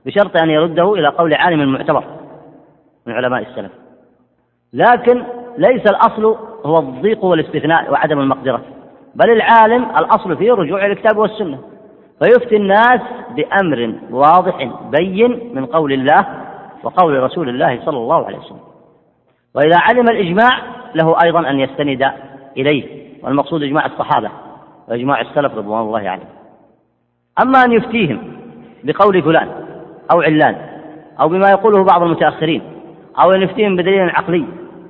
بشرط 0.05 0.37
أن 0.37 0.49
يرده 0.49 0.93
إلى 0.93 1.07
قول 1.07 1.33
عالم 1.33 1.73
معتبر 1.73 2.03
من 3.05 3.13
علماء 3.13 3.41
السلف. 3.41 3.71
لكن 4.73 5.23
ليس 5.59 5.81
الأصل 5.81 6.35
هو 6.65 6.79
الضيق 6.79 7.25
والاستثناء 7.25 7.91
وعدم 7.91 8.19
المقدرة 8.19 8.61
بل 9.15 9.29
العالم 9.29 9.83
الأصل 9.83 10.37
فيه 10.37 10.53
الرجوع 10.53 10.85
إلى 10.85 10.93
الكتاب 10.93 11.17
والسنة. 11.17 11.59
فيفتي 12.23 12.55
الناس 12.55 13.01
بأمر 13.35 13.95
واضح 14.11 14.71
بين 14.91 15.51
من 15.53 15.65
قول 15.65 15.93
الله 15.93 16.25
وقول 16.83 17.23
رسول 17.23 17.49
الله 17.49 17.79
صلى 17.85 17.97
الله 17.97 18.25
عليه 18.25 18.37
وسلم. 18.37 18.59
وإذا 19.55 19.77
علم 19.77 20.09
الإجماع 20.09 20.59
له 20.95 21.15
أيضا 21.23 21.49
أن 21.49 21.59
يستند 21.59 22.11
إليه 22.57 22.83
والمقصود 23.23 23.63
إجماع 23.63 23.85
الصحابة 23.85 24.29
وإجماع 24.89 25.21
السلف 25.21 25.55
رضوان 25.57 25.81
الله 25.81 26.09
عليهم. 26.09 26.27
أما 27.41 27.59
أن 27.65 27.71
يفتيهم 27.71 28.39
بقول 28.83 29.21
فلان 29.21 29.47
أو 30.11 30.21
علان 30.21 30.55
أو 31.19 31.29
بما 31.29 31.49
يقوله 31.49 31.83
بعض 31.83 32.03
المتأخرين 32.03 32.61
أو 33.23 33.31
أن 33.31 33.41
يفتيهم 33.41 33.75
بدليل 33.75 34.09
عقلي 34.09 34.45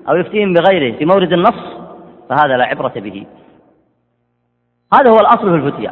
أو 0.10 0.16
يفتيهم 0.16 0.54
بغيره 0.54 0.98
في 0.98 1.06
مورد 1.06 1.34
النص 1.34 1.80
فهذا 2.30 2.58
لا 2.58 2.66
عبرة 2.66 2.94
به. 2.96 3.26
هذا 4.94 5.12
هو 5.12 5.20
الأصل 5.20 5.50
في 5.50 5.68
الفتيا 5.68 5.92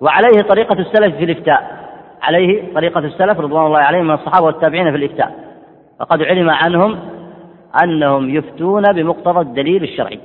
وعليه 0.00 0.42
طريقة 0.48 0.72
السلف 0.72 1.16
في 1.16 1.24
الإفتاء. 1.24 1.78
عليه 2.22 2.74
طريقة 2.74 3.00
السلف 3.00 3.40
رضوان 3.40 3.66
الله 3.66 3.78
عليهم 3.78 4.04
من 4.04 4.14
الصحابة 4.14 4.46
والتابعين 4.46 4.90
في 4.90 4.96
الإفتاء. 4.96 5.58
فقد 6.00 6.22
علم 6.22 6.50
عنهم 6.50 6.98
أنهم 7.84 8.30
يفتون 8.30 8.82
بمقتضى 8.82 9.40
الدليل 9.40 9.82
الشرعي. 9.82 10.20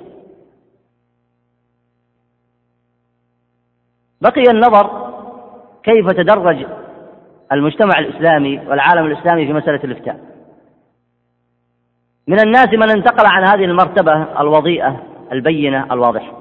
بقي 4.22 4.44
النظر 4.52 5.14
كيف 5.84 6.12
تدرج 6.12 6.66
المجتمع 7.52 8.00
الإسلامي 8.00 8.60
والعالم 8.68 9.06
الإسلامي 9.06 9.46
في 9.48 9.54
مسألة 9.54 9.84
الإفتاء. 9.84 10.33
من 12.28 12.40
الناس 12.40 12.68
من 12.68 12.90
انتقل 12.90 13.26
عن 13.26 13.44
هذه 13.44 13.66
المرتبة 13.66 14.42
الوضيئة 14.42 15.02
البينة 15.32 15.94
الواضحة. 15.94 16.34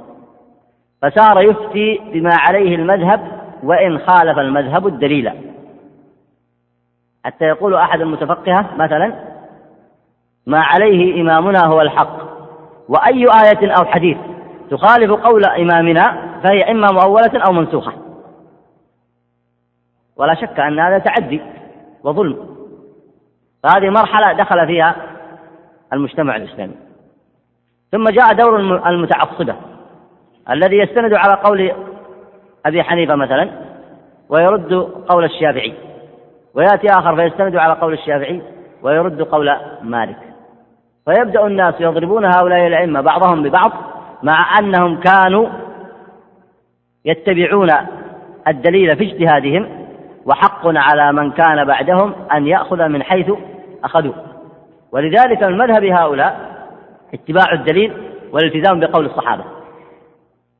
فصار 1.02 1.42
يفتي 1.42 2.00
بما 2.12 2.34
عليه 2.34 2.74
المذهب 2.74 3.20
وإن 3.62 3.98
خالف 3.98 4.38
المذهب 4.38 4.86
الدليل. 4.86 5.32
حتى 7.24 7.44
يقول 7.44 7.74
أحد 7.74 8.00
المتفقهة 8.00 8.76
مثلا 8.76 9.14
ما 10.46 10.60
عليه 10.62 11.22
إمامنا 11.22 11.66
هو 11.66 11.80
الحق 11.80 12.16
وأي 12.88 13.24
آية 13.24 13.72
أو 13.72 13.84
حديث 13.84 14.18
تخالف 14.70 15.10
قول 15.10 15.44
إمامنا 15.44 16.32
فهي 16.42 16.70
إما 16.70 16.86
مؤولة 16.92 17.42
أو 17.48 17.52
منسوخة. 17.52 17.92
ولا 20.16 20.34
شك 20.34 20.60
أن 20.60 20.80
هذا 20.80 20.98
تعدي 20.98 21.42
وظلم. 22.04 22.52
فهذه 23.62 23.90
مرحلة 23.90 24.32
دخل 24.32 24.66
فيها 24.66 25.11
المجتمع 25.92 26.36
الإسلامي. 26.36 26.74
ثم 27.92 28.08
جاء 28.08 28.32
دور 28.32 28.58
المتعصبة 28.86 29.54
الذي 30.50 30.76
يستند 30.76 31.14
على 31.14 31.34
قول 31.34 31.72
أبي 32.66 32.82
حنيفة 32.82 33.14
مثلا 33.14 33.50
ويرد 34.28 34.72
قول 35.08 35.24
الشافعي 35.24 35.74
ويأتي 36.54 36.86
آخر 36.90 37.16
فيستند 37.16 37.56
على 37.56 37.72
قول 37.72 37.92
الشافعي 37.92 38.42
ويرد 38.82 39.22
قول 39.22 39.56
مالك. 39.82 40.18
فيبدأ 41.04 41.46
الناس 41.46 41.74
يضربون 41.80 42.24
هؤلاء 42.24 42.66
الأئمة 42.66 43.00
بعضهم 43.00 43.42
ببعض 43.42 43.72
مع 44.22 44.58
أنهم 44.58 45.00
كانوا 45.00 45.48
يتبعون 47.04 47.70
الدليل 48.48 48.96
في 48.96 49.04
اجتهادهم 49.04 49.68
وحق 50.26 50.60
على 50.64 51.12
من 51.12 51.30
كان 51.30 51.64
بعدهم 51.64 52.14
أن 52.34 52.46
يأخذ 52.46 52.88
من 52.88 53.02
حيث 53.02 53.32
أخذوا. 53.84 54.31
ولذلك 54.92 55.42
من 55.42 55.58
مذهب 55.58 55.84
هؤلاء 55.84 56.52
اتباع 57.14 57.52
الدليل 57.52 57.92
والالتزام 58.32 58.80
بقول 58.80 59.06
الصحابة. 59.06 59.44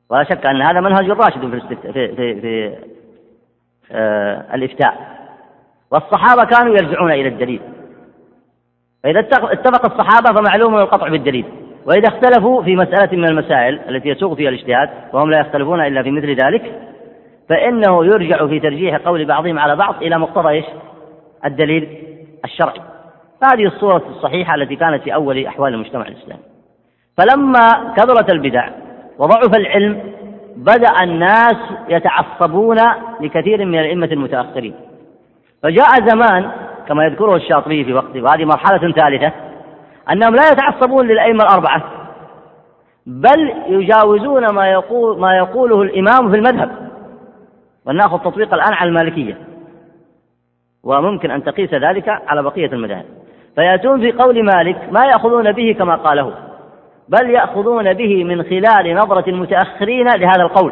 ولا 0.09 0.23
شك 0.23 0.45
أن 0.45 0.61
هذا 0.61 0.79
منهج 0.79 1.09
راشد 1.09 1.49
في, 1.49 1.75
في, 1.93 2.15
في, 2.15 2.41
في 2.41 2.75
آه 3.91 4.55
الإفتاء. 4.55 4.97
والصحابة 5.91 6.43
كانوا 6.43 6.75
يرجعون 6.75 7.11
إلى 7.11 7.27
الدليل. 7.27 7.61
فإذا 9.03 9.19
اتفق 9.29 9.85
الصحابة 9.85 10.41
فمعلوم 10.41 10.75
القطع 10.75 11.07
بالدليل. 11.07 11.45
وإذا 11.85 12.07
اختلفوا 12.07 12.63
في 12.63 12.75
مسألة 12.75 13.17
من 13.17 13.25
المسائل 13.25 13.79
التي 13.89 14.09
يسوق 14.09 14.33
فيها 14.33 14.49
الاجتهاد 14.49 14.89
وهم 15.13 15.31
لا 15.31 15.39
يختلفون 15.39 15.85
إلا 15.85 16.03
في 16.03 16.11
مثل 16.11 16.35
ذلك 16.35 16.79
فإنه 17.49 18.05
يرجع 18.05 18.47
في 18.47 18.59
ترجيح 18.59 18.95
قول 18.95 19.25
بعضهم 19.25 19.59
على 19.59 19.75
بعض 19.75 19.95
إلى 20.03 20.19
مقتضى 20.19 20.49
إيش؟ 20.49 20.65
الدليل 21.45 21.87
الشرعي. 22.45 22.92
هذه 23.43 23.65
الصورة 23.65 24.03
الصحيحة 24.09 24.55
التي 24.55 24.75
كانت 24.75 25.03
في 25.03 25.13
أول 25.13 25.45
أحوال 25.45 25.73
المجتمع 25.73 26.07
الإسلامي. 26.07 26.43
فلما 27.17 27.93
كثرت 27.97 28.31
البدع 28.33 28.69
وضعف 29.17 29.55
العلم 29.55 30.13
بدأ 30.55 31.03
الناس 31.03 31.55
يتعصبون 31.89 32.77
لكثير 33.21 33.65
من 33.65 33.79
الأئمة 33.79 34.05
المتأخرين. 34.05 34.75
فجاء 35.63 36.09
زمان 36.09 36.51
كما 36.87 37.05
يذكره 37.05 37.35
الشاطبي 37.35 37.85
في 37.85 37.93
وقته 37.93 38.21
وهذه 38.21 38.45
مرحلة 38.45 38.91
ثالثة 38.91 39.31
أنهم 40.11 40.35
لا 40.35 40.43
يتعصبون 40.51 41.07
للأئمة 41.07 41.43
الأربعة 41.43 41.83
بل 43.05 43.53
يجاوزون 43.67 44.49
ما 44.49 44.71
يقول 44.71 45.19
ما 45.19 45.37
يقوله 45.37 45.81
الإمام 45.81 46.31
في 46.31 46.37
المذهب. 46.37 46.91
ولناخذ 47.85 48.19
تطبيق 48.19 48.53
الآن 48.53 48.73
على 48.73 48.87
المالكية. 48.89 49.37
وممكن 50.83 51.31
أن 51.31 51.43
تقيس 51.43 51.73
ذلك 51.73 52.09
على 52.09 52.43
بقية 52.43 52.73
المذاهب. 52.73 53.05
فيأتون 53.55 54.01
في 54.01 54.11
قول 54.11 54.45
مالك 54.45 54.77
ما 54.91 55.05
يأخذون 55.05 55.51
به 55.51 55.75
كما 55.79 55.95
قاله 55.95 56.33
بل 57.09 57.29
يأخذون 57.29 57.93
به 57.93 58.23
من 58.23 58.43
خلال 58.43 58.95
نظرة 58.95 59.29
المتأخرين 59.29 60.07
لهذا 60.07 60.41
القول. 60.41 60.71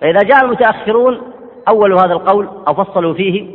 فإذا 0.00 0.18
جاء 0.18 0.44
المتأخرون 0.44 1.20
أولوا 1.68 2.00
هذا 2.00 2.12
القول 2.12 2.48
أو 2.68 2.74
فصلوا 2.74 3.14
فيه 3.14 3.46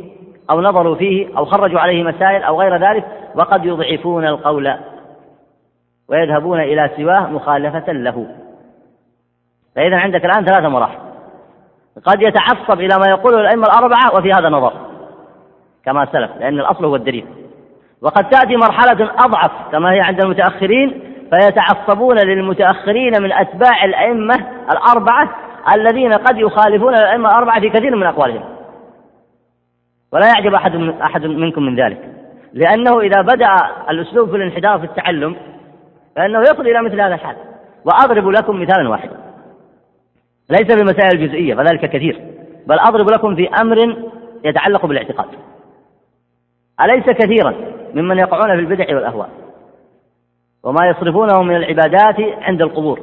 أو 0.50 0.60
نظروا 0.60 0.94
فيه 0.94 1.38
أو 1.38 1.44
خرجوا 1.44 1.80
عليه 1.80 2.02
مسائل 2.02 2.42
أو 2.42 2.60
غير 2.60 2.76
ذلك 2.76 3.04
وقد 3.34 3.64
يضعفون 3.64 4.26
القول 4.26 4.74
ويذهبون 6.08 6.60
إلى 6.60 6.90
سواه 6.96 7.26
مخالفة 7.30 7.92
له. 7.92 8.26
فإذا 9.76 9.96
عندك 9.96 10.24
الآن 10.24 10.44
ثلاثة 10.44 10.68
مراحل. 10.68 10.98
قد 12.04 12.22
يتعصب 12.22 12.80
إلى 12.80 12.98
ما 12.98 13.10
يقوله 13.10 13.40
الأئمة 13.40 13.66
الأربعة 13.66 14.14
وفي 14.14 14.32
هذا 14.32 14.48
نظر 14.48 14.72
كما 15.84 16.06
سلف 16.12 16.30
لأن 16.40 16.60
الأصل 16.60 16.84
هو 16.84 16.96
الدليل. 16.96 17.26
وقد 18.04 18.28
تأتي 18.28 18.56
مرحلة 18.56 19.10
أضعف 19.18 19.50
كما 19.72 19.92
هي 19.92 20.00
عند 20.00 20.24
المتأخرين 20.24 21.00
فيتعصبون 21.30 22.16
للمتأخرين 22.18 23.22
من 23.22 23.32
أتباع 23.32 23.84
الأئمة 23.84 24.34
الأربعة 24.72 25.36
الذين 25.74 26.12
قد 26.12 26.38
يخالفون 26.38 26.94
الأئمة 26.94 27.28
الأربعة 27.28 27.60
في 27.60 27.70
كثير 27.70 27.96
من 27.96 28.06
أقوالهم. 28.06 28.44
ولا 30.12 30.26
يعجب 30.26 30.54
أحد 30.54 30.76
من 30.76 31.00
أحد 31.02 31.26
منكم 31.26 31.62
من 31.62 31.80
ذلك. 31.80 31.98
لأنه 32.52 33.00
إذا 33.00 33.22
بدأ 33.22 33.56
الأسلوب 33.90 34.30
في 34.30 34.36
الانحدار 34.36 34.78
في 34.78 34.84
التعلم 34.84 35.36
فإنه 36.16 36.40
يصل 36.40 36.66
إلى 36.66 36.82
مثل 36.82 37.00
هذا 37.00 37.14
الحال. 37.14 37.36
وأضرب 37.84 38.28
لكم 38.28 38.62
مثالا 38.62 38.88
واحدا. 38.88 39.16
ليس 40.50 40.66
في 40.66 40.80
المسائل 40.80 41.20
الجزئية 41.20 41.54
فذلك 41.54 41.90
كثير. 41.90 42.20
بل 42.66 42.78
أضرب 42.78 43.10
لكم 43.10 43.36
في 43.36 43.48
أمر 43.60 43.96
يتعلق 44.44 44.86
بالاعتقاد. 44.86 45.28
أليس 46.80 47.04
كثيرا؟ 47.04 47.54
ممن 47.94 48.18
يقعون 48.18 48.56
في 48.56 48.60
البدع 48.60 48.94
والأهواء. 48.94 49.28
وما 50.64 50.86
يصرفونه 50.86 51.42
من 51.42 51.56
العبادات 51.56 52.16
عند 52.42 52.62
القبور. 52.62 53.00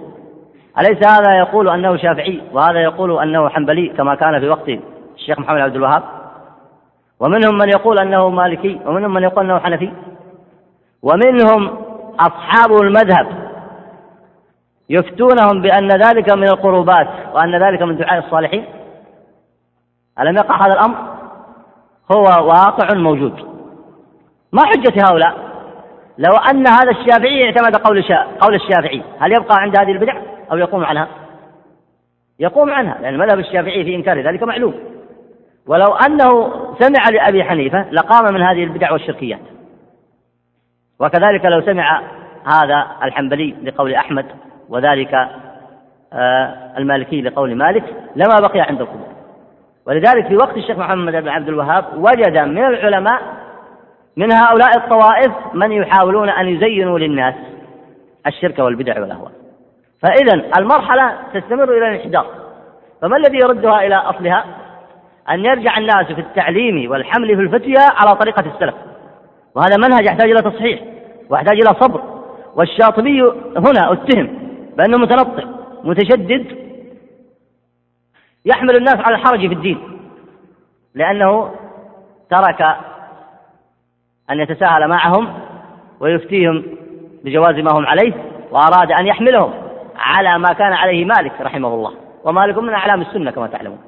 أليس 0.79 1.11
هذا 1.11 1.37
يقول 1.37 1.69
أنه 1.69 1.97
شافعي؟ 1.97 2.41
وهذا 2.53 2.79
يقول 2.79 3.21
أنه 3.21 3.49
حنبلي 3.49 3.87
كما 3.89 4.15
كان 4.15 4.39
في 4.39 4.49
وقت 4.49 4.69
الشيخ 5.15 5.39
محمد 5.39 5.59
عبد 5.59 5.75
الوهاب. 5.75 6.03
ومنهم 7.19 7.57
من 7.57 7.69
يقول 7.69 7.99
أنه 7.99 8.29
مالكي 8.29 8.79
ومنهم 8.85 9.13
من 9.13 9.23
يقول 9.23 9.45
أنه 9.45 9.59
حنفي. 9.59 9.91
ومنهم 11.03 11.77
أصحاب 12.19 12.81
المذهب 12.81 13.27
يفتونهم 14.89 15.61
بأن 15.61 15.91
ذلك 15.91 16.33
من 16.33 16.43
القربات 16.43 17.07
وأن 17.33 17.63
ذلك 17.63 17.81
من 17.81 17.97
دعاء 17.97 18.19
الصالحين. 18.19 18.65
ألم 20.19 20.37
يقع 20.37 20.65
هذا 20.65 20.73
الأمر؟ 20.73 20.97
هو 22.11 22.23
واقع 22.23 22.97
موجود. 22.97 23.50
ما 24.53 24.61
حجة 24.65 24.93
هؤلاء؟ 25.09 25.51
لو 26.17 26.31
أن 26.51 26.67
هذا 26.67 26.91
الشافعي 26.91 27.45
اعتمد 27.45 27.75
قول 27.75 28.03
قول 28.39 28.55
الشافعي 28.55 29.03
هل 29.19 29.31
يبقى 29.31 29.55
عند 29.59 29.79
هذه 29.79 29.91
البدع 29.91 30.21
أو 30.51 30.57
يقوم 30.57 30.85
عنها؟ 30.85 31.07
يقوم 32.39 32.71
عنها 32.71 32.97
لأن 33.01 33.13
المذهب 33.13 33.39
الشافعي 33.39 33.83
في 33.83 33.95
إنكار 33.95 34.21
ذلك 34.21 34.43
معلوم. 34.43 34.73
ولو 35.67 35.95
أنه 36.07 36.53
سمع 36.79 37.09
لأبي 37.11 37.43
حنيفة 37.43 37.85
لقام 37.91 38.33
من 38.33 38.41
هذه 38.41 38.63
البدع 38.63 38.91
والشركيات. 38.91 39.39
وكذلك 40.99 41.45
لو 41.45 41.61
سمع 41.61 42.01
هذا 42.45 42.87
الحنبلي 43.03 43.55
لقول 43.63 43.93
أحمد 43.93 44.25
وذلك 44.69 45.13
آه، 46.13 46.73
المالكي 46.77 47.21
لقول 47.21 47.55
مالك 47.55 47.83
لما 48.15 48.39
بقي 48.39 48.61
عند 48.61 48.81
القبور. 48.81 49.07
ولذلك 49.85 50.27
في 50.27 50.35
وقت 50.35 50.57
الشيخ 50.57 50.77
محمد 50.77 51.13
بن 51.13 51.27
عبد 51.27 51.47
الوهاب 51.47 51.85
وجد 51.97 52.37
من 52.37 52.65
العلماء 52.65 53.21
من 54.17 54.31
هؤلاء 54.31 54.77
الطوائف 54.77 55.31
من 55.53 55.71
يحاولون 55.71 56.29
أن 56.29 56.47
يزينوا 56.47 56.99
للناس 56.99 57.35
الشرك 58.27 58.59
والبدع 58.59 59.01
والأهواء. 59.01 59.31
فإذا 60.01 60.59
المرحلة 60.59 61.17
تستمر 61.33 61.77
إلى 61.77 61.87
الانحدار. 61.87 62.25
فما 63.01 63.17
الذي 63.17 63.37
يردها 63.37 63.81
إلى 63.85 63.95
أصلها؟ 63.95 64.45
أن 65.29 65.45
يرجع 65.45 65.77
الناس 65.77 66.05
في 66.05 66.21
التعليم 66.21 66.91
والحمل 66.91 67.35
في 67.35 67.41
الفتية 67.41 67.79
على 67.79 68.15
طريقة 68.19 68.43
السلف. 68.55 68.75
وهذا 69.55 69.77
منهج 69.77 70.05
يحتاج 70.05 70.29
إلى 70.29 70.41
تصحيح 70.41 70.79
ويحتاج 71.29 71.61
إلى 71.61 71.79
صبر. 71.79 72.01
والشاطبي 72.55 73.21
هنا 73.57 73.93
اتهم 73.93 74.27
بأنه 74.77 74.97
متنطع 74.97 75.43
متشدد 75.83 76.57
يحمل 78.45 78.75
الناس 78.75 78.95
على 78.95 79.15
الحرج 79.15 79.47
في 79.47 79.53
الدين. 79.53 79.99
لأنه 80.95 81.51
ترك 82.29 82.77
أن 84.29 84.39
يتساهل 84.39 84.87
معهم 84.87 85.33
ويفتيهم 85.99 86.63
بجواز 87.23 87.55
ما 87.55 87.71
هم 87.71 87.85
عليه 87.85 88.13
وأراد 88.51 88.91
أن 88.91 89.07
يحملهم 89.07 89.53
على 89.95 90.39
ما 90.39 90.53
كان 90.53 90.73
عليه 90.73 91.05
مالك 91.05 91.41
رحمه 91.41 91.73
الله. 91.73 91.93
ومالك 92.23 92.57
من 92.57 92.73
أعلام 92.73 93.01
السنة 93.01 93.31
كما 93.31 93.47
تعلمون. 93.47 93.79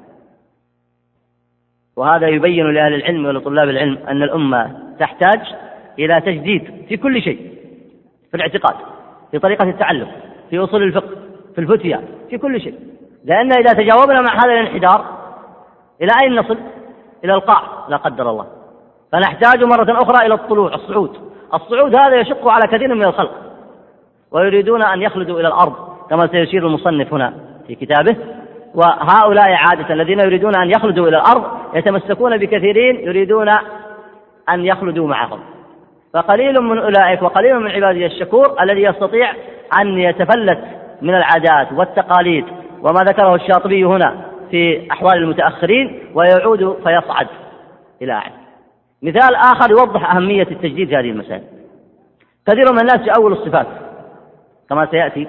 وهذا 1.96 2.28
يبين 2.28 2.70
لأهل 2.72 2.94
العلم 2.94 3.26
ولطلاب 3.26 3.68
العلم 3.68 3.98
أن 4.08 4.22
الأمة 4.22 4.78
تحتاج 4.98 5.40
إلى 5.98 6.20
تجديد 6.20 6.86
في 6.88 6.96
كل 6.96 7.22
شيء 7.22 7.54
في 8.30 8.36
الاعتقاد 8.36 8.76
في 9.30 9.38
طريقة 9.38 9.68
التعلم 9.68 10.08
في 10.50 10.58
أصول 10.58 10.82
الفقه 10.82 11.16
في 11.54 11.60
الفتيا 11.60 12.04
في 12.30 12.38
كل 12.38 12.60
شيء. 12.60 12.74
لأن 13.24 13.52
إذا 13.52 13.72
تجاوبنا 13.72 14.20
مع 14.20 14.34
هذا 14.44 14.52
الانحدار 14.52 15.04
إلى 16.02 16.12
أين 16.22 16.36
نصل؟ 16.36 16.58
إلى 17.24 17.34
القاع 17.34 17.62
لا 17.88 17.96
قدر 17.96 18.30
الله. 18.30 18.46
فنحتاج 19.14 19.64
مرة 19.64 20.02
أخرى 20.02 20.26
إلى 20.26 20.34
الطلوع 20.34 20.74
الصعود. 20.74 21.16
الصعود 21.54 21.94
هذا 21.94 22.20
يشق 22.20 22.48
على 22.48 22.62
كثير 22.72 22.94
من 22.94 23.04
الخلق. 23.04 23.30
ويريدون 24.32 24.82
أن 24.82 25.02
يخلدوا 25.02 25.40
إلى 25.40 25.48
الأرض 25.48 25.74
كما 26.10 26.26
سيشير 26.26 26.66
المصنف 26.66 27.14
هنا 27.14 27.34
في 27.66 27.74
كتابه. 27.74 28.16
وهؤلاء 28.74 29.52
عادة 29.52 29.94
الذين 29.94 30.20
يريدون 30.20 30.56
أن 30.56 30.70
يخلدوا 30.70 31.08
إلى 31.08 31.16
الأرض 31.16 31.44
يتمسكون 31.74 32.36
بكثيرين 32.36 32.96
يريدون 32.96 33.48
أن 34.48 34.64
يخلدوا 34.64 35.08
معهم. 35.08 35.40
فقليل 36.14 36.60
من 36.60 36.78
أولئك 36.78 37.22
وقليل 37.22 37.60
من 37.60 37.70
عبادي 37.70 38.06
الشكور 38.06 38.62
الذي 38.62 38.82
يستطيع 38.82 39.32
أن 39.80 39.98
يتفلت 39.98 40.64
من 41.02 41.14
العادات 41.14 41.72
والتقاليد. 41.72 42.44
وما 42.82 43.00
ذكره 43.00 43.34
الشاطبي 43.34 43.84
هنا 43.84 44.14
في 44.50 44.90
أحوال 44.90 45.14
المتأخرين 45.14 45.98
ويعود 46.14 46.76
فيصعد 46.84 47.26
إلى 48.02 48.12
أعلى 48.12 48.43
مثال 49.04 49.34
آخر 49.34 49.70
يوضح 49.70 50.14
أهمية 50.14 50.46
التجديد 50.50 50.88
في 50.88 50.96
هذه 50.96 51.10
المسائل. 51.10 51.42
كثير 52.46 52.72
من 52.72 52.80
الناس 52.80 53.16
يؤول 53.16 53.32
الصفات 53.32 53.66
كما 54.70 54.86
سيأتي 54.86 55.28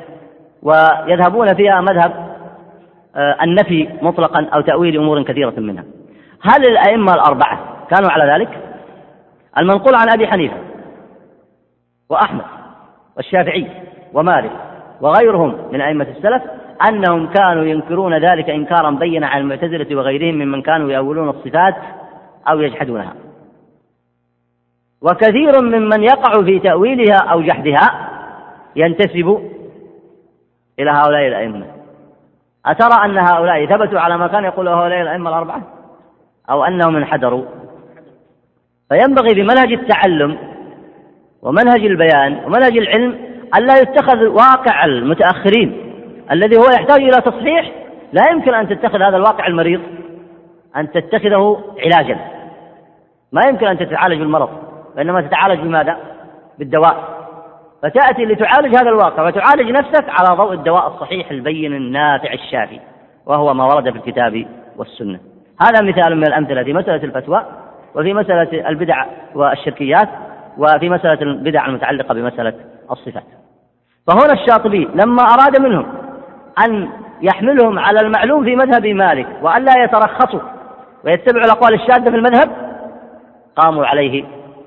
ويذهبون 0.64 1.54
فيها 1.54 1.82
مذهب 1.82 2.36
آه، 3.16 3.38
النفي 3.44 3.90
مطلقا 4.02 4.46
أو 4.54 4.62
تأويل 4.62 4.98
أمور 4.98 5.24
كثيرة 5.24 5.54
منها. 5.58 5.84
هل 6.42 6.62
الأئمة 6.68 7.14
الأربعة 7.14 7.60
كانوا 7.90 8.12
على 8.12 8.34
ذلك؟ 8.34 8.50
المنقول 9.58 9.96
عن 9.96 10.10
أبي 10.14 10.28
حنيفة 10.28 10.58
وأحمد 12.10 12.46
والشافعي 13.18 13.68
ومالك 14.14 14.52
وغيرهم 15.02 15.56
من 15.72 15.82
أئمة 15.82 16.08
السلف 16.18 16.44
أنهم 16.90 17.28
كانوا 17.28 17.64
ينكرون 17.64 18.18
ذلك 18.18 18.50
إنكارا 18.50 18.92
بينا 18.92 19.28
على 19.28 19.42
المعتزلة 19.42 19.96
وغيرهم 19.96 20.36
ممن 20.36 20.62
كانوا 20.62 20.92
يأولون 20.92 21.30
الصفات 21.30 21.76
أو 22.50 22.62
يجحدونها. 22.62 23.25
وكثير 25.06 25.62
ممن 25.62 26.04
يقع 26.04 26.44
في 26.44 26.60
تأويلها 26.60 27.18
أو 27.18 27.42
جحدها 27.42 28.10
ينتسب 28.76 29.52
إلى 30.80 30.92
هؤلاء 30.92 31.28
الأئمة. 31.28 31.66
أترى 32.66 33.06
أن 33.06 33.18
هؤلاء 33.18 33.66
ثبتوا 33.66 34.00
على 34.00 34.18
ما 34.18 34.28
كان 34.28 34.44
يقول 34.44 34.68
هؤلاء 34.68 35.02
الأئمة 35.02 35.30
الأربعة؟ 35.30 35.62
أو 36.50 36.64
أنهم 36.64 36.96
انحدروا. 36.96 37.44
فينبغي 38.90 39.34
بمنهج 39.34 39.74
التعلم 39.74 40.38
ومنهج 41.42 41.86
البيان 41.86 42.46
ومنهج 42.46 42.78
العلم 42.78 43.18
ألا 43.58 43.74
يتخذ 43.82 44.28
واقع 44.28 44.86
المتأخرين 44.86 45.94
الذي 46.32 46.58
هو 46.58 46.66
يحتاج 46.80 47.02
إلى 47.02 47.22
تصحيح. 47.22 47.72
لا 48.14 48.22
يمكن 48.32 48.54
أن 48.54 48.68
تتخذ 48.68 49.02
هذا 49.02 49.18
الواقع 49.18 49.48
المريض 49.48 49.82
أن 50.76 50.92
تتخذه 50.92 51.64
علاجا. 51.80 52.18
ما 53.32 53.42
يمكن 53.50 53.68
أن 53.68 53.78
تتعالج 53.78 54.20
بالمرض. 54.20 54.65
وإنما 54.98 55.22
تتعالج 55.22 55.60
بماذا؟ 55.60 55.98
بالدواء. 56.60 57.16
فتأتي 57.84 58.26
لتعالج 58.26 58.76
هذا 58.76 58.90
الواقع 58.90 59.28
وتعالج 59.28 59.72
نفسك 59.72 60.06
على 60.10 60.38
ضوء 60.38 60.54
الدواء 60.54 60.88
الصحيح 60.88 61.32
البين 61.32 61.74
النافع 61.74 62.34
الشافي 62.34 62.80
وهو 63.26 63.54
ما 63.54 63.66
ورد 63.66 63.90
في 63.90 63.98
الكتاب 63.98 64.46
والسنة. 64.78 65.20
هذا 65.62 65.82
مثال 65.84 66.16
من 66.18 66.28
الأمثلة 66.28 66.64
في 66.64 66.74
مسألة 66.74 67.04
الفتوى 67.04 67.46
وفي 67.96 68.14
مسألة 68.14 68.70
البدع 68.70 69.06
والشركيات 69.36 70.10
وفي 70.58 70.90
مسألة 70.90 71.22
البدع 71.22 71.66
المتعلقة 71.66 72.14
بمسألة 72.14 72.54
الصفات. 72.92 73.24
فهنا 74.08 74.34
الشاطبي 74.34 74.90
لما 74.96 75.24
أراد 75.24 75.62
منهم 75.62 75.86
أن 76.66 76.90
يحملهم 77.22 77.80
على 77.80 78.00
المعلوم 78.00 78.44
في 78.44 78.56
مذهب 78.56 78.86
مالك 78.86 79.28
وألا 79.42 79.84
يترخصوا 79.84 80.40
ويتبعوا 81.06 81.46
الأقوال 81.46 81.74
الشاذة 81.74 82.10
في 82.10 82.16
المذهب 82.16 82.50
قاموا 83.56 83.86
عليه 83.86 84.26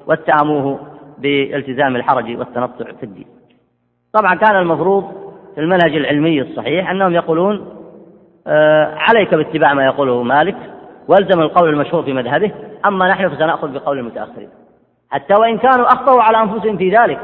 واتهموه 0.08 0.78
بالتزام 1.18 1.96
الحرج 1.96 2.38
والتنطع 2.38 2.84
في 2.84 3.02
الدين. 3.02 3.26
طبعا 4.12 4.34
كان 4.34 4.56
المفروض 4.56 5.04
في 5.54 5.60
المنهج 5.60 5.96
العلمي 5.96 6.42
الصحيح 6.42 6.90
أنهم 6.90 7.14
يقولون 7.14 7.66
آه 8.46 8.94
عليك 8.94 9.34
باتباع 9.34 9.74
ما 9.74 9.84
يقوله 9.84 10.22
مالك 10.22 10.56
والزم 11.08 11.40
القول 11.40 11.68
المشهور 11.68 12.02
في 12.02 12.12
مذهبه 12.12 12.52
أما 12.86 13.08
نحن 13.08 13.28
فسنأخذ 13.28 13.72
بقول 13.72 13.98
المتأخرين. 13.98 14.48
حتى 15.10 15.34
وإن 15.34 15.58
كانوا 15.58 15.86
أخطأوا 15.86 16.22
على 16.22 16.42
أنفسهم 16.42 16.76
في 16.76 16.90
ذلك 16.96 17.20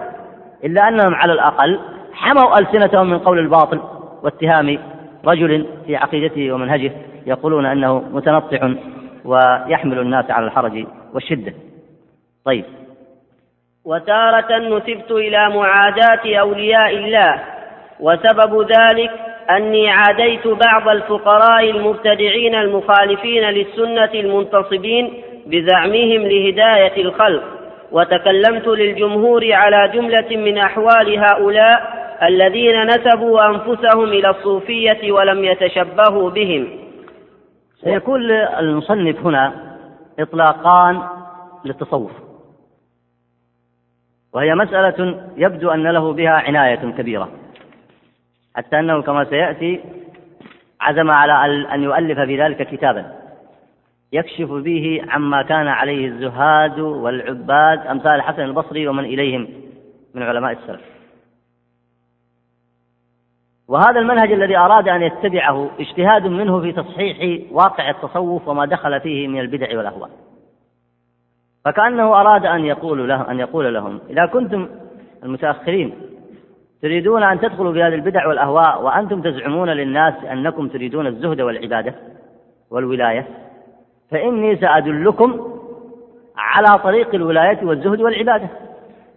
إلا 0.65 0.89
أنهم 0.89 1.15
على 1.15 1.33
الأقل 1.33 1.81
حموا 2.13 2.59
ألسنتهم 2.59 3.11
من 3.11 3.19
قول 3.19 3.39
الباطل 3.39 3.81
واتهام 4.23 4.79
رجل 5.25 5.67
في 5.87 5.97
عقيدته 5.97 6.53
ومنهجه 6.53 6.93
يقولون 7.27 7.67
أنه 7.67 7.99
متنطع 8.13 8.71
ويحمل 9.25 9.99
الناس 9.99 10.31
على 10.31 10.47
الحرج 10.47 10.87
والشدة. 11.15 11.53
طيب. 12.45 12.65
وتارة 13.85 14.59
نسبت 14.59 15.11
إلى 15.11 15.49
معاداة 15.49 16.41
أولياء 16.41 16.97
الله 16.97 17.41
وسبب 18.01 18.73
ذلك 18.73 19.11
أني 19.51 19.91
عاديت 19.91 20.47
بعض 20.47 20.89
الفقراء 20.89 21.71
المبتدعين 21.71 22.55
المخالفين 22.55 23.43
للسنة 23.45 24.11
المنتصبين 24.15 25.23
بزعمهم 25.47 26.23
لهداية 26.23 27.03
الخلق 27.03 27.43
وتكلمت 27.93 28.67
للجمهور 28.67 29.53
على 29.53 29.91
جملة 29.95 30.37
من 30.37 30.59
أحوال 30.59 31.19
هؤلاء 31.19 32.05
الذين 32.23 32.87
نسبوا 32.87 33.47
أنفسهم 33.47 34.05
إلى 34.05 34.31
الصوفية 34.31 35.13
ولم 35.13 35.45
يتشبهوا 35.45 36.31
بهم. 36.31 36.69
سيكون 37.81 38.31
المصنف 38.31 39.27
هنا 39.27 39.53
إطلاقان 40.19 41.03
للتصوف. 41.65 42.24
وهي 44.35 44.55
مسألة 44.55 45.29
يبدو 45.37 45.71
أن 45.71 45.83
له 45.83 46.13
بها 46.13 46.31
عناية 46.31 46.93
كبيرة. 46.99 47.29
حتى 48.57 48.79
أنه 48.79 49.03
كما 49.03 49.25
سيأتي 49.25 49.81
عزم 50.81 51.11
على 51.11 51.67
أن 51.75 51.83
يؤلف 51.83 52.21
في 52.21 52.43
ذلك 52.43 52.69
كتابا. 52.69 53.13
يكشف 54.13 54.51
به 54.51 55.03
عما 55.09 55.43
كان 55.43 55.69
عليه 55.69 56.07
الزهاد 56.07 56.81
والعباد 56.81 57.87
أمثال 57.87 58.13
الحسن 58.13 58.43
البصري 58.43 58.89
ومن 58.89 59.05
إليهم 59.05 59.49
من 60.15 60.23
علماء 60.23 60.53
السلف. 60.53 60.81
وهذا 63.69 64.01
المنهج 64.01 64.33
الذي 64.33 64.57
أراد 64.57 64.89
أن 64.89 65.03
يتبعه 65.03 65.71
اجتهاد 65.81 66.27
منه 66.27 66.61
في 66.61 66.73
تصحيح 66.73 67.41
واقع 67.53 67.91
التصوف 67.91 68.49
وما 68.49 68.65
دخل 68.65 69.01
فيه 69.01 69.29
من 69.29 69.41
البدع 69.41 69.77
والأهواء. 69.77 70.11
فكأنه 71.65 72.21
أراد 72.21 72.47
أن 72.47 72.65
يقول 72.65 73.09
له 73.09 73.31
أن 73.31 73.41
يقول 73.41 73.75
لهم 73.75 74.01
إذا 74.11 74.27
كنتم 74.27 74.69
المتأخرين 75.25 75.95
تريدون 76.83 77.23
أن 77.23 77.41
تدخلوا 77.41 77.73
في 77.73 77.83
هذه 77.83 77.95
البدع 77.95 78.29
والأهواء 78.29 78.83
وأنتم 78.83 79.23
تزعمون 79.23 79.69
للناس 79.69 80.15
أنكم 80.33 80.69
تريدون 80.69 81.07
الزهد 81.07 81.41
والعبادة 81.41 81.95
والولاية 82.71 83.27
فإني 84.11 84.57
سأدلكم 84.57 85.55
على 86.37 86.79
طريق 86.79 87.15
الولاية 87.15 87.59
والزهد 87.63 88.01
والعبادة. 88.01 88.49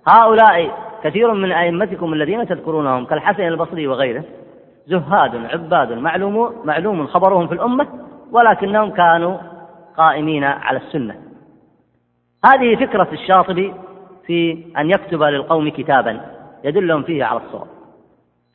هؤلاء 0.08 0.72
كثير 1.04 1.34
من 1.34 1.52
أئمتكم 1.52 2.14
الذين 2.14 2.48
تذكرونهم 2.48 3.06
كالحسن 3.06 3.44
البصري 3.44 3.88
وغيره 3.88 4.24
زهاد 4.88 5.36
عباد 5.36 5.92
معلوم 5.92 6.54
معلوم 6.64 7.08
خبرهم 7.08 7.48
في 7.48 7.54
الأمة 7.54 7.88
ولكنهم 8.32 8.92
كانوا 8.92 9.38
قائمين 9.98 10.44
على 10.44 10.78
السنة. 10.78 11.27
هذه 12.46 12.76
فكرة 12.76 13.08
الشاطبي 13.12 13.74
في 14.26 14.66
أن 14.78 14.90
يكتب 14.90 15.24
للقوم 15.24 15.70
كتابا 15.70 16.22
يدلهم 16.64 17.04
فيه 17.04 17.24
على 17.24 17.42
الصواب. 17.46 17.68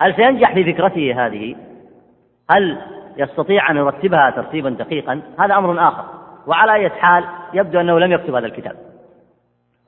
هل 0.00 0.14
سينجح 0.16 0.54
في 0.54 0.72
فكرته 0.72 1.26
هذه؟ 1.26 1.56
هل 2.50 2.78
يستطيع 3.16 3.70
أن 3.70 3.76
يرتبها 3.76 4.30
ترتيبا 4.30 4.70
دقيقا؟ 4.70 5.22
هذا 5.38 5.54
أمر 5.54 5.88
آخر. 5.88 6.04
وعلى 6.46 6.74
أي 6.74 6.90
حال 6.90 7.24
يبدو 7.54 7.80
أنه 7.80 7.98
لم 7.98 8.12
يكتب 8.12 8.34
هذا 8.34 8.46
الكتاب. 8.46 8.76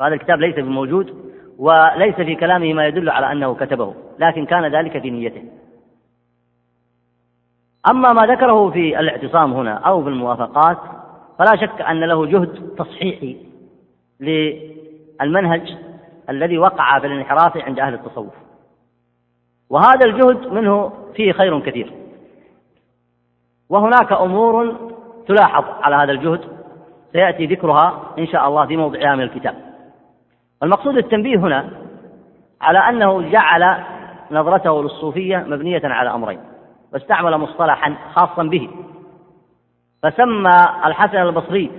وهذا 0.00 0.14
الكتاب 0.14 0.40
ليس 0.40 0.54
بموجود 0.54 1.34
وليس 1.58 2.14
في 2.14 2.34
كلامه 2.34 2.72
ما 2.74 2.86
يدل 2.86 3.10
على 3.10 3.32
أنه 3.32 3.54
كتبه 3.54 3.94
لكن 4.18 4.46
كان 4.46 4.66
ذلك 4.66 4.98
في 4.98 5.10
نيته. 5.10 5.42
أما 7.90 8.12
ما 8.12 8.26
ذكره 8.26 8.70
في 8.70 9.00
الاعتصام 9.00 9.52
هنا 9.52 9.74
أو 9.74 10.02
في 10.02 10.08
الموافقات 10.08 10.78
فلا 11.38 11.56
شك 11.56 11.80
أن 11.80 12.00
له 12.00 12.26
جهد 12.26 12.74
تصحيحي. 12.78 13.53
للمنهج 14.20 15.76
الذي 16.30 16.58
وقع 16.58 16.98
في 16.98 17.06
الانحراف 17.06 17.56
عند 17.56 17.80
أهل 17.80 17.94
التصوف. 17.94 18.34
وهذا 19.70 20.06
الجهد 20.06 20.52
منه 20.52 20.92
فيه 21.14 21.32
خير 21.32 21.60
كثير. 21.60 21.92
وهناك 23.68 24.12
أمور 24.12 24.76
تلاحظ 25.28 25.64
على 25.82 25.96
هذا 25.96 26.12
الجهد 26.12 26.40
سيأتي 27.12 27.46
ذكرها 27.46 28.14
إن 28.18 28.26
شاء 28.26 28.48
الله 28.48 28.66
في 28.66 28.76
موضعها 28.76 29.14
من 29.14 29.22
الكتاب. 29.22 29.54
المقصود 30.62 30.96
التنبيه 30.96 31.36
هنا 31.36 31.70
على 32.60 32.78
أنه 32.78 33.30
جعل 33.30 33.84
نظرته 34.30 34.82
للصوفية 34.82 35.36
مبنية 35.36 35.82
على 35.84 36.14
أمرين 36.14 36.40
واستعمل 36.92 37.38
مصطلحا 37.38 37.94
خاصا 38.14 38.42
به 38.42 38.70
فسمى 40.02 40.56
الحسن 40.84 41.16
البصري 41.16 41.70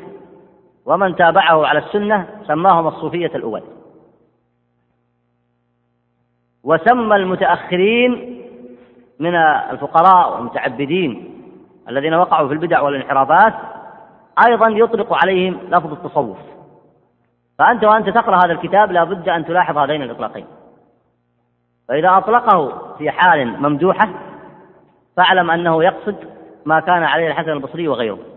ومن 0.86 1.16
تابعه 1.16 1.68
على 1.68 1.80
السنة 1.80 2.28
سماهم 2.48 2.88
الصوفية 2.88 3.32
الأول. 3.36 3.62
وسمى 6.64 7.16
المتأخرين 7.16 8.42
من 9.20 9.36
الفقراء 9.36 10.34
والمتعبدين 10.36 11.42
الذين 11.90 12.14
وقعوا 12.14 12.48
في 12.48 12.54
البدع 12.54 12.82
والانحرافات 12.82 13.54
أيضا 14.48 14.70
يطلق 14.70 15.14
عليهم 15.14 15.60
لفظ 15.70 15.92
التصوف. 15.92 16.38
فأنت 17.60 17.84
وأنت 17.84 18.10
تقرأ 18.10 18.38
هذا 18.46 18.52
الكتاب 18.52 18.92
لا 18.92 19.04
بد 19.04 19.30
أن 19.30 19.46
تلاحظ 19.46 19.78
هذين 19.78 20.02
الإطلاقين. 20.02 20.46
فإذا 21.88 22.18
أطلقه 22.18 22.94
في 22.98 23.12
حال 23.12 23.62
ممدوحة 23.62 24.10
فاعلم 25.18 25.52
أنه 25.52 25.84
يقصد 25.84 26.16
ما 26.66 26.80
كان 26.80 27.04
عليه 27.04 27.28
الحسن 27.28 27.50
البصري 27.50 27.88
وغيره. 27.88 28.35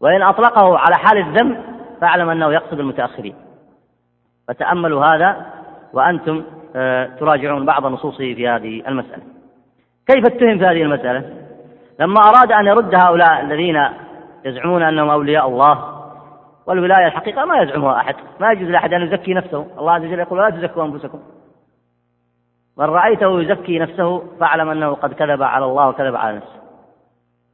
وإن 0.00 0.22
أطلقه 0.22 0.78
على 0.78 0.94
حال 0.96 1.18
الذم 1.18 1.62
فاعلم 2.00 2.28
أنه 2.28 2.52
يقصد 2.52 2.80
المتأخرين. 2.80 3.34
فتأملوا 4.48 5.04
هذا 5.04 5.46
وأنتم 5.92 6.44
آه، 6.76 7.06
تراجعون 7.20 7.66
بعض 7.66 7.86
نصوصه 7.86 8.34
في 8.34 8.48
هذه 8.48 8.88
المسألة. 8.88 9.22
كيف 10.06 10.26
اتهم 10.26 10.58
في 10.58 10.64
هذه 10.64 10.82
المسألة؟ 10.82 11.44
لما 12.00 12.20
أراد 12.20 12.52
أن 12.52 12.66
يرد 12.66 12.94
هؤلاء 12.94 13.40
الذين 13.40 13.88
يزعمون 14.44 14.82
أنهم 14.82 15.10
أولياء 15.10 15.48
الله 15.48 16.04
والولاية 16.66 17.06
الحقيقة 17.06 17.44
ما 17.44 17.62
يزعمها 17.62 17.96
أحد 17.96 18.14
ما 18.40 18.52
يجوز 18.52 18.68
لأحد 18.68 18.92
أن 18.92 19.02
يزكي 19.02 19.34
نفسه. 19.34 19.66
الله 19.78 19.92
عز 19.92 20.04
وجل 20.04 20.18
يقول 20.18 20.38
لا 20.38 20.50
تزكوا 20.50 20.84
أنفسكم. 20.84 21.20
من 22.78 22.84
رأيته 22.84 23.40
يزكي 23.40 23.78
نفسه 23.78 24.22
فاعلم 24.40 24.68
أنه 24.68 24.94
قد 24.94 25.12
كذب 25.12 25.42
على 25.42 25.64
الله 25.64 25.88
وكذب 25.88 26.16
على 26.16 26.36
نفسه. 26.36 26.60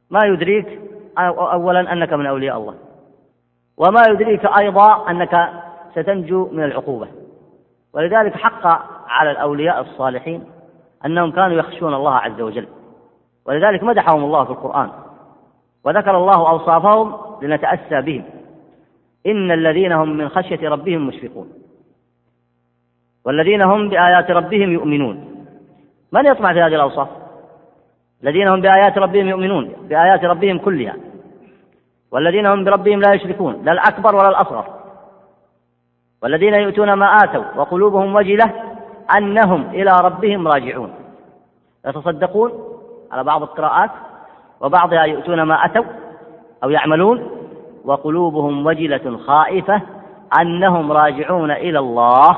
ما 0.09 0.19
يدريك 0.25 0.79
أولا 1.17 1.93
أنك 1.93 2.13
من 2.13 2.25
أولياء 2.25 2.57
الله. 2.57 2.75
وما 3.77 4.01
يدريك 4.09 4.45
أيضا 4.45 5.09
أنك 5.09 5.49
ستنجو 5.91 6.49
من 6.51 6.63
العقوبة. 6.63 7.07
ولذلك 7.93 8.35
حق 8.35 8.67
على 9.07 9.31
الأولياء 9.31 9.81
الصالحين 9.81 10.43
أنهم 11.05 11.31
كانوا 11.31 11.57
يخشون 11.57 11.93
الله 11.93 12.15
عز 12.15 12.41
وجل. 12.41 12.67
ولذلك 13.45 13.83
مدحهم 13.83 14.23
الله 14.23 14.43
في 14.43 14.51
القرآن. 14.51 14.89
وذكر 15.83 16.17
الله 16.17 16.49
أوصافهم 16.49 17.15
لنتأسى 17.41 18.01
بهم. 18.01 18.23
إن 19.25 19.51
الذين 19.51 19.91
هم 19.91 20.17
من 20.17 20.29
خشية 20.29 20.69
ربهم 20.69 21.07
مشفقون. 21.07 21.49
والذين 23.25 23.61
هم 23.61 23.89
بآيات 23.89 24.31
ربهم 24.31 24.71
يؤمنون. 24.71 25.45
من 26.11 26.25
يطمع 26.25 26.53
في 26.53 26.61
هذه 26.61 26.75
الأوصاف؟ 26.75 27.20
الذين 28.23 28.47
هم 28.47 28.61
بآيات 28.61 28.97
ربهم 28.97 29.27
يؤمنون 29.27 29.73
بآيات 29.89 30.23
ربهم 30.23 30.57
كلها. 30.57 30.95
والذين 32.11 32.45
هم 32.45 32.63
بربهم 32.63 32.99
لا 32.99 33.13
يشركون 33.13 33.61
لا 33.63 33.71
الأكبر 33.71 34.15
ولا 34.15 34.29
الأصغر. 34.29 34.65
والذين 36.23 36.53
يؤتون 36.53 36.93
ما 36.93 37.05
آتوا 37.05 37.43
وقلوبهم 37.55 38.15
وجلة 38.15 38.53
أنهم 39.17 39.69
إلى 39.69 39.91
ربهم 40.03 40.47
راجعون. 40.47 40.93
يتصدقون 41.87 42.51
على 43.11 43.23
بعض 43.23 43.41
القراءات 43.41 43.89
وبعضها 44.61 45.03
يؤتون 45.03 45.41
ما 45.41 45.65
أتوا 45.65 45.85
أو 46.63 46.69
يعملون 46.69 47.31
وقلوبهم 47.85 48.65
وجلة 48.65 49.17
خائفة 49.17 49.81
أنهم 50.41 50.91
راجعون 50.91 51.51
إلى 51.51 51.79
الله 51.79 52.37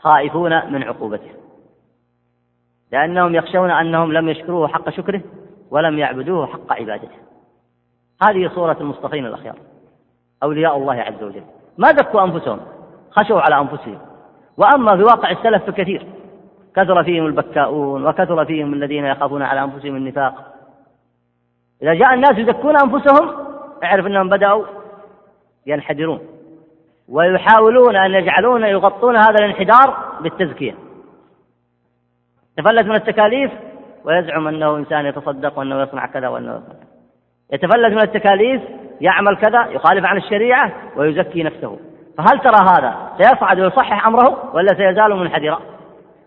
خائفون 0.00 0.72
من 0.72 0.82
عقوبته. 0.82 1.39
لأنهم 2.92 3.34
يخشون 3.34 3.70
أنهم 3.70 4.12
لم 4.12 4.28
يشكروه 4.28 4.68
حق 4.68 4.90
شكره 4.90 5.20
ولم 5.70 5.98
يعبدوه 5.98 6.46
حق 6.46 6.72
عبادته. 6.72 7.16
هذه 8.22 8.50
صورة 8.54 8.76
المصطفين 8.80 9.26
الأخيار. 9.26 9.56
أولياء 10.42 10.76
الله 10.76 10.94
عز 10.94 11.22
وجل. 11.22 11.42
ما 11.78 11.88
زكوا 11.88 12.24
أنفسهم؟ 12.24 12.60
خشوا 13.10 13.40
على 13.40 13.60
أنفسهم. 13.60 13.98
وأما 14.56 14.96
في 14.96 15.02
واقع 15.02 15.30
السلف 15.30 15.64
فكثير. 15.64 16.06
كثر 16.76 17.04
فيهم 17.04 17.26
البكاؤون 17.26 18.06
وكثر 18.06 18.44
فيهم 18.44 18.72
الذين 18.72 19.04
يخافون 19.04 19.42
على 19.42 19.64
أنفسهم 19.64 19.96
النفاق. 19.96 20.34
إذا 21.82 21.94
جاء 21.94 22.14
الناس 22.14 22.38
يزكون 22.38 22.76
أنفسهم 22.76 23.30
اعرف 23.84 24.06
أنهم 24.06 24.28
بدأوا 24.28 24.64
ينحدرون. 25.66 26.20
ويحاولون 27.08 27.96
أن 27.96 28.10
يجعلون 28.10 28.62
يغطون 28.62 29.16
هذا 29.16 29.34
الانحدار 29.40 29.96
بالتزكية. 30.20 30.89
يتفلت 32.60 32.86
من 32.86 32.94
التكاليف 32.94 33.50
ويزعم 34.04 34.48
أنه 34.48 34.76
إنسان 34.76 35.06
يتصدق 35.06 35.58
وأنه 35.58 35.82
يصنع 35.82 36.06
كذا 36.06 36.28
وأنه 36.28 36.50
يصنع 36.50 36.80
يتفلت 37.52 37.92
من 37.92 38.00
التكاليف 38.00 38.62
يعمل 39.00 39.36
كذا 39.36 39.66
يخالف 39.66 40.04
عن 40.04 40.16
الشريعة 40.16 40.72
ويزكي 40.96 41.42
نفسه. 41.42 41.78
فهل 42.18 42.38
ترى 42.38 42.66
هذا 42.72 42.94
سيصعد 43.18 43.60
ويصحح 43.60 44.06
أمره 44.06 44.54
ولا 44.54 44.74
سيزال 44.76 45.16
منحدرا؟ 45.16 45.60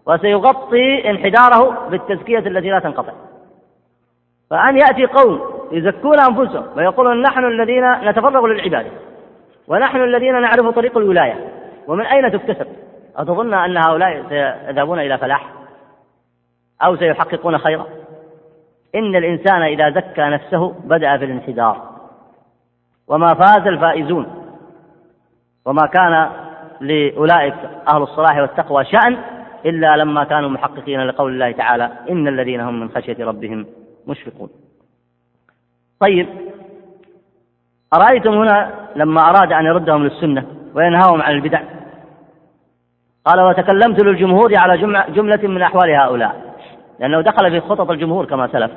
وسيغطي 0.08 1.10
انحداره 1.10 1.90
بالتزكية 1.90 2.40
التي 2.40 2.70
لا 2.70 2.80
تنقطع. 2.80 3.14
فأن 4.50 4.78
يأتي 4.78 5.06
قوم 5.06 5.40
يزكون 5.72 6.20
أنفسهم 6.20 6.66
ويقولون 6.78 7.22
نحن 7.22 7.46
الذين 7.46 7.92
نتفرغ 7.92 8.48
للعبادة 8.48 8.90
ونحن 9.68 10.04
الذين 10.04 10.42
نعرف 10.42 10.68
طريق 10.68 10.98
الولاية 10.98 11.48
ومن 11.88 12.06
أين 12.06 12.32
تكتسب؟ 12.32 12.68
أتظن 13.18 13.54
أن 13.54 13.78
هؤلاء 13.78 14.24
سيذهبون 14.30 15.00
إلى 15.00 15.18
فلاح؟ 15.18 15.63
أو 16.82 16.96
سيحققون 16.96 17.58
خيرا. 17.58 17.86
إن 18.96 19.16
الإنسان 19.16 19.62
إذا 19.62 19.90
زكى 19.90 20.22
نفسه 20.22 20.76
بدأ 20.84 21.18
في 21.18 21.26
الانحدار 21.26 21.90
وما 23.08 23.34
فاز 23.34 23.68
الفائزون. 23.68 24.28
وما 25.66 25.88
كان 25.88 26.30
لأولئك 26.82 27.56
أهل 27.94 28.02
الصلاح 28.02 28.38
والتقوى 28.38 28.86
شأن 28.86 29.18
إلا 29.66 29.98
لما 29.98 30.24
كانوا 30.24 30.50
محققين 30.50 31.00
لقول 31.00 31.32
الله 31.32 31.52
تعالى 31.52 31.92
إن 32.10 32.28
الذين 32.28 32.62
هم 32.62 32.80
من 32.80 32.90
خشية 32.90 33.26
ربهم 33.26 33.66
مشفقون. 34.08 34.50
طيب 36.00 36.28
أرأيتم 37.94 38.34
هنا 38.34 38.74
لما 38.96 39.22
أراد 39.22 39.54
أن 39.54 39.66
يردهم 39.66 40.04
للسنة 40.04 40.46
وينهاهم 40.76 41.22
عن 41.22 41.32
البدع؟ 41.32 41.62
قال 43.26 43.42
وتكلمت 43.42 44.04
للجمهور 44.04 44.52
على 44.58 44.78
جملة 45.10 45.48
من 45.48 45.62
أحوال 45.62 45.92
هؤلاء. 45.92 46.43
لأنه 47.04 47.22
دخل 47.22 47.52
في 47.52 47.60
خطط 47.60 47.90
الجمهور 47.90 48.26
كما 48.26 48.48
سلف. 48.48 48.72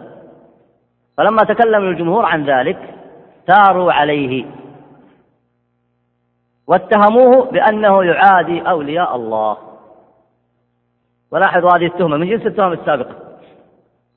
فلما 1.16 1.42
تكلم 1.48 1.88
الجمهور 1.88 2.24
عن 2.24 2.44
ذلك 2.44 2.94
ثاروا 3.46 3.92
عليه. 3.92 4.44
واتهموه 6.66 7.50
بأنه 7.50 8.04
يعادي 8.04 8.60
أولياء 8.60 9.16
الله. 9.16 9.56
ولاحظوا 11.32 11.70
هذه 11.70 11.86
التهمة 11.86 12.16
من 12.16 12.28
جنس 12.28 12.46
التهم 12.46 12.72
السابقة. 12.72 13.14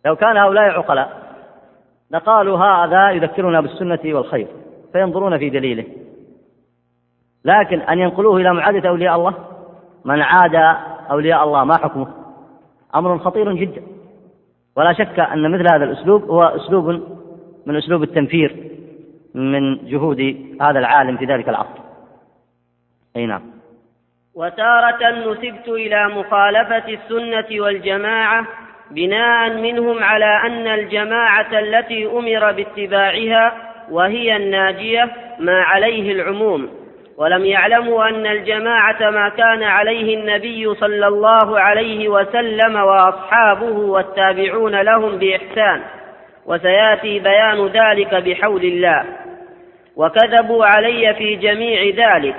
لو 0.05 0.15
كان 0.15 0.37
هؤلاء 0.37 0.63
عقلاء 0.63 1.09
لقالوا 2.11 2.57
هذا 2.57 3.09
يذكرنا 3.11 3.61
بالسنة 3.61 3.99
والخير 4.05 4.47
فينظرون 4.93 5.37
في 5.37 5.49
دليله. 5.49 5.85
لكن 7.45 7.81
أن 7.81 7.99
ينقلوه 7.99 8.37
إلى 8.37 8.53
معادة 8.53 8.89
أولياء 8.89 9.15
الله؟ 9.15 9.33
من 10.05 10.21
عاد 10.21 10.55
أولياء 11.11 11.43
الله 11.43 11.63
ما 11.63 11.77
حكمه؟ 11.77 12.07
أمر 12.95 13.17
خطير 13.17 13.53
جدا. 13.53 13.98
ولا 14.75 14.93
شك 14.93 15.19
أن 15.19 15.51
مثل 15.51 15.73
هذا 15.73 15.83
الأسلوب 15.83 16.23
هو 16.23 16.43
أسلوب 16.43 16.89
من 17.65 17.75
أسلوب 17.75 18.03
التنفير 18.03 18.55
من 19.35 19.89
جهود 19.89 20.19
هذا 20.61 20.79
العالم 20.79 21.17
في 21.17 21.25
ذلك 21.25 21.49
العصر. 21.49 21.79
أي 23.15 23.25
نعم. 23.25 23.41
وتارة 24.35 25.09
نسبت 25.09 25.67
إلى 25.67 26.07
مخالفة 26.07 26.87
السنة 26.87 27.61
والجماعة 27.61 28.45
بناء 28.91 29.49
منهم 29.49 30.03
على 30.03 30.41
أن 30.45 30.67
الجماعة 30.67 31.59
التي 31.59 32.05
أمر 32.05 32.51
باتباعها 32.51 33.53
وهي 33.91 34.35
الناجية 34.35 35.11
ما 35.39 35.61
عليه 35.61 36.11
العموم. 36.11 36.69
ولم 37.19 37.45
يعلموا 37.45 38.09
أن 38.09 38.25
الجماعة 38.25 39.09
ما 39.09 39.29
كان 39.29 39.63
عليه 39.63 40.17
النبي 40.17 40.75
صلى 40.75 41.07
الله 41.07 41.59
عليه 41.59 42.09
وسلم 42.09 42.75
وأصحابه 42.75 43.77
والتابعون 43.77 44.81
لهم 44.81 45.17
بإحسان 45.17 45.81
وسيأتي 46.45 47.19
بيان 47.19 47.67
ذلك 47.67 48.15
بحول 48.15 48.61
الله. 48.61 49.05
وكذبوا 49.95 50.65
علي 50.65 51.13
في 51.13 51.35
جميع 51.35 51.81
ذلك 51.83 52.35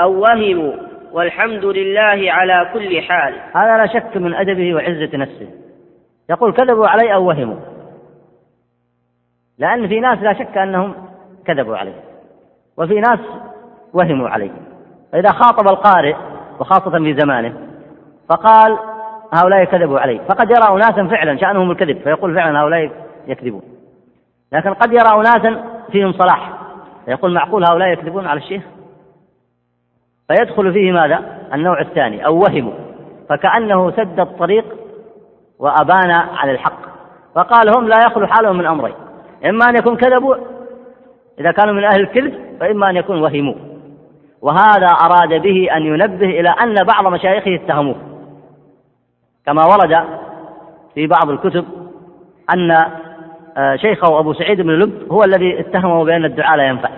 أو 0.00 0.20
وهموا 0.20 0.74
والحمد 1.12 1.64
لله 1.64 2.32
على 2.32 2.70
كل 2.72 3.02
حال. 3.02 3.34
هذا 3.54 3.76
لا 3.76 3.86
شك 3.86 4.16
من 4.16 4.34
أدبه 4.34 4.74
وعزة 4.74 5.16
نفسه. 5.16 5.48
يقول 6.30 6.52
كذبوا 6.52 6.86
علي 6.88 7.14
أو 7.14 7.28
وهموا. 7.28 7.60
لأن 9.58 9.88
في 9.88 10.00
ناس 10.00 10.18
لا 10.18 10.32
شك 10.32 10.58
أنهم 10.58 10.94
كذبوا 11.46 11.76
عليه. 11.76 12.00
وفي 12.78 12.94
ناس 12.94 13.20
وهموا 13.94 14.28
عليه 14.28 14.50
فإذا 15.12 15.28
خاطب 15.28 15.68
القارئ 15.72 16.16
وخاصة 16.60 16.90
في 16.90 17.14
زمانه 17.14 17.54
فقال 18.28 18.78
هؤلاء 19.32 19.64
كذبوا 19.64 20.00
علي. 20.00 20.20
فقد 20.28 20.50
يرى 20.50 20.76
أناسا 20.76 21.06
فعلا 21.06 21.36
شأنهم 21.36 21.70
الكذب 21.70 21.98
فيقول 21.98 22.34
فعلا 22.34 22.60
هؤلاء 22.60 22.90
يكذبون. 23.26 23.62
لكن 24.52 24.74
قد 24.74 24.92
يرى 24.92 25.14
أناسا 25.14 25.64
فيهم 25.92 26.12
صلاح 26.12 26.52
فيقول 27.04 27.34
معقول 27.34 27.64
هؤلاء 27.70 27.88
يكذبون 27.88 28.26
على 28.26 28.40
الشيخ؟ 28.40 28.62
فيدخل 30.28 30.72
فيه 30.72 30.92
ماذا؟ 30.92 31.20
النوع 31.54 31.80
الثاني 31.80 32.26
أو 32.26 32.38
وهموا. 32.38 32.72
فكأنه 33.28 33.90
سد 33.90 34.20
الطريق 34.20 34.64
وأبان 35.58 36.10
على 36.10 36.52
الحق. 36.52 36.80
فقال 37.34 37.76
هم 37.76 37.88
لا 37.88 37.96
يخلو 38.06 38.26
حالهم 38.26 38.58
من 38.58 38.66
أمرين 38.66 38.94
إما 39.44 39.68
أن 39.68 39.76
يكون 39.76 39.96
كذبوا 39.96 40.36
إذا 41.40 41.52
كانوا 41.52 41.74
من 41.74 41.84
أهل 41.84 42.00
الكذب 42.00 42.34
فإما 42.60 42.90
أن 42.90 42.96
يكون 42.96 43.22
وهموا. 43.22 43.73
وهذا 44.44 44.86
أراد 44.86 45.42
به 45.42 45.68
أن 45.76 45.82
ينبه 45.82 46.26
إلى 46.26 46.48
أن 46.48 46.74
بعض 46.74 47.06
مشايخه 47.06 47.54
اتهموه. 47.54 47.96
كما 49.46 49.64
ورد 49.64 50.04
في 50.94 51.06
بعض 51.06 51.30
الكتب 51.30 51.64
أن 52.54 52.70
آه، 53.56 53.76
شيخه 53.76 54.18
أبو 54.18 54.32
سعيد 54.32 54.60
بن 54.60 54.70
لب 54.70 55.12
هو 55.12 55.24
الذي 55.24 55.60
اتهمه 55.60 56.04
بأن 56.04 56.24
الدعاء 56.24 56.56
لا 56.56 56.68
ينفع. 56.68 56.90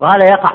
وهذا 0.00 0.24
يقع. 0.24 0.54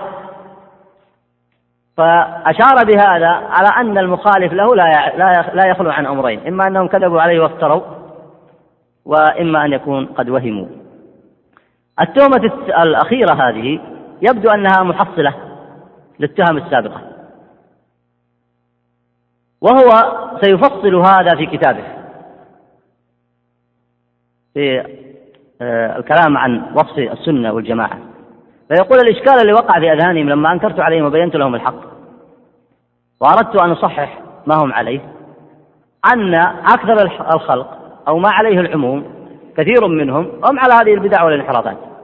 فأشار 1.97 2.85
بهذا 2.85 3.27
على 3.27 3.69
أن 3.77 3.97
المخالف 3.97 4.53
له 4.53 4.75
لا 4.75 5.15
لا 5.53 5.67
يخلو 5.67 5.89
عن 5.89 6.05
أمرين 6.05 6.47
إما 6.47 6.67
أنهم 6.67 6.87
كذبوا 6.87 7.21
عليه 7.21 7.39
وافتروا 7.39 7.81
وإما 9.05 9.65
أن 9.65 9.73
يكون 9.73 10.05
قد 10.05 10.29
وهموا. 10.29 10.67
التهمة 12.01 12.51
الأخيرة 12.83 13.33
هذه 13.33 13.94
يبدو 14.21 14.49
أنها 14.49 14.83
محصلة 14.83 15.33
للتهم 16.19 16.57
السابقة. 16.57 17.01
وهو 19.61 19.89
سيفصل 20.41 20.95
هذا 20.95 21.35
في 21.35 21.45
كتابه. 21.45 21.83
في 24.53 24.79
آه، 25.61 25.97
الكلام 25.97 26.37
عن 26.37 26.75
وصف 26.75 26.97
السنة 26.97 27.53
والجماعة. 27.53 27.99
فيقول 28.67 28.99
الإشكال 28.99 29.41
اللي 29.41 29.53
وقع 29.53 29.79
في 29.79 29.93
أذهانهم 29.93 30.29
لما 30.29 30.51
أنكرت 30.51 30.79
عليهم 30.79 31.05
وبينت 31.05 31.35
لهم 31.35 31.55
الحق. 31.55 31.81
وأردت 33.21 33.61
أن 33.61 33.71
أصحح 33.71 34.19
ما 34.47 34.55
هم 34.55 34.73
عليه. 34.73 34.99
أن 36.13 36.35
أكثر 36.73 37.05
الخلق 37.35 37.77
أو 38.07 38.17
ما 38.17 38.29
عليه 38.29 38.59
العموم 38.59 39.03
كثير 39.57 39.87
منهم 39.87 40.31
هم 40.43 40.59
على 40.59 40.73
هذه 40.73 40.93
البدع 40.93 41.23
والانحرافات. 41.23 41.94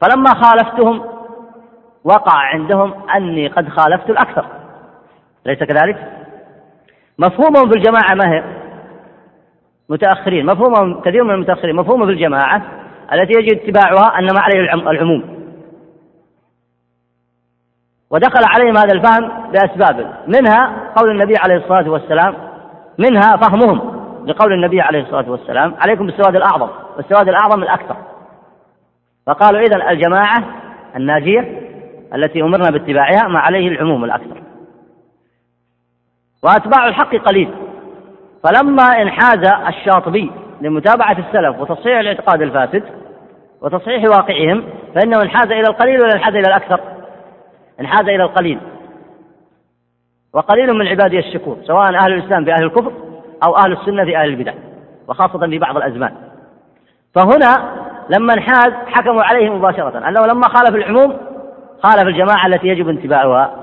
فلما 0.00 0.34
خالفتهم 0.34 1.04
وقع 2.04 2.36
عندهم 2.36 2.94
أني 3.16 3.48
قد 3.48 3.68
خالفت 3.68 4.10
الأكثر. 4.10 4.46
أليس 5.46 5.58
كذلك؟ 5.58 6.12
مفهومهم 7.18 7.68
في 7.68 7.76
الجماعة 7.76 8.14
ما 8.14 8.32
هي؟ 8.32 8.44
متأخرين. 9.88 10.46
مفهومهم 10.46 11.00
كثير 11.00 11.24
من 11.24 11.30
المتأخرين. 11.30 11.76
مفهومه 11.76 12.06
في 12.06 12.12
الجماعة 12.12 12.62
التي 13.12 13.32
يجب 13.38 13.58
اتباعها 13.58 14.18
أن 14.18 14.24
ما 14.34 14.40
عليه 14.40 14.74
العموم. 14.90 15.40
ودخل 18.10 18.44
عليهم 18.44 18.76
هذا 18.78 18.92
الفهم 18.92 19.50
بأسباب. 19.50 20.14
منها 20.26 20.92
قول 20.96 21.10
النبي 21.10 21.34
عليه 21.44 21.56
الصلاة 21.56 21.90
والسلام 21.90 22.34
منها 22.98 23.36
فهمهم 23.36 24.00
لقول 24.26 24.52
النبي 24.52 24.80
عليه 24.80 25.02
الصلاة 25.02 25.30
والسلام. 25.30 25.74
عليكم 25.78 26.06
بالسواد 26.06 26.36
الأعظم. 26.36 26.68
والسواد 26.96 27.28
الأعظم 27.28 27.62
الأكثر. 27.62 27.96
فقالوا 29.30 29.60
إذا 29.60 29.90
الجماعة 29.90 30.44
الناجية 30.96 31.70
التي 32.14 32.42
أمرنا 32.42 32.70
باتباعها 32.70 33.28
ما 33.28 33.38
عليه 33.38 33.68
العموم 33.68 34.04
الأكثر. 34.04 34.42
وأتباع 36.42 36.88
الحق 36.88 37.16
قليل. 37.16 37.50
فلما 38.44 39.02
انحاز 39.02 39.52
الشاطبي 39.68 40.30
لمتابعة 40.60 41.16
السلف 41.18 41.60
وتصحيح 41.60 41.98
الاعتقاد 41.98 42.42
الفاسد 42.42 42.82
وتصحيح 43.62 44.04
واقعهم 44.04 44.64
فإنه 44.94 45.22
انحاز 45.22 45.46
إلى 45.46 45.60
القليل 45.68 46.00
ولا 46.00 46.14
انحاز 46.14 46.34
إلى 46.34 46.48
الأكثر؟ 46.48 46.80
انحاز 47.80 48.08
إلى 48.08 48.22
القليل. 48.22 48.58
وقليل 50.32 50.74
من 50.74 50.86
عبادي 50.86 51.18
الشكور 51.18 51.56
سواء 51.66 51.94
أهل 51.94 52.12
الإسلام 52.12 52.44
في 52.44 52.52
أهل 52.52 52.64
الكفر 52.64 52.92
أو 53.44 53.56
أهل 53.56 53.72
السنة 53.72 54.04
في 54.04 54.16
أهل 54.16 54.28
البدع 54.28 54.52
وخاصة 55.08 55.38
في 55.38 55.58
بعض 55.58 55.76
الأزمان. 55.76 56.14
فهنا 57.14 57.79
لما 58.10 58.34
انحاز 58.34 58.72
حكموا 58.86 59.22
عليه 59.22 59.50
مباشرة 59.50 60.08
أنه 60.08 60.26
لما 60.26 60.48
خالف 60.48 60.74
العموم 60.74 61.16
خالف 61.82 62.02
الجماعة 62.02 62.46
التي 62.46 62.68
يجب 62.68 62.88
اتباعها 62.88 63.56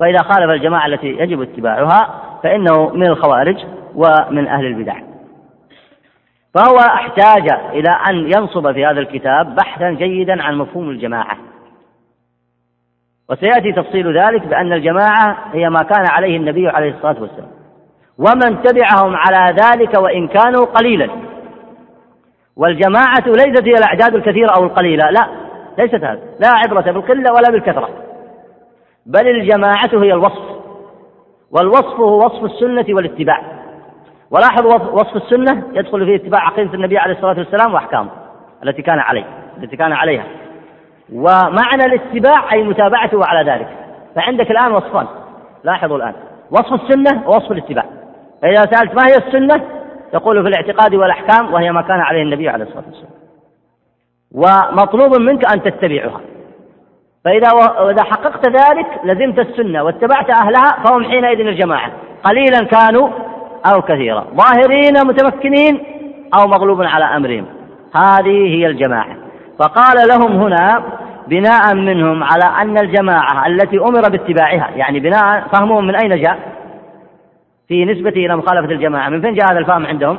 فإذا 0.00 0.18
خالف 0.18 0.52
الجماعة 0.52 0.86
التي 0.86 1.06
يجب 1.06 1.42
اتباعها 1.42 2.20
فإنه 2.42 2.88
من 2.88 3.06
الخوارج 3.06 3.56
ومن 3.94 4.48
أهل 4.48 4.66
البدع. 4.66 4.94
فهو 6.54 6.78
احتاج 6.78 7.48
إلى 7.72 7.90
أن 8.10 8.16
ينصب 8.16 8.72
في 8.72 8.86
هذا 8.86 9.00
الكتاب 9.00 9.54
بحثا 9.54 9.90
جيدا 9.90 10.42
عن 10.42 10.58
مفهوم 10.58 10.90
الجماعة. 10.90 11.36
وسيأتي 13.30 13.72
تفصيل 13.72 14.18
ذلك 14.18 14.46
بأن 14.46 14.72
الجماعة 14.72 15.36
هي 15.52 15.70
ما 15.70 15.82
كان 15.82 16.06
عليه 16.10 16.36
النبي 16.36 16.68
عليه 16.68 16.90
الصلاة 16.90 17.20
والسلام. 17.20 17.50
ومن 18.18 18.62
تبعهم 18.62 19.16
على 19.16 19.56
ذلك 19.62 19.98
وإن 19.98 20.28
كانوا 20.28 20.64
قليلا. 20.64 21.08
والجماعة 22.56 23.24
ليست 23.26 23.64
هي 23.64 23.72
الأعداد 23.72 24.14
الكثيرة 24.14 24.48
أو 24.58 24.64
القليلة. 24.64 25.10
لا 25.10 25.26
ليست 25.78 25.94
هذا 25.94 26.20
لا 26.40 26.48
عبرة 26.48 26.92
بالقلة 26.92 27.32
ولا 27.32 27.50
بالكثرة. 27.50 27.88
بل 29.06 29.28
الجماعة 29.28 29.90
هي 29.92 30.12
الوصف. 30.12 30.54
والوصف 31.50 32.00
هو 32.00 32.24
وصف 32.24 32.44
السنة 32.44 32.84
والاتباع. 32.88 33.42
ولاحظ 34.30 34.66
وصف 34.92 35.16
السنة 35.16 35.62
يدخل 35.72 36.04
فيه 36.04 36.16
اتباع 36.16 36.40
عقيدة 36.40 36.74
النبي 36.74 36.98
عليه 36.98 37.14
الصلاة 37.14 37.38
والسلام 37.38 37.74
وأحكامه 37.74 38.10
التي 38.64 38.82
كان 38.82 38.98
عليه 38.98 39.24
التي 39.62 39.76
كان 39.76 39.92
عليها. 39.92 40.24
ومعنى 41.12 41.84
الاتباع 41.86 42.52
أي 42.52 42.62
متابعته 42.62 43.20
على 43.24 43.50
ذلك. 43.50 43.68
فعندك 44.16 44.50
الآن 44.50 44.72
وصفان. 44.72 45.06
لاحظوا 45.64 45.96
الآن. 45.96 46.14
وصف 46.50 46.72
السنة 46.72 47.28
ووصف 47.28 47.52
الاتباع. 47.52 47.84
فإذا 48.42 48.62
سألت 48.62 48.94
ما 48.94 49.02
هي 49.06 49.16
السنة 49.26 49.64
يقول 50.14 50.42
في 50.42 50.48
الاعتقاد 50.48 50.94
والأحكام 50.94 51.54
وهي 51.54 51.72
ما 51.72 51.82
كان 51.82 52.00
عليه 52.00 52.22
النبي 52.22 52.48
عليه 52.48 52.64
الصلاة 52.64 52.84
والسلام. 52.86 53.24
ومطلوب 54.32 55.20
منك 55.20 55.52
أن 55.52 55.62
تتبعها. 55.62 56.20
فإذا 57.24 57.48
إذا 57.90 58.02
حققت 58.04 58.46
ذلك 58.46 58.86
لزمت 59.04 59.38
السنة 59.38 59.82
واتبعت 59.82 60.30
أهلها 60.30 60.84
فهم 60.84 61.04
حينئذ 61.04 61.40
الجماعة. 61.40 61.90
قليلا 62.24 62.64
كانوا 62.64 63.08
أو 63.74 63.82
كثيرا. 63.82 64.24
ظاهرين 64.34 64.94
متمكنين 65.06 65.84
أو 66.38 66.46
مغلوب 66.46 66.82
على 66.82 67.04
أمرهم. 67.04 67.46
هذه 67.94 68.56
هي 68.56 68.66
الجماعة. 68.66 69.16
فقال 69.58 70.08
لهم 70.08 70.42
هنا 70.42 70.82
بناء 71.28 71.74
منهم 71.74 72.24
على 72.24 72.44
أن 72.62 72.78
الجماعة 72.78 73.46
التي 73.46 73.78
أمر 73.78 74.08
باتباعها 74.08 74.70
يعني 74.76 75.00
بناء 75.00 75.48
فهمهم 75.52 75.86
من 75.86 75.94
أين 75.94 76.22
جاء؟ 76.22 76.38
في 77.68 77.84
نسبته 77.84 78.26
إلى 78.26 78.36
مخالفة 78.36 78.72
الجماعة. 78.72 79.08
من 79.08 79.20
فين 79.20 79.34
جاء 79.34 79.52
هذا 79.52 79.58
الفهم 79.58 79.86
عندهم؟ 79.86 80.18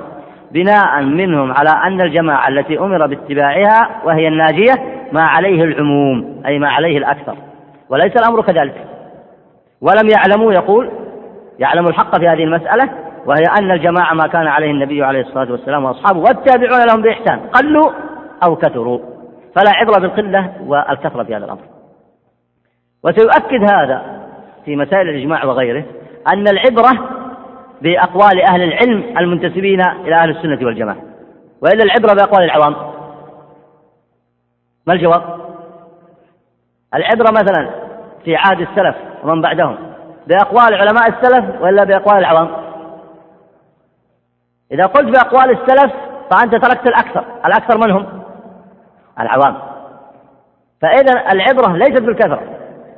بناء 0.52 1.02
منهم 1.02 1.52
على 1.52 1.70
أن 1.70 2.02
الجماعة 2.02 2.48
التي 2.48 2.80
أمر 2.80 3.08
باتباعها 3.08 4.02
وهي 4.06 4.28
الناجية 4.28 4.74
ما 5.12 5.24
عليه 5.24 5.64
العموم 5.64 6.42
أي 6.46 6.60
ما 6.60 6.70
عليه 6.70 6.98
الأكثر. 6.98 7.36
وليس 7.90 8.14
الأمر 8.16 8.42
كذلك. 8.42 8.76
ولم 9.82 10.10
يعلموا 10.18 10.54
يقول 10.54 10.92
يعلم 11.60 11.88
الحق 11.88 12.20
في 12.20 12.28
هذه 12.28 12.44
المسألة 12.44 12.90
وهي 13.26 13.44
أن 13.60 13.72
الجماعة 13.72 14.14
ما 14.14 14.28
كان 14.28 14.48
عليه 14.48 14.72
النبي 14.72 15.04
عليه 15.04 15.22
الصلاة 15.22 15.52
والسلام 15.52 15.86
وأصحابه 15.86 16.20
والتابعون 16.20 16.86
لهم 16.88 17.02
بإحسان. 17.02 17.40
قلوا 17.40 17.92
أو 18.48 18.56
كثروا. 18.56 19.00
فلا 19.56 19.72
عبرة 19.76 20.00
بالقلة 20.00 20.52
والكثرة 20.68 21.24
في 21.24 21.36
هذا 21.36 21.46
الأمر. 21.46 21.62
وسيؤكد 23.04 23.64
هذا 23.74 24.26
في 24.66 24.76
مسائل 24.76 25.10
الإجماع 25.10 25.46
وغيره 25.46 25.84
أن 26.34 26.48
العبرة 26.48 27.15
بأقوال 27.82 28.42
أهل 28.42 28.64
العلم 28.64 29.18
المنتسبين 29.18 29.82
إلى 29.82 30.16
أهل 30.16 30.30
السنة 30.30 30.66
والجماعة. 30.66 30.98
وإلا 31.62 31.84
العبرة 31.84 32.14
بأقوال 32.14 32.44
العوام. 32.44 32.76
ما 34.88 34.94
الجواب؟ 34.94 35.22
العبرة 36.96 37.32
مثلا 37.32 37.70
في 38.26 38.36
عهد 38.36 38.62
السلف 38.62 38.96
ومن 39.24 39.42
بعدهم. 39.42 39.78
بأقوال 40.28 40.74
علماء 40.74 41.10
السلف 41.10 41.62
وإلا 41.62 41.84
بأقوال 41.84 42.18
العوام؟ 42.18 42.50
إذا 44.72 44.86
قلت 44.86 45.18
بأقوال 45.18 45.52
السلف 45.52 45.94
فأنت 46.32 46.56
تركت 46.56 46.88
الأكثر. 46.88 47.26
الأكثر 47.46 47.78
من 47.78 47.92
هم؟ 47.92 48.06
العوام. 49.20 49.58
فإذا 50.82 51.32
العبرة 51.32 51.78
ليست 51.78 52.02
بالكثرة. 52.02 52.42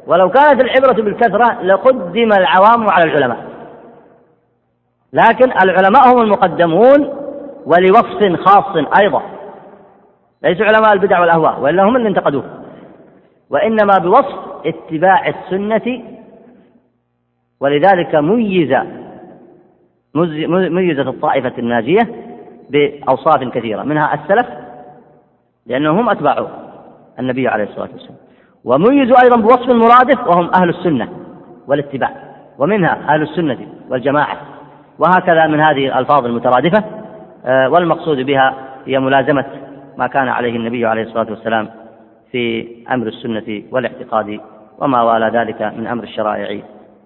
ولو 0.08 0.30
كانت 0.30 0.62
العبرة 0.62 1.04
بالكثرة 1.04 1.62
لقدم 1.62 2.34
العوام 2.34 2.90
على 2.90 3.04
العلماء. 3.04 3.57
لكن 5.18 5.52
العلماء 5.64 6.14
هم 6.14 6.22
المقدمون 6.22 7.10
ولوصف 7.66 8.42
خاص 8.46 8.86
أيضا. 9.02 9.22
ليسوا 10.44 10.66
علماء 10.66 10.94
البدع 10.94 11.20
والأهواء 11.20 11.60
وإلا 11.60 11.84
هم 11.84 11.96
اللي 11.96 12.10
انتقدوه. 12.10 12.44
وإنما 13.50 13.98
بوصف 13.98 14.36
اتباع 14.66 15.28
السنة 15.28 16.04
ولذلك 17.60 18.16
ميز 18.16 18.74
ميزت 20.70 21.08
الطائفة 21.08 21.54
الناجية 21.58 22.02
بأوصاف 22.70 23.44
كثيرة 23.44 23.84
منها 23.84 24.14
السلف 24.14 24.48
لأنهم 25.66 25.98
هم 25.98 26.10
أتباع 26.10 26.48
النبي 27.20 27.48
عليه 27.48 27.64
الصلاة 27.64 27.90
والسلام. 27.94 28.18
وميزوا 28.66 29.24
أيضا 29.24 29.36
بوصف 29.36 29.70
مرادف 29.70 30.28
وهم 30.28 30.50
أهل 30.62 30.70
السنة 30.70 31.10
والاتباع 31.68 32.12
ومنها 32.58 33.14
أهل 33.14 33.22
السنة 33.22 33.58
والجماعة. 33.90 34.57
وهكذا 35.00 35.48
من 35.48 35.60
هذه 35.60 35.88
الألفاظ 35.88 36.26
المترادفة 36.26 36.84
آه، 37.46 37.70
والمقصود 37.70 38.18
بها 38.18 38.54
هي 38.86 39.00
ملازمة 39.00 39.46
ما 39.98 40.08
كان 40.08 40.28
عليه 40.28 40.56
النبي 40.56 40.86
عليه 40.86 41.04
الصلاة 41.04 41.30
والسلام 41.30 41.70
في 42.32 42.68
أمر 42.92 43.08
السنة 43.08 43.64
والاعتقاد 43.72 44.40
وما 44.80 45.02
والى 45.02 45.40
ذلك 45.40 45.62
من 45.62 45.88
أمر 45.88 46.04
الشرائع 46.04 46.62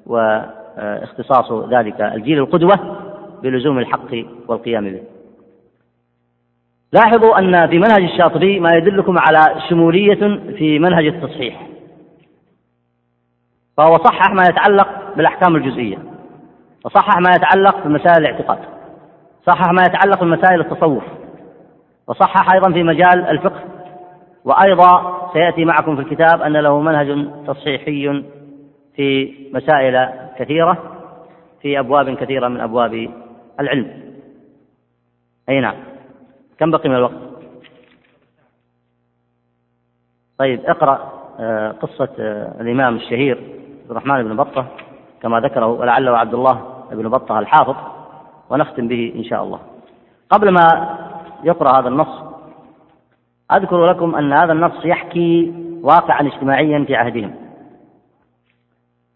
واختصاص 0.06 1.52
ذلك 1.52 2.02
الجيل 2.02 2.38
القدوة 2.38 2.98
بلزوم 3.44 3.80
الحق 3.80 4.16
والقيام 4.48 4.86
به. 4.86 5.02
لاحظوا 6.94 7.40
أن 7.40 7.70
في 7.70 7.78
منهج 7.78 8.04
الشاطبي 8.04 8.60
ما 8.60 8.70
يدلكم 8.74 9.16
على 9.20 9.62
شمولية 9.70 10.40
في 10.58 10.80
منهج 10.80 11.06
التصحيح 11.06 11.68
فهو 13.78 13.98
صحح 13.98 14.34
ما 14.34 14.44
يتعلق 14.44 14.88
بالأحكام 15.16 15.56
الجزئية. 15.56 16.11
وصحح 16.86 17.18
ما 17.18 17.30
يتعلق 17.36 17.88
بمسائل 17.88 18.26
الاعتقاد 18.26 18.60
صحح 19.48 19.72
ما 19.72 19.84
يتعلق 19.84 20.24
بمسائل 20.24 20.62
التصوف 20.62 21.04
وصحح 22.08 22.54
أيضا 22.54 22.72
في 22.72 22.84
مجال 22.84 23.26
الفقه 23.30 23.62
وأيضا 24.46 25.22
سيأتي 25.34 25.66
معكم 25.66 25.96
في 25.96 26.02
الكتاب 26.02 26.42
أن 26.42 26.54
له 26.54 26.82
منهج 26.82 27.28
تصحيحي 27.48 28.24
في 28.96 29.34
مسائل 29.54 30.10
كثيرة 30.38 30.78
في 31.62 31.80
أبواب 31.80 32.16
كثيرة 32.16 32.48
من 32.48 32.60
أبواب 32.60 33.10
العلم. 33.60 34.14
أي 35.50 35.60
نعم. 35.60 35.76
كم 36.60 36.72
بقي 36.72 36.90
من 36.90 36.96
الوقت؟ 36.96 37.14
طيب 40.38 40.60
اقرأ 40.66 41.12
آه، 41.40 41.72
قصة 41.72 42.10
آه، 42.20 42.62
الإمام 42.62 42.96
الشهير 42.96 43.38
عبد 43.82 43.92
الرحمن 43.92 44.24
بن 44.24 44.36
بطة. 44.36 44.68
كما 45.22 45.40
ذكره 45.40 45.66
ولعله 45.66 46.18
عبد 46.18 46.34
الله 46.34 46.62
بن 46.92 47.10
بطة 47.10 47.40
الحافظ 47.40 47.76
ونختم 48.50 48.88
به 48.88 49.14
إن 49.16 49.24
شاء 49.24 49.44
الله. 49.44 49.60
قبل 50.30 50.50
ما 50.50 50.98
يقرأ 51.44 51.80
هذا 51.80 51.88
النص 51.88 52.24
أذكر 53.52 53.86
لكم 53.86 54.16
أن 54.16 54.34
هذا 54.34 54.54
النص 54.54 54.86
يحكي 54.86 55.54
واقعا 55.84 56.28
اجتماعيا 56.28 56.86
في 56.86 56.96
عهدهم. 56.96 57.36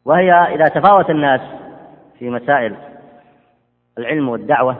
وهي 0.05 0.31
إذا 0.31 0.65
تفاوت 0.65 1.09
الناس 1.09 1.41
في 2.19 2.29
مسائل 2.29 2.75
العلم 3.97 4.29
والدعوة 4.29 4.77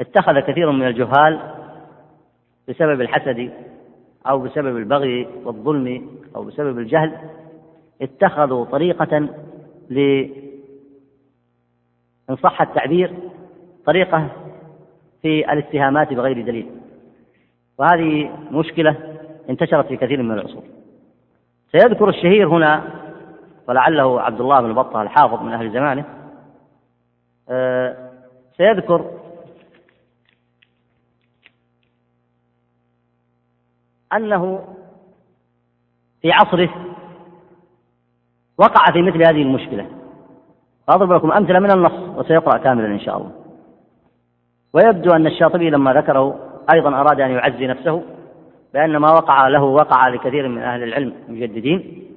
اتخذ 0.00 0.40
كثير 0.40 0.70
من 0.70 0.86
الجهال 0.86 1.40
بسبب 2.68 3.00
الحسد 3.00 3.52
أو 4.26 4.38
بسبب 4.38 4.76
البغي 4.76 5.28
والظلم 5.44 6.10
أو 6.36 6.44
بسبب 6.44 6.78
الجهل 6.78 7.18
اتخذوا 8.02 8.64
طريقة 8.64 9.28
ل 9.94 10.28
إن 12.30 12.36
صح 12.36 12.62
التعبير 12.62 13.14
طريقة 13.86 14.28
في 15.22 15.52
الاتهامات 15.52 16.12
بغير 16.12 16.42
دليل. 16.42 16.70
وهذه 17.78 18.30
مشكلة 18.50 18.96
انتشرت 19.50 19.86
في 19.86 19.96
كثير 19.96 20.22
من 20.22 20.32
العصور. 20.32 20.62
سيذكر 21.72 22.08
الشهير 22.08 22.48
هنا 22.48 22.84
ولعله 23.68 24.20
عبد 24.20 24.40
الله 24.40 24.60
بن 24.60 24.72
بطة 24.74 25.02
الحافظ 25.02 25.42
من 25.42 25.52
أهل 25.52 25.72
زمانه 25.72 26.04
آه، 27.48 28.12
سيذكر 28.56 29.10
أنه 34.12 34.64
في 36.22 36.32
عصره 36.32 36.91
وقع 38.62 38.92
في 38.92 39.02
مثل 39.02 39.16
هذه 39.16 39.42
المشكلة. 39.42 39.86
أضرب 40.88 41.12
لكم 41.12 41.32
أمثلة 41.32 41.58
من 41.58 41.70
النص 41.70 42.18
وسيقرأ 42.18 42.58
كاملا 42.58 42.86
إن 42.86 43.00
شاء 43.00 43.16
الله. 43.16 43.30
ويبدو 44.72 45.10
أن 45.10 45.26
الشاطبي 45.26 45.70
لما 45.70 45.92
ذكره 45.92 46.34
أيضا 46.74 47.00
أراد 47.00 47.20
أن 47.20 47.30
يعزي 47.30 47.66
نفسه 47.66 48.02
بأن 48.74 48.96
ما 48.96 49.12
وقع 49.12 49.48
له 49.48 49.62
وقع 49.62 50.08
لكثير 50.08 50.48
من 50.48 50.58
أهل 50.58 50.82
العلم 50.82 51.12
المجددين. 51.28 52.08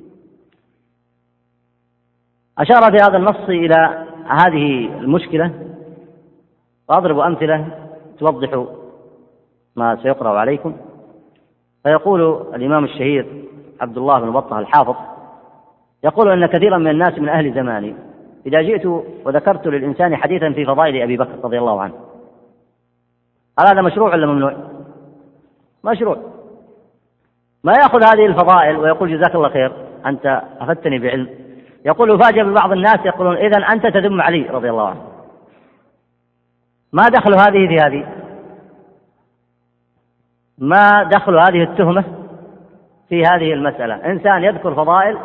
أشار 2.57 2.91
في 2.91 2.97
هذا 3.03 3.17
النص 3.17 3.49
إلى 3.49 4.05
هذه 4.26 4.99
المشكلة. 4.99 5.51
وأضرب 6.89 7.19
أمثلة 7.19 7.67
توضح 8.19 8.65
ما 9.76 9.95
سيقرأ 10.03 10.39
عليكم. 10.39 10.76
فيقول 11.84 12.22
الإمام 12.55 12.84
الشهير 12.84 13.43
عبد 13.81 13.97
الله 13.97 14.19
بن 14.19 14.31
بطة 14.31 14.59
الحافظ 14.59 14.95
يقول 16.06 16.32
أن 16.32 16.45
كثيرا 16.45 16.77
من 16.77 16.88
الناس 16.88 17.19
من 17.19 17.30
أهل 17.30 17.53
زماني 17.53 17.95
إذا 18.45 18.61
جئت 18.61 18.86
وذكرت 19.26 19.68
للإنسان 19.68 20.15
حديثا 20.15 20.52
في 20.52 20.65
فضائل 20.65 21.02
أبي 21.02 21.18
بكر 21.18 21.32
رضي 21.44 21.60
الله 21.60 21.82
عنه. 21.82 21.94
هل 23.60 23.68
هذا 23.68 23.82
مشروع 23.82 24.14
ولا 24.14 24.27
ممنوع؟ 24.27 24.56
مشروع. 25.84 26.18
ما 27.64 27.73
يأخذ 27.73 28.03
هذه 28.03 28.26
الفضائل 28.26 28.77
ويقول 28.77 29.18
جزاك 29.18 29.36
الله 29.36 29.49
خير 29.49 29.72
أنت 30.06 30.41
أفدتني 30.60 30.99
بعلم. 30.99 31.30
يقول 31.86 32.15
يفاجأ 32.15 32.44
ببعض 32.44 32.72
الناس 32.72 32.99
يقولون 33.06 33.38
إذا 33.38 33.57
أنت 33.57 33.88
تذم 33.88 34.22
علي 34.22 34.41
رضي 34.41 34.69
الله 34.69 34.88
عنه. 34.88 35.02
ما 36.94 37.03
دخل 37.03 37.34
هذه 37.34 37.68
في 37.68 37.77
هذه؟ 37.80 38.06
ما 40.57 41.03
دخل 41.03 41.40
هذه 41.40 41.64
التهمة 41.64 42.03
في 43.10 43.22
هذه 43.22 43.53
المسألة؟ 43.53 43.95
إنسان 43.95 44.44
يذكر 44.44 44.76
فضائل 44.76 45.18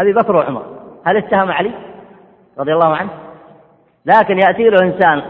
أبي 0.00 0.12
بكر 0.12 0.36
وعمر. 0.36 0.62
هل 1.04 1.16
اتهم 1.16 1.50
علي 1.50 1.72
رضي 2.58 2.72
الله 2.72 2.96
عنه؟ 2.96 3.10
لكن 4.06 4.38
يأتي 4.38 4.68
له 4.68 4.82
إنسان 4.82 5.22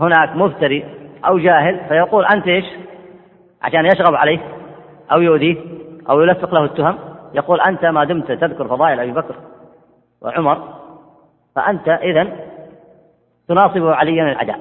هناك 0.00 0.36
مفتري 0.36 0.84
أو 1.26 1.38
جاهل 1.38 1.80
فيقول 1.88 2.24
أنت 2.24 2.46
إيش؟ 2.46 2.64
عشان 3.62 3.86
يشغب 3.86 4.14
عليه 4.14 4.38
أو 5.12 5.20
يؤذيه 5.20 5.56
أو 6.10 6.20
يلفق 6.20 6.54
له 6.54 6.64
التهم 6.64 6.98
يقول 7.34 7.60
أنت 7.60 7.84
ما 7.84 8.04
دمت 8.04 8.32
تذكر 8.32 8.68
فضائل 8.68 9.00
أبي 9.00 9.12
بكر 9.12 9.34
وعمر 10.22 10.74
فأنت 11.56 11.88
إذا 11.88 12.26
تناصب 13.48 13.86
عليا 13.86 14.32
العداء 14.32 14.60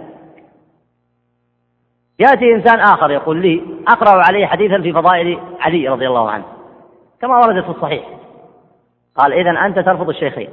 يأتي 2.20 2.56
إنسان 2.56 2.80
آخر 2.80 3.12
يقول 3.12 3.42
لي 3.42 3.62
أقرأ 3.88 4.24
عليه 4.28 4.46
حديثا 4.46 4.82
في 4.82 4.94
فضائل 4.94 5.40
علي 5.60 5.88
رضي 5.88 6.08
الله 6.08 6.32
عنه 6.32 6.44
كما 7.22 7.38
وردت 7.38 7.64
في 7.64 7.70
الصحيح. 7.70 8.06
قال 9.20 9.34
إذا 9.34 9.50
أنت 9.66 9.80
ترفض 9.80 10.10
الشيخين. 10.10 10.50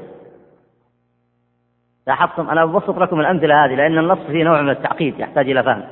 لاحظتم 2.06 2.51
أنا 2.51 2.64
ببسط 2.64 2.98
لكم 2.98 3.20
الأمثلة 3.20 3.64
هذه 3.64 3.74
لأن 3.74 3.98
النص 3.98 4.18
فيه 4.18 4.44
نوع 4.44 4.62
من 4.62 4.70
التعقيد 4.70 5.20
يحتاج 5.20 5.51
إلى 5.51 5.62
فهم. 5.62 5.84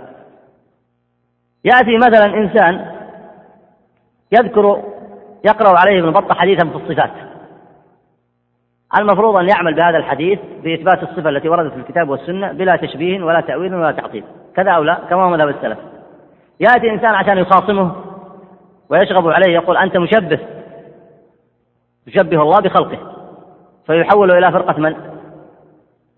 يأتي 1.65 1.97
مثلا 1.97 2.35
إنسان 2.37 2.95
يذكر 4.33 4.83
يقرأ 5.45 5.79
عليه 5.79 6.01
ابن 6.01 6.11
بطة 6.11 6.35
حديثا 6.35 6.69
في 6.69 6.77
الصفات. 6.77 7.11
المفروض 8.99 9.37
أن 9.37 9.49
يعمل 9.49 9.75
بهذا 9.75 9.99
الحديث 9.99 10.39
بإثبات 10.63 11.03
الصفة 11.03 11.31
التي 11.31 11.49
وردت 11.49 11.73
في 11.73 11.79
الكتاب 11.79 12.09
والسنة 12.09 12.53
بلا 12.53 12.77
تشبيه 12.77 13.23
ولا 13.23 13.41
تأويل 13.41 13.75
ولا 13.75 13.93
تعطيل 13.93 14.25
كذا 14.57 14.71
أو 14.71 14.83
لا 14.83 14.95
كما 15.11 15.23
هو 15.25 15.31
مذهب 15.31 15.49
السلف. 15.49 15.79
يأتي 16.61 16.91
إنسان 16.91 17.15
عشان 17.15 17.39
يخاصمه 17.39 17.95
ويشغب 18.89 19.29
عليه 19.29 19.55
يقول 19.55 19.77
أنت 19.77 19.97
مشبه. 19.97 20.39
يشبه 22.07 22.43
الله 22.43 22.61
بخلقه 22.61 22.99
فيحول 23.87 24.31
إلى 24.31 24.53
فرقة 24.53 24.81
من؟ 24.81 24.97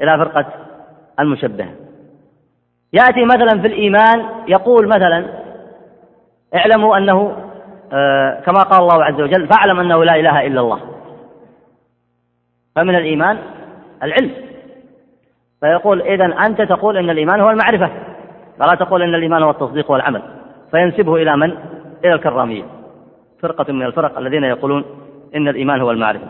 إلى 0.01 0.19
فرقة 0.19 0.47
المشبهة. 1.21 1.69
يأتي 2.93 3.25
مثلا 3.25 3.61
في 3.61 3.67
الإيمان 3.67 4.25
يقول 4.49 4.89
مثلا 4.89 5.25
اعلموا 6.55 6.97
أنه 6.97 7.37
آه 7.93 8.41
كما 8.41 8.63
قال 8.63 8.83
الله 8.83 9.05
عز 9.05 9.21
وجل 9.21 9.49
فاعلم 9.49 9.81
أنه 9.81 10.05
لا 10.05 10.17
إله 10.17 10.47
إلا 10.47 10.61
الله 10.61 10.81
فمن 12.77 12.95
الإيمان؟ 12.95 13.39
العلم. 14.03 14.31
فيقول 15.61 16.03
إذا 16.03 16.25
أنت 16.25 16.63
تقول 16.63 16.97
أن 16.97 17.11
الإيمان 17.11 17.41
هو 17.41 17.51
المعرفة 17.51 17.91
فلا 18.59 18.75
تقول 18.75 19.03
أن 19.03 19.15
الإيمان 19.15 19.43
هو 19.43 19.51
التصديق 19.51 19.91
والعمل 19.91 20.23
فينسبه 20.71 21.17
إلى 21.17 21.37
من؟ 21.37 21.51
إلى 22.05 22.15
الكرامية. 22.15 22.65
فرقة 23.41 23.73
من 23.73 23.87
الفرق 23.87 24.19
الذين 24.19 24.45
يقولون 24.45 24.85
إن 25.35 25.49
الإيمان 25.49 25.81
هو 25.81 25.91
المعرفة. 25.91 26.27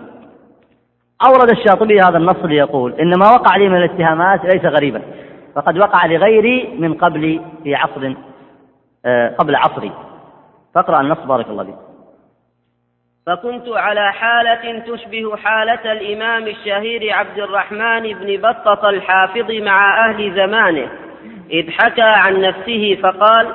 أورد 1.28 1.51
الشاطبي 1.51 2.01
هذا 2.01 2.18
النص 2.18 2.44
ليقول 2.44 2.93
إن 2.93 3.18
ما 3.18 3.31
وقع 3.31 3.56
لي 3.56 3.68
من 3.68 3.77
الاتهامات 3.77 4.44
ليس 4.44 4.64
غريبا 4.64 5.02
فقد 5.55 5.78
وقع 5.78 6.06
لغيري 6.06 6.77
من 6.78 6.94
قبل 6.94 7.40
في 7.62 7.74
عصر 7.74 8.14
آه، 9.06 9.35
قبل 9.39 9.56
عصري. 9.56 9.93
فاقرأ 10.74 11.01
النص 11.01 11.18
بارك 11.18 11.48
الله 11.48 11.64
فيك. 11.64 11.74
فكنت 13.27 13.68
على 13.68 14.12
حالة 14.12 14.78
تشبه 14.78 15.36
حالة 15.36 15.93
الإمام 15.93 16.47
الشهير 16.47 17.12
عبد 17.14 17.39
الرحمن 17.39 18.02
بن 18.02 18.36
بطة 18.36 18.89
الحافظ 18.89 19.51
مع 19.51 20.09
أهل 20.09 20.35
زمانه 20.35 20.89
إذ 21.51 21.70
حكى 21.70 22.02
عن 22.02 22.40
نفسه 22.40 22.98
فقال 23.02 23.55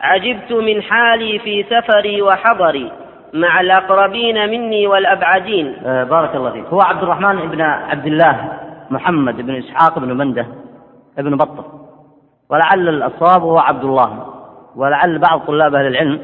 عجبت 0.00 0.52
من 0.52 0.82
حالي 0.82 1.38
في 1.38 1.64
سفري 1.70 2.22
وحضري. 2.22 2.92
مع 3.40 3.60
الأقربين 3.60 4.50
مني 4.50 4.86
والأبعدين. 4.86 5.76
آه 5.84 6.04
بارك 6.04 6.36
الله 6.36 6.50
فيك. 6.50 6.64
هو 6.64 6.80
عبد 6.80 7.02
الرحمن 7.02 7.48
بن 7.48 7.60
عبد 7.60 8.06
الله 8.06 8.58
محمد 8.90 9.36
بن 9.36 9.54
إسحاق 9.54 9.98
بن 9.98 10.16
منده 10.16 10.46
ابن 11.18 11.36
بطة 11.36 11.64
ولعل 12.48 13.02
الصواب 13.02 13.42
هو 13.42 13.58
عبد 13.58 13.84
الله. 13.84 14.32
ولعل 14.76 15.18
بعض 15.18 15.40
طلاب 15.40 15.74
أهل 15.74 15.86
العلم 15.86 16.20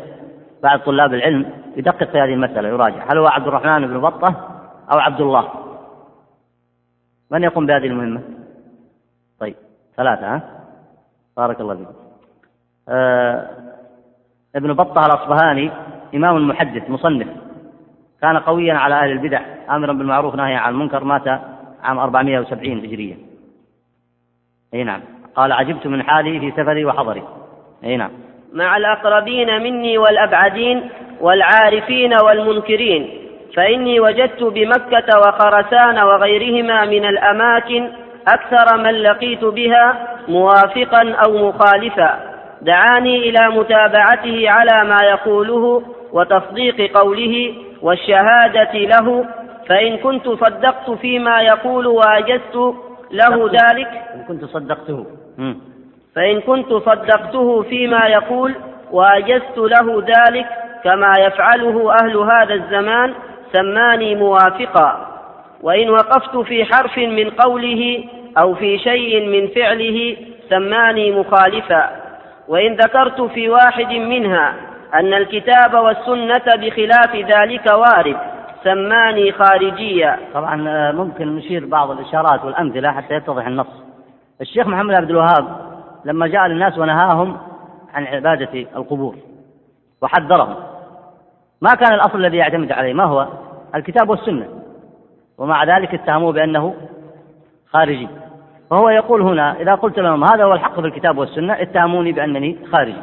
بعض 0.62 0.78
طلاب 0.78 1.14
العلم 1.14 1.52
يدقق 1.76 2.04
في 2.10 2.18
هذه 2.18 2.34
المسألة 2.34 2.68
يراجع. 2.68 3.12
هل 3.12 3.18
هو 3.18 3.26
عبد 3.26 3.46
الرحمن 3.46 3.86
بن 3.86 4.00
بطة 4.00 4.48
أو 4.92 4.98
عبد 4.98 5.20
الله؟ 5.20 5.48
من 7.30 7.42
يقوم 7.42 7.66
بهذه 7.66 7.86
المهمة؟ 7.86 8.20
طيب 9.40 9.54
ثلاثة 9.96 10.26
ها؟ 10.34 10.42
بارك 11.36 11.60
الله 11.60 11.74
فيكم 11.74 11.92
آه 12.88 13.48
ابن 14.56 14.72
بطة 14.72 15.06
الأصبهاني 15.06 15.70
إمام 16.14 16.36
المحدث 16.36 16.90
مصنف. 16.90 17.28
كان 18.22 18.38
قويا 18.38 18.74
على 18.74 18.94
أهل 18.94 19.10
البدع 19.10 19.40
آمرا 19.70 19.92
بالمعروف 19.92 20.34
ناهيا 20.34 20.58
عن 20.58 20.72
المنكر 20.72 21.04
مات 21.04 21.28
عام 21.82 21.98
470 21.98 22.78
هجرية 22.78 23.14
أي 24.74 24.84
نعم. 24.84 25.00
قال 25.36 25.52
عجبت 25.52 25.86
من 25.86 26.02
حالي 26.02 26.40
في 26.40 26.50
سفري 26.50 26.84
وحضري. 26.84 27.22
أي 27.84 27.96
نعم. 27.96 28.10
مع 28.52 28.76
الأقربين 28.76 29.62
مني 29.62 29.98
والأبعدين 29.98 30.90
والعارفين 31.20 32.12
والمنكرين 32.24 33.10
فإني 33.56 34.00
وجدت 34.00 34.42
بمكة 34.42 35.18
وخرسان 35.18 35.98
وغيرهما 35.98 36.84
من 36.84 37.04
الأماكن 37.04 37.88
أكثر 38.28 38.76
من 38.76 38.90
لقيت 38.90 39.44
بها 39.44 40.16
موافقا 40.28 41.14
أو 41.26 41.48
مخالفا 41.48 42.32
دعاني 42.62 43.16
إلى 43.16 43.48
متابعته 43.48 44.50
على 44.50 44.88
ما 44.88 44.98
يقوله 45.04 45.82
وتصديق 46.12 46.98
قوله 46.98 47.54
والشهادة 47.82 48.72
له 48.74 49.24
فإن 49.68 49.96
كنت 49.96 50.28
صدقت 50.28 50.90
فيما 50.90 51.40
يقول 51.42 51.86
وأجزت 51.86 52.74
له 53.10 53.50
ذلك. 53.50 53.88
إن 54.14 54.24
كنت 54.28 54.44
صدقته. 54.44 55.06
فإن 56.14 56.40
كنت 56.40 56.72
صدقته 56.72 57.62
فيما 57.62 58.06
يقول 58.06 58.54
وأجزت 58.92 59.58
له 59.58 60.04
ذلك 60.06 60.46
كما 60.84 61.12
يفعله 61.18 61.94
أهل 62.02 62.16
هذا 62.16 62.54
الزمان 62.54 63.14
سماني 63.52 64.14
موافقا. 64.14 65.08
وإن 65.62 65.90
وقفت 65.90 66.36
في 66.36 66.64
حرف 66.64 66.98
من 66.98 67.30
قوله 67.30 68.04
أو 68.38 68.54
في 68.54 68.78
شيء 68.78 69.26
من 69.26 69.48
فعله 69.48 70.16
سماني 70.50 71.10
مخالفا. 71.10 71.90
وإن 72.48 72.74
ذكرت 72.74 73.20
في 73.20 73.48
واحد 73.48 73.92
منها 73.92 74.54
أن 74.94 75.14
الكتاب 75.14 75.74
والسنة 75.74 76.56
بخلاف 76.56 77.16
ذلك 77.16 77.66
وارد. 77.72 78.16
سماني 78.64 79.32
خارجيا 79.32 80.18
طبعا 80.34 80.68
آه، 80.68 80.92
ممكن 80.92 81.36
نشير 81.36 81.66
بعض 81.66 81.90
الإشارات 81.90 82.44
والأمثلة 82.44 82.92
حتى 82.92 83.14
يتضح 83.14 83.46
النص. 83.46 83.82
الشيخ 84.40 84.66
محمد 84.66 84.94
عبد 84.94 85.10
الوهاب 85.10 85.56
لما 86.04 86.26
جاء 86.26 86.46
للناس 86.46 86.78
ونهاهم 86.78 87.36
عن 87.94 88.04
عبادة 88.04 88.66
القبور 88.76 89.16
وحذرهم. 90.02 90.54
ما 91.62 91.70
كان 91.70 91.94
الأصل 91.94 92.18
الذي 92.18 92.36
يعتمد 92.36 92.72
عليه 92.72 92.92
ما 92.92 93.04
هو؟ 93.04 93.28
الكتاب 93.74 94.08
والسنة. 94.08 94.48
ومع 95.38 95.64
ذلك 95.64 95.94
اتهموه 95.94 96.32
بأنه 96.32 96.74
خارجي. 97.70 98.08
فهو 98.70 98.88
يقول 98.88 99.22
هنا 99.22 99.60
إذا 99.60 99.74
قلت 99.74 99.98
لهم 99.98 100.24
هذا 100.24 100.44
هو 100.44 100.52
الحق 100.52 100.80
في 100.80 100.86
الكتاب 100.86 101.18
والسنة 101.18 101.62
اتهموني 101.62 102.12
بأنني 102.12 102.58
خارجي. 102.72 103.02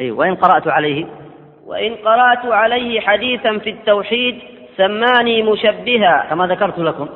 أي 0.00 0.10
وإن 0.10 0.34
قرأت 0.34 0.68
عليه. 0.68 1.06
وإن 1.66 1.94
قرأت 1.94 2.46
عليه 2.46 3.00
حديثا 3.00 3.58
في 3.58 3.70
التوحيد 3.70 4.38
سماني 4.76 5.42
مشبها. 5.42 6.26
كما 6.30 6.46
ذكرت 6.46 6.78
لكم 6.78 7.08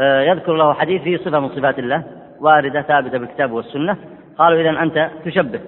آه، 0.00 0.22
يذكر 0.22 0.56
له 0.56 0.74
حديث 0.74 1.02
فيه 1.02 1.16
صفة 1.16 1.40
من 1.40 1.48
صفات 1.48 1.78
الله 1.78 2.04
واردة 2.40 2.82
ثابتة 2.82 3.18
بالكتاب 3.18 3.52
والسنة. 3.52 3.96
قالوا 4.38 4.60
إذا 4.60 4.82
أنت 4.82 5.10
تشبه. 5.24 5.60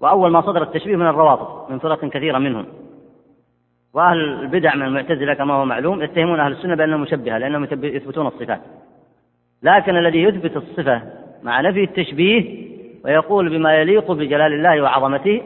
وأول 0.00 0.30
ما 0.30 0.40
صدر 0.40 0.62
التشبيه 0.62 0.96
من 0.96 1.06
الروافض 1.06 1.70
من 1.70 1.78
فرق 1.78 2.04
كثيرة 2.04 2.38
منهم. 2.38 2.66
وأهل 3.94 4.18
البدع 4.18 4.74
من 4.74 4.82
المعتزلة 4.82 5.34
كما 5.34 5.54
هو 5.54 5.64
معلوم 5.64 6.02
يتهمون 6.02 6.40
أهل 6.40 6.52
السنة 6.52 6.74
بأنهم 6.74 7.00
مشبهة 7.00 7.38
لأنهم 7.38 7.64
يثبتون 7.72 8.26
الصفات. 8.26 8.60
لكن 9.62 9.96
الذي 9.96 10.22
يثبت 10.22 10.56
الصفة 10.56 11.02
مع 11.42 11.60
نفي 11.60 11.84
التشبيه 11.84 12.67
ويقول 13.08 13.48
بما 13.48 13.74
يليق 13.74 14.12
بجلال 14.12 14.52
الله 14.52 14.82
وعظمته 14.82 15.42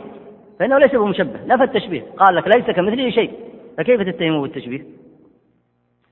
فإنه 0.61 0.79
ليس 0.79 0.95
بمشبه 0.95 1.41
نفى 1.47 1.63
التشبيه 1.63 2.03
قال 2.17 2.37
لك 2.37 2.49
ليس 2.49 2.77
كمثله 2.77 3.11
شيء 3.11 3.31
فكيف 3.79 4.03
تتهمه 4.03 4.43
بالتشبيه؟ 4.43 4.83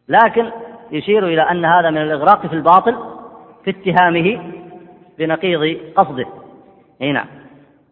لكن 0.09 0.51
يشير 0.91 1.27
إلى 1.27 1.43
أن 1.43 1.65
هذا 1.65 1.91
من 1.91 1.99
الإغراق 1.99 2.47
في 2.47 2.53
الباطل 2.53 2.97
في 3.65 3.71
اتهامه 3.71 4.53
بنقيض 5.19 5.79
قصده. 5.97 6.27
أي 7.03 7.13
نعم. 7.13 7.27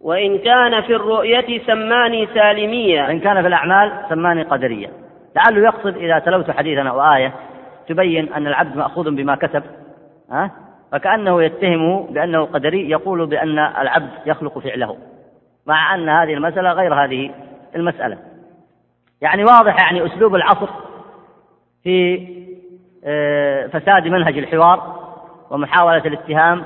وإن 0.00 0.38
كان 0.38 0.80
في 0.82 0.96
الرؤية 0.96 1.60
سماني 1.66 2.26
سالمية. 2.26 3.02
وإن 3.02 3.20
كان 3.20 3.42
في 3.42 3.48
الأعمال 3.48 3.92
سماني 4.08 4.42
قدرية. 4.42 4.88
لعله 5.36 5.64
يقصد 5.64 5.96
إذا 5.96 6.18
تلوت 6.18 6.50
حديثا 6.50 6.82
أو 6.82 7.14
آية 7.14 7.34
تبين 7.88 8.32
أن 8.32 8.46
العبد 8.46 8.76
مأخوذ 8.76 9.10
بما 9.10 9.34
كتب 9.34 9.62
ها؟ 10.30 10.50
فكأنه 10.92 11.42
يتهمه 11.42 12.06
بأنه 12.10 12.44
قدري 12.44 12.90
يقول 12.90 13.26
بأن 13.26 13.58
العبد 13.58 14.10
يخلق 14.26 14.58
فعله 14.58 14.96
مع 15.66 15.94
أن 15.94 16.08
هذه 16.08 16.34
المسألة 16.34 16.72
غير 16.72 16.94
هذه 16.94 17.30
المسألة. 17.76 18.18
يعني 19.20 19.44
واضح 19.44 19.76
يعني 19.84 20.06
أسلوب 20.06 20.34
العصر 20.34 20.68
في 21.82 22.28
آه، 23.04 23.66
فساد 23.66 24.08
منهج 24.08 24.38
الحوار 24.38 25.08
ومحاولة 25.50 26.06
الاتهام 26.06 26.64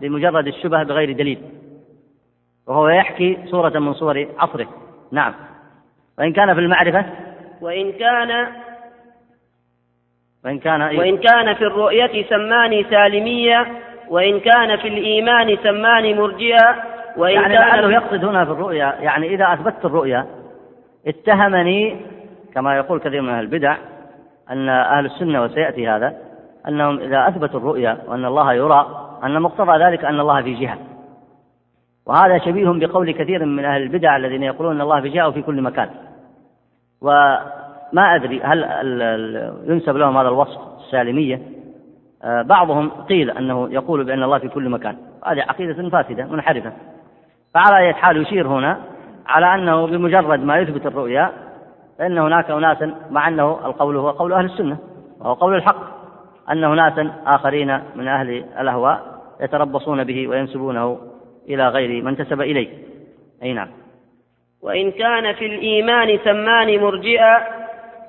بمجرد 0.00 0.46
الشبه 0.46 0.82
بغير 0.82 1.12
دليل. 1.12 1.38
وهو 2.66 2.88
يحكي 2.88 3.38
صورة 3.46 3.78
من 3.78 3.94
صور 3.94 4.28
عصره. 4.38 4.68
نعم. 5.12 5.34
وإن 6.18 6.32
كان 6.32 6.54
في 6.54 6.60
المعرفة؟ 6.60 7.04
وإن 7.60 7.92
كان 7.92 8.46
وإن 10.44 10.58
كان 10.58 10.82
أيوه. 10.82 11.00
وإن 11.00 11.18
كان 11.18 11.54
في 11.54 11.64
الرؤية 11.64 12.24
سماني 12.28 12.84
سالمية 12.90 13.66
وإن 14.08 14.40
كان 14.40 14.76
في 14.76 14.88
الإيمان 14.88 15.56
سماني 15.62 16.14
مرجئة 16.14 16.76
وإن 17.16 17.34
يعني 17.34 17.54
كان 17.54 17.62
لعله 17.62 17.92
يقصد 17.92 18.24
هنا 18.24 18.44
في 18.44 18.50
الرؤيا 18.50 18.94
يعني 19.00 19.34
إذا 19.34 19.52
أثبتت 19.52 19.84
الرؤيا 19.84 20.26
اتهمني 21.06 21.96
كما 22.54 22.76
يقول 22.76 23.00
كثير 23.00 23.22
من 23.22 23.28
أهل 23.28 23.44
البدع 23.44 23.76
أن 24.50 24.68
أهل 24.68 25.06
السنة 25.06 25.42
وسيأتي 25.42 25.88
هذا 25.88 26.14
أنهم 26.68 26.98
إذا 26.98 27.28
أثبتوا 27.28 27.60
الرؤيا 27.60 27.98
وأن 28.06 28.24
الله 28.24 28.52
يرى 28.52 29.08
أن 29.24 29.42
مقتضى 29.42 29.84
ذلك 29.84 30.04
أن 30.04 30.20
الله 30.20 30.42
في 30.42 30.54
جهة 30.54 30.78
وهذا 32.06 32.38
شبيه 32.38 32.68
بقول 32.68 33.10
كثير 33.10 33.44
من 33.44 33.64
أهل 33.64 33.82
البدع 33.82 34.16
الذين 34.16 34.42
يقولون 34.42 34.74
أن 34.74 34.80
الله 34.80 35.00
في 35.00 35.08
جهة 35.08 35.28
وفي 35.28 35.42
كل 35.42 35.62
مكان 35.62 35.90
وما 37.92 38.14
أدري 38.14 38.40
هل 38.40 38.62
ينسب 39.66 39.96
لهم 39.96 40.16
هذا 40.16 40.28
الوصف 40.28 40.60
السالمية؟ 40.78 41.42
آه، 42.24 42.42
بعضهم 42.42 42.90
قيل 42.90 43.30
أنه 43.30 43.68
يقول 43.72 44.04
بأن 44.04 44.22
الله 44.22 44.38
في 44.38 44.48
كل 44.48 44.68
مكان. 44.68 44.96
هذه 45.26 45.40
عقيدة 45.40 45.88
فاسدة 45.88 46.24
منحرفة. 46.24 46.72
فعلى 47.54 47.86
أي 47.86 47.94
حال 47.94 48.16
يشير 48.16 48.48
هنا 48.48 48.78
على 49.26 49.54
أنه 49.54 49.86
بمجرد 49.86 50.44
ما 50.44 50.58
يثبت 50.58 50.86
الرؤيا 50.86 51.32
فإن 51.98 52.18
هناك 52.18 52.50
أناسا 52.50 52.94
مع 53.10 53.28
أنه 53.28 53.66
القول 53.66 53.96
هو 53.96 54.10
قول 54.10 54.32
أهل 54.32 54.44
السنة 54.44 54.78
وهو 55.20 55.32
قول 55.32 55.54
الحق 55.54 56.02
أن 56.50 56.64
أناسا 56.64 57.12
آخرين 57.26 57.80
من 57.96 58.08
أهل 58.08 58.44
الأهواء 58.60 59.22
يتربصون 59.40 60.04
به 60.04 60.28
وينسبونه 60.28 60.98
إلى 61.48 61.68
غير 61.68 62.02
من 62.02 62.08
انتسب 62.08 62.40
إليه. 62.40 62.68
أي 63.42 63.52
نعم. 63.52 63.68
وإن 64.62 64.90
كان 64.90 65.34
في 65.34 65.46
الإيمان 65.46 66.18
سماني 66.24 66.78
مرجئا 66.78 67.61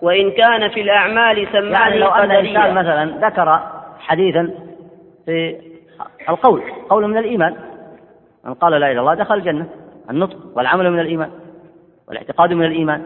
وإن 0.03 0.31
كان 0.31 0.69
في 0.69 0.81
الأعمال 0.81 1.47
سماني 1.51 1.71
يعني 1.71 1.97
لو 1.97 2.07
أن 2.07 2.31
الإنسان 2.31 2.73
مثلا 2.73 3.27
ذكر 3.27 3.59
حديثا 3.99 4.53
في 5.25 5.55
القول 6.29 6.61
قول 6.89 7.07
من 7.07 7.17
الإيمان 7.17 7.55
من 8.45 8.53
قال 8.53 8.71
لا 8.71 8.77
إله 8.77 8.91
إلا 8.91 8.99
الله 8.99 9.13
دخل 9.13 9.35
الجنة 9.35 9.65
النطق 10.09 10.37
والعمل 10.55 10.91
من 10.91 10.99
الإيمان 10.99 11.29
والاعتقاد 12.07 12.53
من 12.53 12.65
الإيمان. 12.65 13.05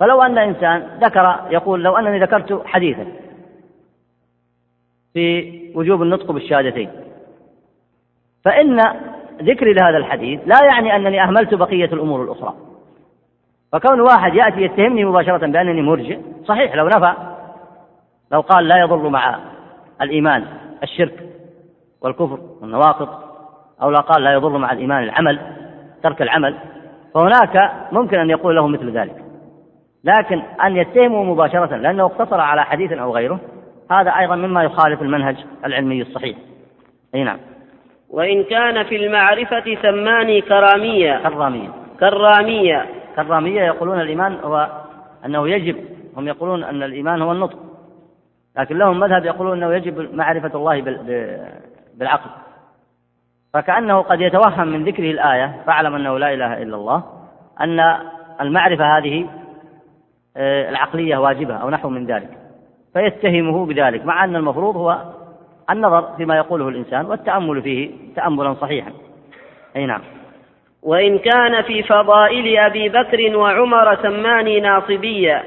فلو 0.00 0.22
أن 0.22 0.38
إنسان 0.38 0.98
ذكر 1.00 1.36
يقول 1.50 1.82
لو 1.82 1.96
أنني 1.96 2.20
ذكرت 2.20 2.62
حديثا 2.66 3.06
في 5.14 5.52
وجوب 5.74 6.02
النطق 6.02 6.32
بالشهادتين 6.32 6.90
فإن 8.44 8.80
ذكري 9.42 9.72
لهذا 9.72 9.96
الحديث 9.96 10.40
لا 10.46 10.64
يعني 10.64 10.96
أنني 10.96 11.22
أهملت 11.22 11.54
بقية 11.54 11.84
الأمور 11.84 12.24
الأخرى. 12.24 12.54
فكون 13.76 14.00
واحد 14.00 14.34
يأتي 14.34 14.62
يتهمني 14.62 15.04
مباشرة 15.04 15.46
بأنني 15.46 15.82
مرجئ 15.82 16.18
صحيح 16.44 16.74
لو 16.74 16.86
نفى 16.88 17.12
لو 18.32 18.40
قال 18.40 18.68
لا 18.68 18.76
يضر 18.76 19.08
مع 19.08 19.38
الإيمان 20.00 20.44
الشرك 20.82 21.22
والكفر 22.00 22.38
والنواقض 22.60 23.08
أو 23.82 23.90
لا 23.90 24.00
قال 24.00 24.24
لا 24.24 24.32
يضر 24.32 24.58
مع 24.58 24.72
الإيمان 24.72 25.02
العمل 25.02 25.40
ترك 26.02 26.22
العمل 26.22 26.54
فهناك 27.14 27.72
ممكن 27.92 28.18
أن 28.18 28.30
يقول 28.30 28.56
له 28.56 28.68
مثل 28.68 28.90
ذلك. 28.90 29.16
لكن 30.04 30.42
أن 30.64 30.76
يتهمه 30.76 31.24
مباشرة 31.24 31.76
لأنه 31.76 32.04
اقتصر 32.04 32.40
على 32.40 32.64
حديث 32.64 32.92
أو 32.92 33.14
غيره 33.14 33.40
هذا 33.90 34.10
أيضا 34.10 34.36
مما 34.36 34.64
يخالف 34.64 35.02
المنهج 35.02 35.36
العلمي 35.64 36.02
الصحيح. 36.02 36.36
أي 37.14 37.24
نعم. 37.24 37.38
وإن 38.10 38.44
كان 38.44 38.84
في 38.84 38.96
المعرفة 38.96 39.76
سماني 39.82 40.40
كرامية. 40.40 41.18
كرامية. 41.18 41.68
كرامية. 42.00 42.86
كرامية 43.16 43.62
يقولون 43.62 44.00
الإيمان 44.00 44.38
هو 44.44 44.68
أنه 45.24 45.48
يجب 45.48 45.76
هم 46.16 46.28
يقولون 46.28 46.64
أن 46.64 46.82
الإيمان 46.82 47.22
هو 47.22 47.32
النطق. 47.32 47.58
لكن 48.58 48.78
لهم 48.78 49.00
مذهب 49.00 49.24
يقولون 49.24 49.62
أنه 49.62 49.74
يجب 49.74 50.14
معرفة 50.14 50.58
الله 50.58 50.80
بالعقل. 51.94 52.30
فكأنه 53.52 54.00
قد 54.00 54.20
يتوهم 54.20 54.68
من 54.68 54.84
ذكره 54.84 55.10
الآية 55.10 55.62
فاعلم 55.66 55.94
أنه 55.94 56.18
لا 56.18 56.34
إله 56.34 56.62
إلا 56.62 56.76
الله 56.76 57.04
أن 57.60 57.80
المعرفة 58.40 58.98
هذه 58.98 59.28
آه، 60.36 60.70
العقلية 60.70 61.16
واجبة 61.16 61.54
أو 61.54 61.70
نحو 61.70 61.88
من 61.88 62.06
ذلك. 62.06 62.30
فيتهمه 62.92 63.66
بذلك 63.66 64.04
مع 64.04 64.24
أن 64.24 64.36
المفروض 64.36 64.76
هو 64.76 65.02
النظر 65.70 66.16
فيما 66.16 66.36
يقوله 66.36 66.68
الإنسان 66.68 67.06
والتأمل 67.06 67.62
فيه 67.62 67.90
تأملا 68.16 68.54
صحيحا. 68.54 68.92
أي 69.76 69.86
نعم. 69.86 70.15
وإن 70.82 71.18
كان 71.18 71.62
في 71.62 71.82
فضائل 71.82 72.58
أبي 72.58 72.88
بكر 72.88 73.36
وعمر 73.36 73.96
سماني 74.02 74.60
ناصبيا 74.60 75.42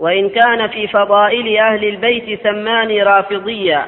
وإن 0.00 0.28
كان 0.28 0.66
في 0.66 0.86
فضائل 0.86 1.58
أهل 1.58 1.84
البيت 1.84 2.42
سماني 2.42 3.02
رافضيا 3.02 3.86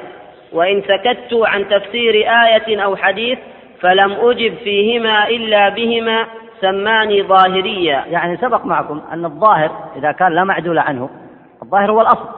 وإن 0.52 0.82
سكت 0.82 1.28
عن 1.32 1.68
تفسير 1.68 2.14
آية 2.14 2.84
أو 2.84 2.96
حديث 2.96 3.38
فلم 3.80 4.12
أجب 4.12 4.54
فيهما 4.54 5.28
إلا 5.28 5.68
بهما 5.68 6.26
سماني 6.60 7.22
ظاهريا. 7.22 8.04
يعني 8.10 8.36
سبق 8.36 8.64
معكم 8.64 9.02
أن 9.12 9.24
الظاهر 9.24 9.70
إذا 9.96 10.12
كان 10.12 10.32
لا 10.32 10.44
معدول 10.44 10.78
عنه 10.78 11.10
الظاهر 11.62 11.90
هو 11.90 12.00
الأصل 12.00 12.28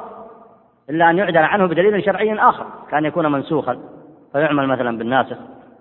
إلا 0.91 1.11
أن 1.11 1.19
يعدل 1.19 1.39
عنه 1.39 1.67
بدليل 1.67 2.05
شرعي 2.05 2.35
آخر 2.35 2.67
كان 2.91 3.05
يكون 3.05 3.33
منسوخا 3.33 3.79
فيعمل 4.33 4.67
مثلا 4.67 4.99
بالناسخ. 4.99 5.37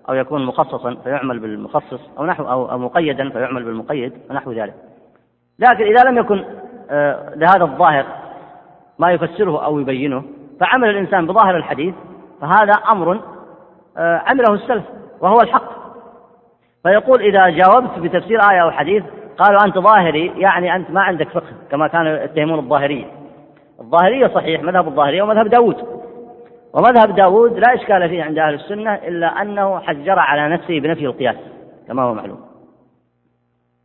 أو 0.08 0.14
يكون 0.14 0.46
مخصصا 0.46 0.94
فيعمل 1.04 1.38
بالمخصص 1.38 2.00
أو 2.18 2.26
نحو 2.26 2.44
أو, 2.44 2.78
مقيدا 2.78 3.30
فيعمل 3.30 3.64
بالمقيد 3.64 4.12
ونحو 4.30 4.52
ذلك. 4.52 4.74
لكن 5.58 5.84
إذا 5.84 6.10
لم 6.10 6.18
يكن 6.18 6.44
آه، 6.90 7.34
لهذا 7.34 7.64
الظاهر 7.64 8.06
ما 8.98 9.10
يفسره 9.10 9.64
أو 9.64 9.80
يبينه 9.80 10.22
فعمل 10.60 10.90
الإنسان 10.90 11.26
بظاهر 11.26 11.56
الحديث 11.56 11.94
فهذا 12.40 12.72
أمر 12.72 13.20
آه، 13.96 14.22
عمله 14.26 14.54
السلف 14.54 14.84
وهو 15.20 15.40
الحق. 15.40 15.76
فيقول 16.82 17.22
إذا 17.22 17.48
جاوبت 17.48 17.98
بتفسير 17.98 18.40
آية 18.50 18.62
أو 18.62 18.70
حديث 18.70 19.04
قالوا 19.38 19.64
أنت 19.64 19.78
ظاهري 19.78 20.32
يعني 20.36 20.76
أنت 20.76 20.90
ما 20.90 21.00
عندك 21.00 21.28
فقه 21.28 21.52
كما 21.70 21.88
كانوا 21.88 22.24
يتهمون 22.24 22.58
الظاهرية 22.58 23.04
الظاهرية 23.80 24.26
صحيح 24.26 24.62
مذهب 24.62 24.88
الظاهرية 24.88 25.22
ومذهب 25.22 25.48
داود. 25.48 25.95
ومذهب 26.76 27.14
داود 27.14 27.58
لا 27.58 27.74
إشكال 27.74 28.08
فيه 28.08 28.22
عند 28.22 28.38
أهل 28.38 28.54
السنة 28.54 28.94
إلا 28.94 29.42
أنه 29.42 29.78
حجر 29.78 30.18
على 30.18 30.54
نفسه 30.54 30.80
بنفي 30.80 31.06
القياس 31.06 31.36
كما 31.88 32.02
هو 32.02 32.14
معلوم. 32.14 32.40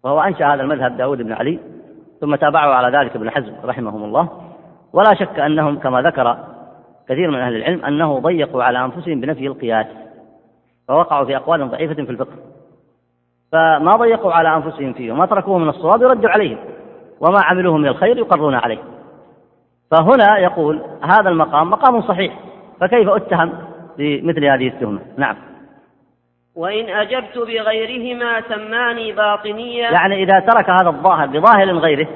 وهو 0.04 0.22
أنشأ 0.22 0.46
هذا 0.46 0.62
المذهب 0.62 0.98
داود 0.98 1.18
بن 1.18 1.34
علي 1.34 1.60
ثم 2.22 2.36
تابعه 2.36 2.74
على 2.74 2.98
ذلك 2.98 3.16
ابن 3.16 3.30
حزم 3.30 3.54
رحمهم 3.64 4.04
الله. 4.04 4.30
ولا 4.94 5.14
شك 5.14 5.40
أنهم 5.40 5.80
كما 5.80 6.02
ذكر 6.02 6.38
كثير 7.10 7.32
من 7.32 7.40
أهل 7.40 7.56
العلم 7.56 7.86
أنه 7.86 8.20
ضيقوا 8.20 8.64
على 8.64 8.86
أنفسهم 8.86 9.22
بنفي 9.22 9.48
القياس 9.48 9.88
فوقعوا 10.88 11.26
في 11.26 11.36
أقوال 11.36 11.70
ضعيفة 11.70 11.94
في 11.94 12.12
الفقه. 12.12 12.36
فما 13.52 13.96
ضيقوا 13.96 14.34
على 14.34 14.56
أنفسهم 14.56 14.94
فيه 14.94 15.12
وما 15.12 15.26
تركوه 15.26 15.58
من 15.58 15.70
الصواب 15.70 16.02
يرد 16.02 16.26
عليهم 16.26 16.58
وما 17.20 17.42
عملوه 17.42 17.78
من 17.78 17.88
الخير 17.88 18.18
يقرون 18.18 18.56
عليه. 18.56 18.80
فهنا 19.92 20.38
يقول 20.38 20.82
هذا 21.04 21.30
المقام 21.30 21.70
مقام 21.70 22.02
صحيح. 22.02 22.51
فكيف 22.82 23.10
أتهم 23.10 23.54
بمثل 23.98 24.46
هذه 24.46 24.68
التهمة؟ 24.68 25.00
نعم. 25.18 25.36
وإن 26.56 26.90
أجبت 26.90 27.38
بغيرهما 27.38 28.42
سماني 28.42 29.12
باطنيا 29.12 29.92
يعني 29.92 30.24
إذا 30.24 30.40
ترك 30.40 30.70
هذا 30.70 30.90
الظاهر 30.90 31.28
بظاهر 31.28 31.72
غيره 31.72 32.08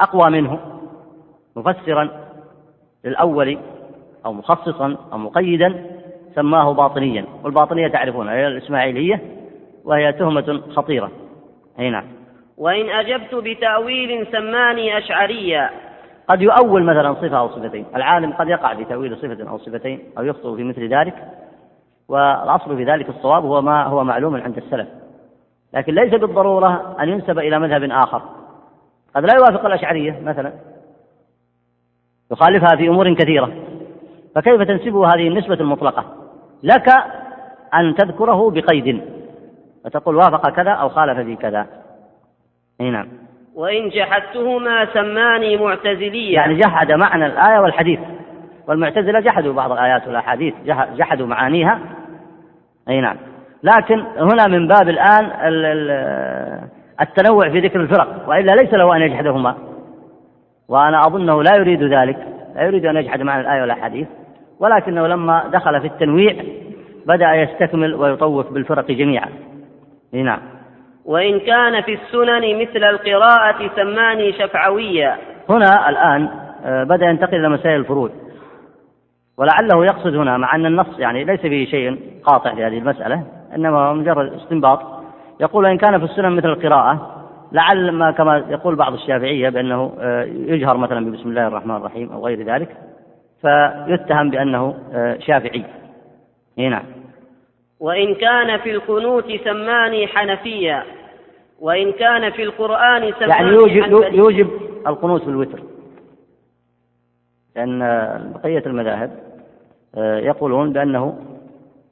أقوى 0.00 0.30
منه 0.30 0.60
مفسرا 1.56 2.08
للأول 3.04 3.58
أو 4.26 4.32
مخصصا 4.32 4.96
أو 5.12 5.18
مقيدا 5.18 5.86
سماه 6.34 6.72
باطنيا. 6.72 7.24
والباطنية 7.44 7.88
تعرفونها 7.88 8.34
هي 8.34 8.46
الإسماعيلية 8.46 9.20
وهي 9.84 10.12
تهمة 10.12 10.62
خطيرة. 10.76 11.10
أي 11.78 11.90
نعم. 11.90 12.04
وإن 12.58 12.90
أجبت 12.90 13.34
بتأويل 13.34 14.26
سماني 14.32 14.98
أشعريا. 14.98 15.70
قد 16.32 16.42
يؤول 16.42 16.82
مثلا 16.84 17.14
صفة 17.14 17.38
أو 17.38 17.48
صفتين. 17.48 17.86
العالم 17.96 18.32
قد 18.32 18.48
يقع 18.48 18.74
في 18.74 18.84
تأويل 18.84 19.16
صفة 19.16 19.50
أو 19.50 19.58
صفتين 19.58 20.00
أو 20.18 20.24
يخطئ 20.24 20.56
في 20.56 20.64
مثل 20.64 20.88
ذلك 20.88 21.14
والأصل 22.08 22.76
في 22.76 22.84
ذلك 22.84 23.08
الصواب 23.08 23.44
هو 23.44 23.62
ما 23.62 23.84
هو 23.84 24.04
معلوم 24.04 24.36
عند 24.36 24.56
السلف. 24.56 24.88
لكن 25.74 25.94
ليس 25.94 26.14
بالضرورة 26.14 26.96
أن 27.00 27.08
ينسب 27.08 27.38
إلى 27.38 27.58
مذهب 27.58 27.82
آخر. 27.82 28.22
قد 29.16 29.24
لا 29.24 29.34
يوافق 29.34 29.66
الأشعرية 29.66 30.20
مثلا 30.20 30.52
يخالفها 32.32 32.76
في 32.76 32.88
أمور 32.88 33.14
كثيرة. 33.14 33.52
فكيف 34.34 34.62
تنسبه 34.62 35.14
هذه 35.14 35.28
النسبة 35.28 35.54
المطلقة؟ 35.54 36.04
لك 36.62 36.88
أن 37.74 37.94
تذكره 37.94 38.50
بقيد 38.50 39.02
فتقول 39.84 40.16
وافق 40.16 40.50
كذا 40.50 40.70
أو 40.70 40.88
خالف 40.88 41.18
في 41.18 41.36
كذا. 41.36 41.66
نعم. 42.80 43.08
وإن 43.54 43.88
جحدتهما 43.88 44.86
سماني 44.94 45.56
معتزليا 45.56 46.32
يعني 46.32 46.54
جحد 46.54 46.92
معنى 46.92 47.26
الآية 47.26 47.60
والحديث. 47.60 48.00
والمعتزلة 48.68 49.20
جحدوا 49.20 49.52
بعض 49.52 49.72
الآيات 49.72 50.06
والأحاديث. 50.06 50.54
جحدوا 50.66 51.26
معانيها. 51.26 51.78
أي 52.88 53.00
نعم. 53.00 53.16
لكن 53.62 54.00
هنا 54.00 54.46
من 54.48 54.68
باب 54.68 54.88
الآن 54.88 55.30
التنوع 57.00 57.48
في 57.48 57.60
ذكر 57.60 57.80
الفرق. 57.80 58.28
وإلا 58.28 58.52
ليس 58.52 58.74
له 58.74 58.96
أن 58.96 59.00
يجحدهما. 59.00 59.54
وأنا 60.68 61.06
أظنه 61.06 61.42
لا 61.42 61.56
يريد 61.56 61.82
ذلك. 61.82 62.18
لا 62.54 62.62
يريد 62.62 62.86
أن 62.86 62.96
يجحد 62.96 63.22
معنى 63.22 63.40
الآية 63.40 63.60
والأحاديث. 63.60 64.08
ولكنه 64.60 65.06
لما 65.06 65.44
دخل 65.52 65.80
في 65.80 65.86
التنويع 65.86 66.36
بدأ 67.06 67.34
يستكمل 67.34 67.94
ويطوف 67.94 68.52
بالفرق 68.52 68.90
جميعا. 68.90 69.28
نعم. 70.12 70.40
وإن 71.04 71.40
كان 71.40 71.82
في 71.82 71.94
السنن 71.94 72.60
مثل 72.62 72.84
القراءة 72.84 73.70
سماني 73.76 74.32
شفعويا 74.32 75.16
هنا 75.50 75.88
الآن 75.88 76.28
آه، 76.64 76.84
بدأ 76.84 77.06
ينتقل 77.06 77.36
إلى 77.36 77.48
مسائل 77.48 77.80
الفروع 77.80 78.10
ولعله 79.38 79.84
يقصد 79.84 80.16
هنا 80.16 80.36
مع 80.36 80.54
أن 80.54 80.66
النص 80.66 80.98
يعني 80.98 81.24
ليس 81.24 81.40
فيه 81.40 81.66
شيء 81.66 82.00
قاطع 82.24 82.54
في 82.54 82.64
هذه 82.64 82.78
المسألة 82.78 83.24
إنما 83.56 83.92
مجرد 83.92 84.32
استنباط. 84.32 84.80
يقول 85.40 85.66
إن 85.66 85.78
كان 85.78 85.98
في 85.98 86.04
السنن 86.04 86.32
مثل 86.32 86.48
القراءة 86.48 87.22
لعل 87.52 87.92
ما 87.92 88.10
كما 88.10 88.36
يقول 88.36 88.76
بعض 88.76 88.92
الشافعية 88.92 89.48
بأنه 89.48 89.92
آه، 90.00 90.22
يجهر 90.24 90.76
مثلا 90.76 91.06
ببسم 91.06 91.28
الله 91.28 91.46
الرحمن 91.46 91.76
الرحيم 91.76 92.12
أو 92.12 92.26
غير 92.26 92.42
ذلك 92.42 92.76
فيتهم 93.42 94.30
بأنه 94.30 94.74
آه، 94.94 95.18
شافعي. 95.18 95.64
نعم. 96.58 97.01
وإن 97.82 98.14
كان 98.14 98.58
في 98.58 98.70
القنوت 98.70 99.32
سماني 99.44 100.06
حنفيا 100.06 100.82
وإن 101.60 101.92
كان 101.92 102.30
في 102.30 102.42
القرآن 102.42 103.12
سماني 103.12 103.32
يعني 103.32 103.48
يوجب, 103.48 104.14
يوجب 104.14 104.50
القنوت 104.86 105.22
في 105.22 105.28
الوتر 105.28 105.62
لأن 107.56 107.78
بقية 108.34 108.62
المذاهب 108.66 109.10
آه، 109.96 110.18
يقولون 110.18 110.72
بأنه 110.72 111.18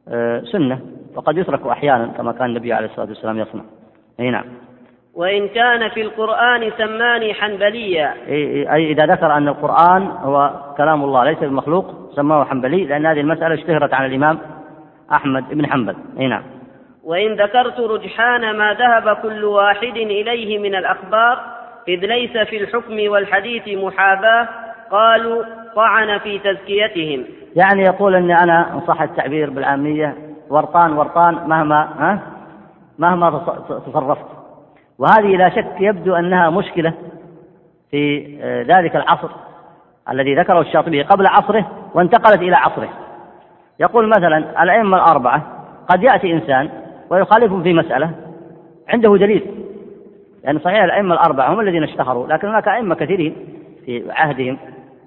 آه، 0.08 0.40
سنة 0.40 0.80
وقد 1.14 1.38
يترك 1.38 1.66
أحيانا 1.66 2.06
كما 2.06 2.32
كان 2.32 2.46
النبي 2.46 2.72
عليه 2.72 2.86
الصلاة 2.86 3.08
والسلام 3.08 3.38
يصنع. 3.38 3.62
أي 4.20 4.30
نعم. 4.30 4.44
وإن 5.14 5.48
كان 5.48 5.88
في 5.88 6.02
القرآن 6.02 6.72
سماني 6.78 7.34
حنبليا. 7.34 8.14
أي 8.28 8.92
إذا 8.92 9.06
ذكر 9.06 9.32
أن 9.36 9.48
القرآن 9.48 10.02
هو 10.02 10.50
كلام 10.76 11.04
الله 11.04 11.24
ليس 11.24 11.38
بمخلوق 11.38 11.94
سماه 12.16 12.44
حنبلي 12.44 12.84
لأن 12.84 13.06
هذه 13.06 13.20
المسألة 13.20 13.54
اشتهرت 13.54 13.94
عن 13.94 14.06
الإمام 14.06 14.38
أحمد 15.12 15.44
بن 15.54 15.66
حنبل. 15.66 15.96
أي 16.20 16.26
نعم. 16.26 16.42
وإن 17.04 17.34
ذكرت 17.34 17.80
رجحان 17.80 18.56
ما 18.56 18.74
ذهب 18.74 19.16
كل 19.16 19.44
واحد 19.44 19.96
إليه 19.96 20.58
من 20.58 20.74
الأخبار 20.74 21.40
إذ 21.88 21.98
ليس 21.98 22.48
في 22.48 22.56
الحكم 22.56 23.12
والحديث 23.12 23.68
محاباة 23.68 24.48
قالوا 24.90 25.44
طعن 25.76 26.18
في 26.18 26.38
تزكيتهم. 26.38 27.24
يعني 27.56 27.82
يقول 27.82 28.14
أني 28.14 28.42
أنا 28.42 28.72
إن 28.72 28.80
صح 28.80 29.02
التعبير 29.02 29.50
بالعامية 29.50 30.16
ورطان 30.50 30.92
ورطان 30.92 31.34
مهما 31.34 31.88
ها؟ 31.98 32.18
مهما 32.98 33.30
تصرفت. 33.86 34.26
وهذه 34.98 35.36
لا 35.36 35.48
شك 35.48 35.74
يبدو 35.80 36.14
أنها 36.14 36.50
مشكلة 36.50 36.92
في 37.90 38.38
آه، 38.42 38.62
ذلك 38.62 38.96
العصر 38.96 39.28
الذي 40.10 40.34
ذكره 40.34 40.60
الشاطبي 40.60 41.02
قبل 41.02 41.26
عصره 41.26 41.66
وانتقلت 41.94 42.42
إلى 42.42 42.56
عصره. 42.56 42.88
يقول 43.81 44.09
مثلا 44.09 44.62
الأئمة 44.62 44.97
الأربعة 44.97 45.43
قد 45.89 46.02
يأتي 46.02 46.32
إنسان 46.32 46.69
ويخالفهم 47.11 47.62
في 47.62 47.73
مسألة 47.73 48.11
عنده 48.89 49.16
دليل 49.16 49.47
يعني 50.44 50.59
صحيح 50.59 50.82
الأئمة 50.82 51.15
الأربعة 51.15 51.52
هم 51.52 51.61
الذين 51.61 51.82
اشتهروا 51.82 52.27
لكن 52.27 52.48
هناك 52.48 52.69
أئمة 52.69 52.94
كثيرين 52.94 53.36
في 53.86 54.05
عهدهم 54.11 54.59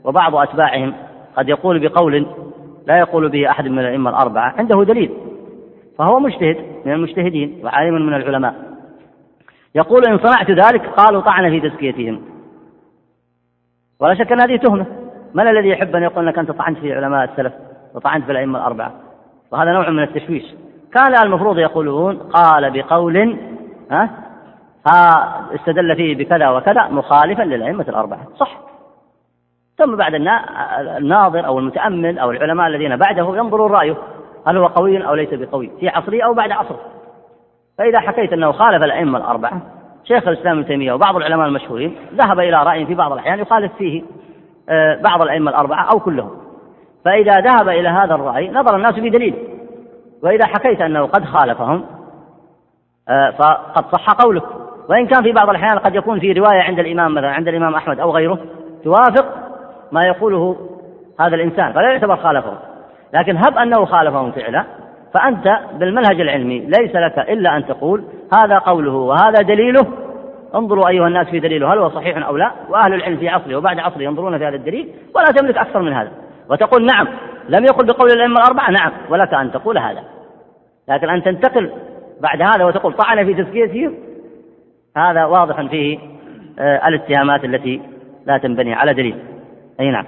وبعض 0.03 0.35
أتباعهم 0.35 0.93
قد 1.35 1.49
يقول 1.49 1.87
بقول 1.87 2.25
لا 2.87 2.97
يقول 2.97 3.29
به 3.29 3.49
أحد 3.49 3.67
من 3.67 3.79
الأئمة 3.79 4.09
الأربعة 4.09 4.53
عنده 4.57 4.83
دليل 4.83 5.11
فهو 5.97 6.19
مجتهد 6.19 6.57
من 6.85 6.93
المجتهدين 6.93 7.59
وعالم 7.63 8.07
من 8.07 8.13
العلماء. 8.13 8.55
يقول 9.75 10.05
إن 10.05 10.17
صنعت 10.17 10.51
ذلك 10.51 10.85
قالوا 10.85 11.21
طعن 11.21 11.49
في 11.49 11.69
تزكيتهم. 11.69 12.21
ولا 13.99 14.13
شك 14.13 14.31
أن 14.31 14.41
هذه 14.41 14.55
تهمة. 14.55 14.85
من 15.33 15.47
الذي 15.47 15.69
يحب 15.69 15.95
أن 15.95 16.03
يقول 16.03 16.27
أنك 16.27 16.39
أنت 16.39 16.51
طعنت 16.51 16.77
في 16.77 16.93
علماء 16.93 17.23
السلف؟ 17.23 17.53
وطعنت 17.95 18.25
في 18.25 18.31
الأئمة 18.31 18.59
الأربعة. 18.59 18.91
وهذا 19.51 19.71
نوع 19.71 19.89
من 19.89 20.03
التشويش. 20.03 20.43
كان 20.93 21.15
المفروض 21.25 21.57
يقولون 21.57 22.17
قال 22.17 22.71
بقول 22.71 23.37
ها 23.91 24.09
ها 24.87 25.55
استدل 25.55 25.95
فيه 25.95 26.15
بكذا 26.15 26.49
وكذا 26.49 26.87
مخالفا 26.87 27.43
للأئمة 27.43 27.85
الأربعة. 27.89 28.19
صح. 28.37 28.57
ثم 29.77 29.95
بعد 29.95 30.13
الناظر 30.97 31.45
أو 31.45 31.59
المتأمل 31.59 32.19
أو 32.19 32.31
العلماء 32.31 32.67
الذين 32.67 32.95
بعده 32.95 33.37
ينظرون 33.37 33.71
رأيه. 33.71 33.97
هل 34.47 34.57
هو 34.57 34.67
قوي 34.67 35.07
أو 35.07 35.15
ليس 35.15 35.33
بقوي؟ 35.33 35.71
في 35.79 35.89
عصره 35.89 36.21
أو 36.21 36.33
بعد 36.33 36.51
عصره. 36.51 36.79
فإذا 37.77 37.99
حكيت 37.99 38.33
أنه 38.33 38.51
خالف 38.51 38.83
الأئمة 38.83 39.17
الأربعة 39.17 39.61
شيخ 40.03 40.27
الإسلام 40.27 40.57
ابن 40.57 40.67
تيمية 40.67 40.93
وبعض 40.93 41.15
العلماء 41.15 41.47
المشهورين 41.47 41.95
ذهب 42.13 42.39
إلى 42.39 42.63
رأي 42.63 42.85
في 42.85 42.95
بعض 42.95 43.11
الأحيان 43.11 43.39
يخالف 43.39 43.71
فيه 43.77 44.03
آه، 44.69 45.01
بعض 45.01 45.21
الأئمة 45.21 45.51
الأربعة 45.51 45.89
أو 45.93 45.99
كلهم. 45.99 46.42
فإذا 47.05 47.31
ذهب 47.31 47.69
إلى 47.69 47.89
هذا 47.89 48.15
الرأي 48.15 48.49
نظر 48.49 48.75
الناس 48.75 48.99
بدليل 48.99 49.35
وإذا 50.23 50.45
حكيت 50.45 50.81
أنه 50.81 51.05
قد 51.05 51.25
خالفهم 51.25 51.85
آه، 53.09 53.31
فقد 53.31 53.85
صح 53.91 54.07
قولك. 54.11 54.43
وإن 54.89 55.07
كان 55.07 55.23
في 55.23 55.31
بعض 55.31 55.49
الأحيان 55.49 55.79
قد 55.79 55.95
يكون 55.95 56.19
في 56.19 56.31
رواية 56.31 56.61
عند 56.61 56.79
الإمام 56.79 57.13
مثلا 57.13 57.31
عند 57.31 57.47
الإمام 57.47 57.75
أحمد 57.75 57.99
أو 57.99 58.11
غيره 58.11 58.39
توافق 58.83 59.25
ما 59.91 60.05
يقوله 60.05 60.57
هذا 61.19 61.35
الإنسان 61.35 61.73
فلا 61.73 61.91
يعتبر 61.91 62.15
خالفه 62.15 62.57
لكن 63.13 63.37
هب 63.37 63.57
أنه 63.57 63.85
خالفهم 63.85 64.31
فعلا 64.31 64.65
فأنت 65.13 65.59
بالمنهج 65.73 66.21
العلمي 66.21 66.59
ليس 66.59 66.95
لك 66.95 67.19
إلا 67.19 67.57
أن 67.57 67.65
تقول 67.65 68.03
هذا 68.33 68.57
قوله 68.57 68.93
وهذا 68.93 69.41
دليله. 69.41 69.87
انظروا 70.55 70.89
أيها 70.89 71.07
الناس 71.07 71.27
في 71.27 71.39
دليله 71.39 71.73
هل 71.73 71.79
هو 71.79 71.89
صحيح 71.89 72.27
أو 72.27 72.37
لا؟ 72.37 72.51
وأهل 72.69 72.93
العلم 72.93 73.17
في 73.17 73.29
عصره 73.29 73.55
وبعد 73.55 73.79
عصره 73.79 74.01
ينظرون 74.01 74.37
في 74.37 74.45
هذا 74.45 74.55
الدليل 74.55 74.89
ولا 75.15 75.25
تملك 75.25 75.57
أكثر 75.57 75.81
من 75.81 75.93
هذا. 75.93 76.11
وتقول 76.53 76.85
نعم. 76.85 77.07
لم 77.49 77.65
يقل 77.65 77.85
بقول 77.85 78.11
الأئمة 78.11 78.41
الأربعة 78.41 78.71
نعم 78.71 78.91
ولك 79.09 79.33
أن 79.33 79.51
تقول 79.51 79.77
هذا. 79.77 80.03
لكن 80.89 81.09
أن 81.09 81.23
تنتقل 81.23 81.71
بعد 82.21 82.41
هذا 82.41 82.65
وتقول 82.65 82.93
طعن 82.93 83.25
في 83.25 83.43
تزكيتهم 83.43 83.95
هذا 84.97 85.25
واضح 85.25 85.61
فيه 85.61 85.99
آه، 86.59 86.87
الاتهامات 86.87 87.45
التي 87.45 87.81
لا 88.25 88.37
تنبني 88.37 88.73
على 88.73 88.93
دليل. 88.93 89.15
أي 89.79 89.89
نعم. 89.91 90.05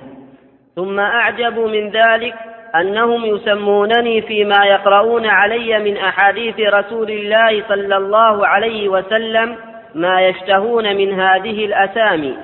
ثم 0.75 0.99
أعجب 0.99 1.59
من 1.59 1.89
ذلك 1.89 2.35
أنهم 2.75 3.25
يسمونني 3.25 4.21
فيما 4.21 4.65
يقرؤون 4.65 5.25
علي 5.25 5.79
من 5.79 5.97
أحاديث 5.97 6.59
رسول 6.59 7.11
الله 7.11 7.63
صلى 7.67 7.97
الله 7.97 8.47
عليه 8.47 8.89
وسلم 8.89 9.55
ما 9.95 10.21
يشتهون 10.21 10.95
من 10.95 11.19
هذه 11.19 11.65
الأسامي. 11.65 12.37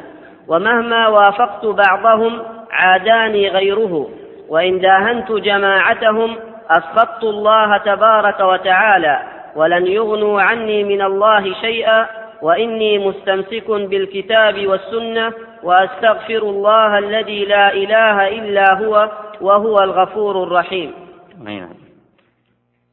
ومهما 0.47 1.07
وافقت 1.07 1.65
بعضهم 1.65 2.41
عاداني 2.71 3.49
غيره 3.49 4.09
وإن 4.49 4.79
داهنت 4.79 5.31
جماعتهم 5.31 6.35
أسخطت 6.69 7.23
الله 7.23 7.77
تبارك 7.77 8.39
وتعالى 8.39 9.19
ولن 9.55 9.87
يغنوا 9.87 10.41
عني 10.41 10.83
من 10.83 11.01
الله 11.01 11.53
شيئا 11.53 12.07
وإني 12.41 13.07
مستمسك 13.07 13.71
بالكتاب 13.71 14.67
والسنة 14.67 15.33
وأستغفر 15.63 16.41
الله 16.41 16.97
الذي 16.97 17.45
لا 17.45 17.73
إله 17.73 18.27
إلا 18.27 18.73
هو 18.73 19.11
وهو 19.41 19.77
الغفور 19.83 20.43
الرحيم. 20.43 20.91
نعم. 21.43 21.69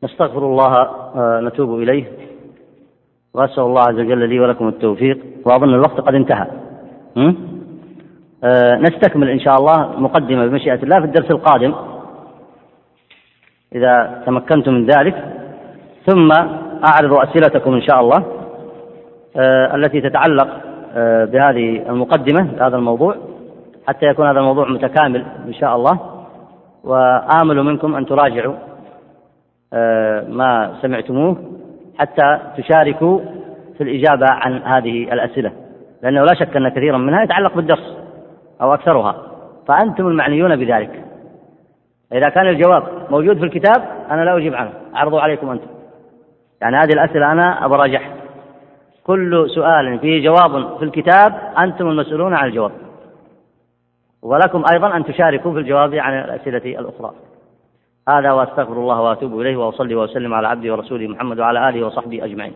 نستغفر 0.04 0.38
الله 0.38 0.72
آه، 1.16 1.40
نتوب 1.40 1.82
إليه 1.82 2.04
وأسأل 3.34 3.62
الله 3.62 3.82
عز 3.88 3.94
وجل 3.94 4.28
لي 4.28 4.40
ولكم 4.40 4.68
التوفيق 4.68 5.18
وأظن 5.46 5.74
الوقت 5.74 6.00
قد 6.00 6.14
انتهى. 6.14 6.46
آه، 7.16 7.34
نستكمل 8.80 9.28
إن 9.28 9.40
شاء 9.40 9.56
الله 9.56 10.00
مقدمة 10.00 10.46
بمشيئة 10.46 10.82
الله 10.82 11.00
في 11.00 11.06
الدرس 11.06 11.30
القادم. 11.30 11.74
إذا 13.74 14.22
تمكنتم 14.26 14.74
من 14.74 14.86
ذلك. 14.86 15.24
ثم 16.06 16.32
أعرض 16.86 17.12
أسئلتكم 17.12 17.74
إن 17.74 17.82
شاء 17.82 18.00
الله 18.00 18.24
آه، 19.36 19.76
التي 19.76 20.00
تتعلق 20.00 20.48
بهذه 21.32 21.90
المقدمة 21.90 22.48
هذا 22.60 22.76
الموضوع 22.76 23.16
حتى 23.88 24.06
يكون 24.06 24.26
هذا 24.26 24.38
الموضوع 24.38 24.68
متكامل 24.68 25.24
إن 25.46 25.54
شاء 25.54 25.76
الله. 25.76 26.00
وآمل 26.84 27.62
منكم 27.62 27.94
أن 27.94 28.06
تراجعوا 28.06 28.54
آه، 29.72 30.24
ما 30.28 30.74
سمعتموه 30.82 31.36
حتى 31.98 32.38
تشاركوا 32.56 33.20
في 33.78 33.84
الإجابة 33.84 34.26
عن 34.30 34.62
هذه 34.62 35.12
الأسئلة. 35.12 35.52
لأنه 36.02 36.20
لا 36.20 36.34
شك 36.34 36.56
أن 36.56 36.68
كثيرا 36.68 36.98
منها 36.98 37.22
يتعلق 37.22 37.56
بالدرس. 37.56 37.97
أو 38.62 38.74
أكثرها 38.74 39.22
فأنتم 39.68 40.08
المعنيون 40.08 40.56
بذلك. 40.56 41.04
إذا 42.12 42.28
كان 42.28 42.48
الجواب 42.48 42.82
موجود 43.10 43.38
في 43.38 43.44
الكتاب 43.44 43.88
أنا 44.10 44.24
لا 44.24 44.36
أجيب 44.36 44.54
عنه. 44.54 44.72
أعرضه 44.96 45.20
عليكم 45.20 45.50
أنتم. 45.50 45.66
يعني 46.60 46.76
هذه 46.76 46.92
الأسئلة 46.92 47.32
أنا 47.32 47.64
أبراجعها 47.64 48.14
كل 49.04 49.50
سؤال 49.50 49.98
فيه 49.98 50.24
جواب 50.24 50.78
في 50.78 50.84
الكتاب 50.84 51.52
أنتم 51.58 51.88
المسؤولون 51.88 52.34
عن 52.34 52.48
الجواب. 52.48 52.72
ولكم 54.22 54.64
أيضا 54.72 54.96
أن 54.96 55.04
تشاركوا 55.04 55.52
في 55.52 55.58
الجواب 55.58 55.94
عن 55.94 56.18
الأسئلة 56.18 56.80
الأخرى. 56.80 57.12
هذا 58.08 58.32
وأستغفر 58.32 58.72
الله 58.72 59.00
وأتوب 59.00 59.40
إليه 59.40 59.56
وأصلي 59.56 59.94
وأسلم 59.94 60.34
على 60.34 60.48
عبده 60.48 60.72
ورسوله 60.72 61.08
محمد 61.08 61.40
وعلى 61.40 61.68
آله 61.68 61.86
وصحبه 61.86 62.24
أجمعين. 62.24 62.54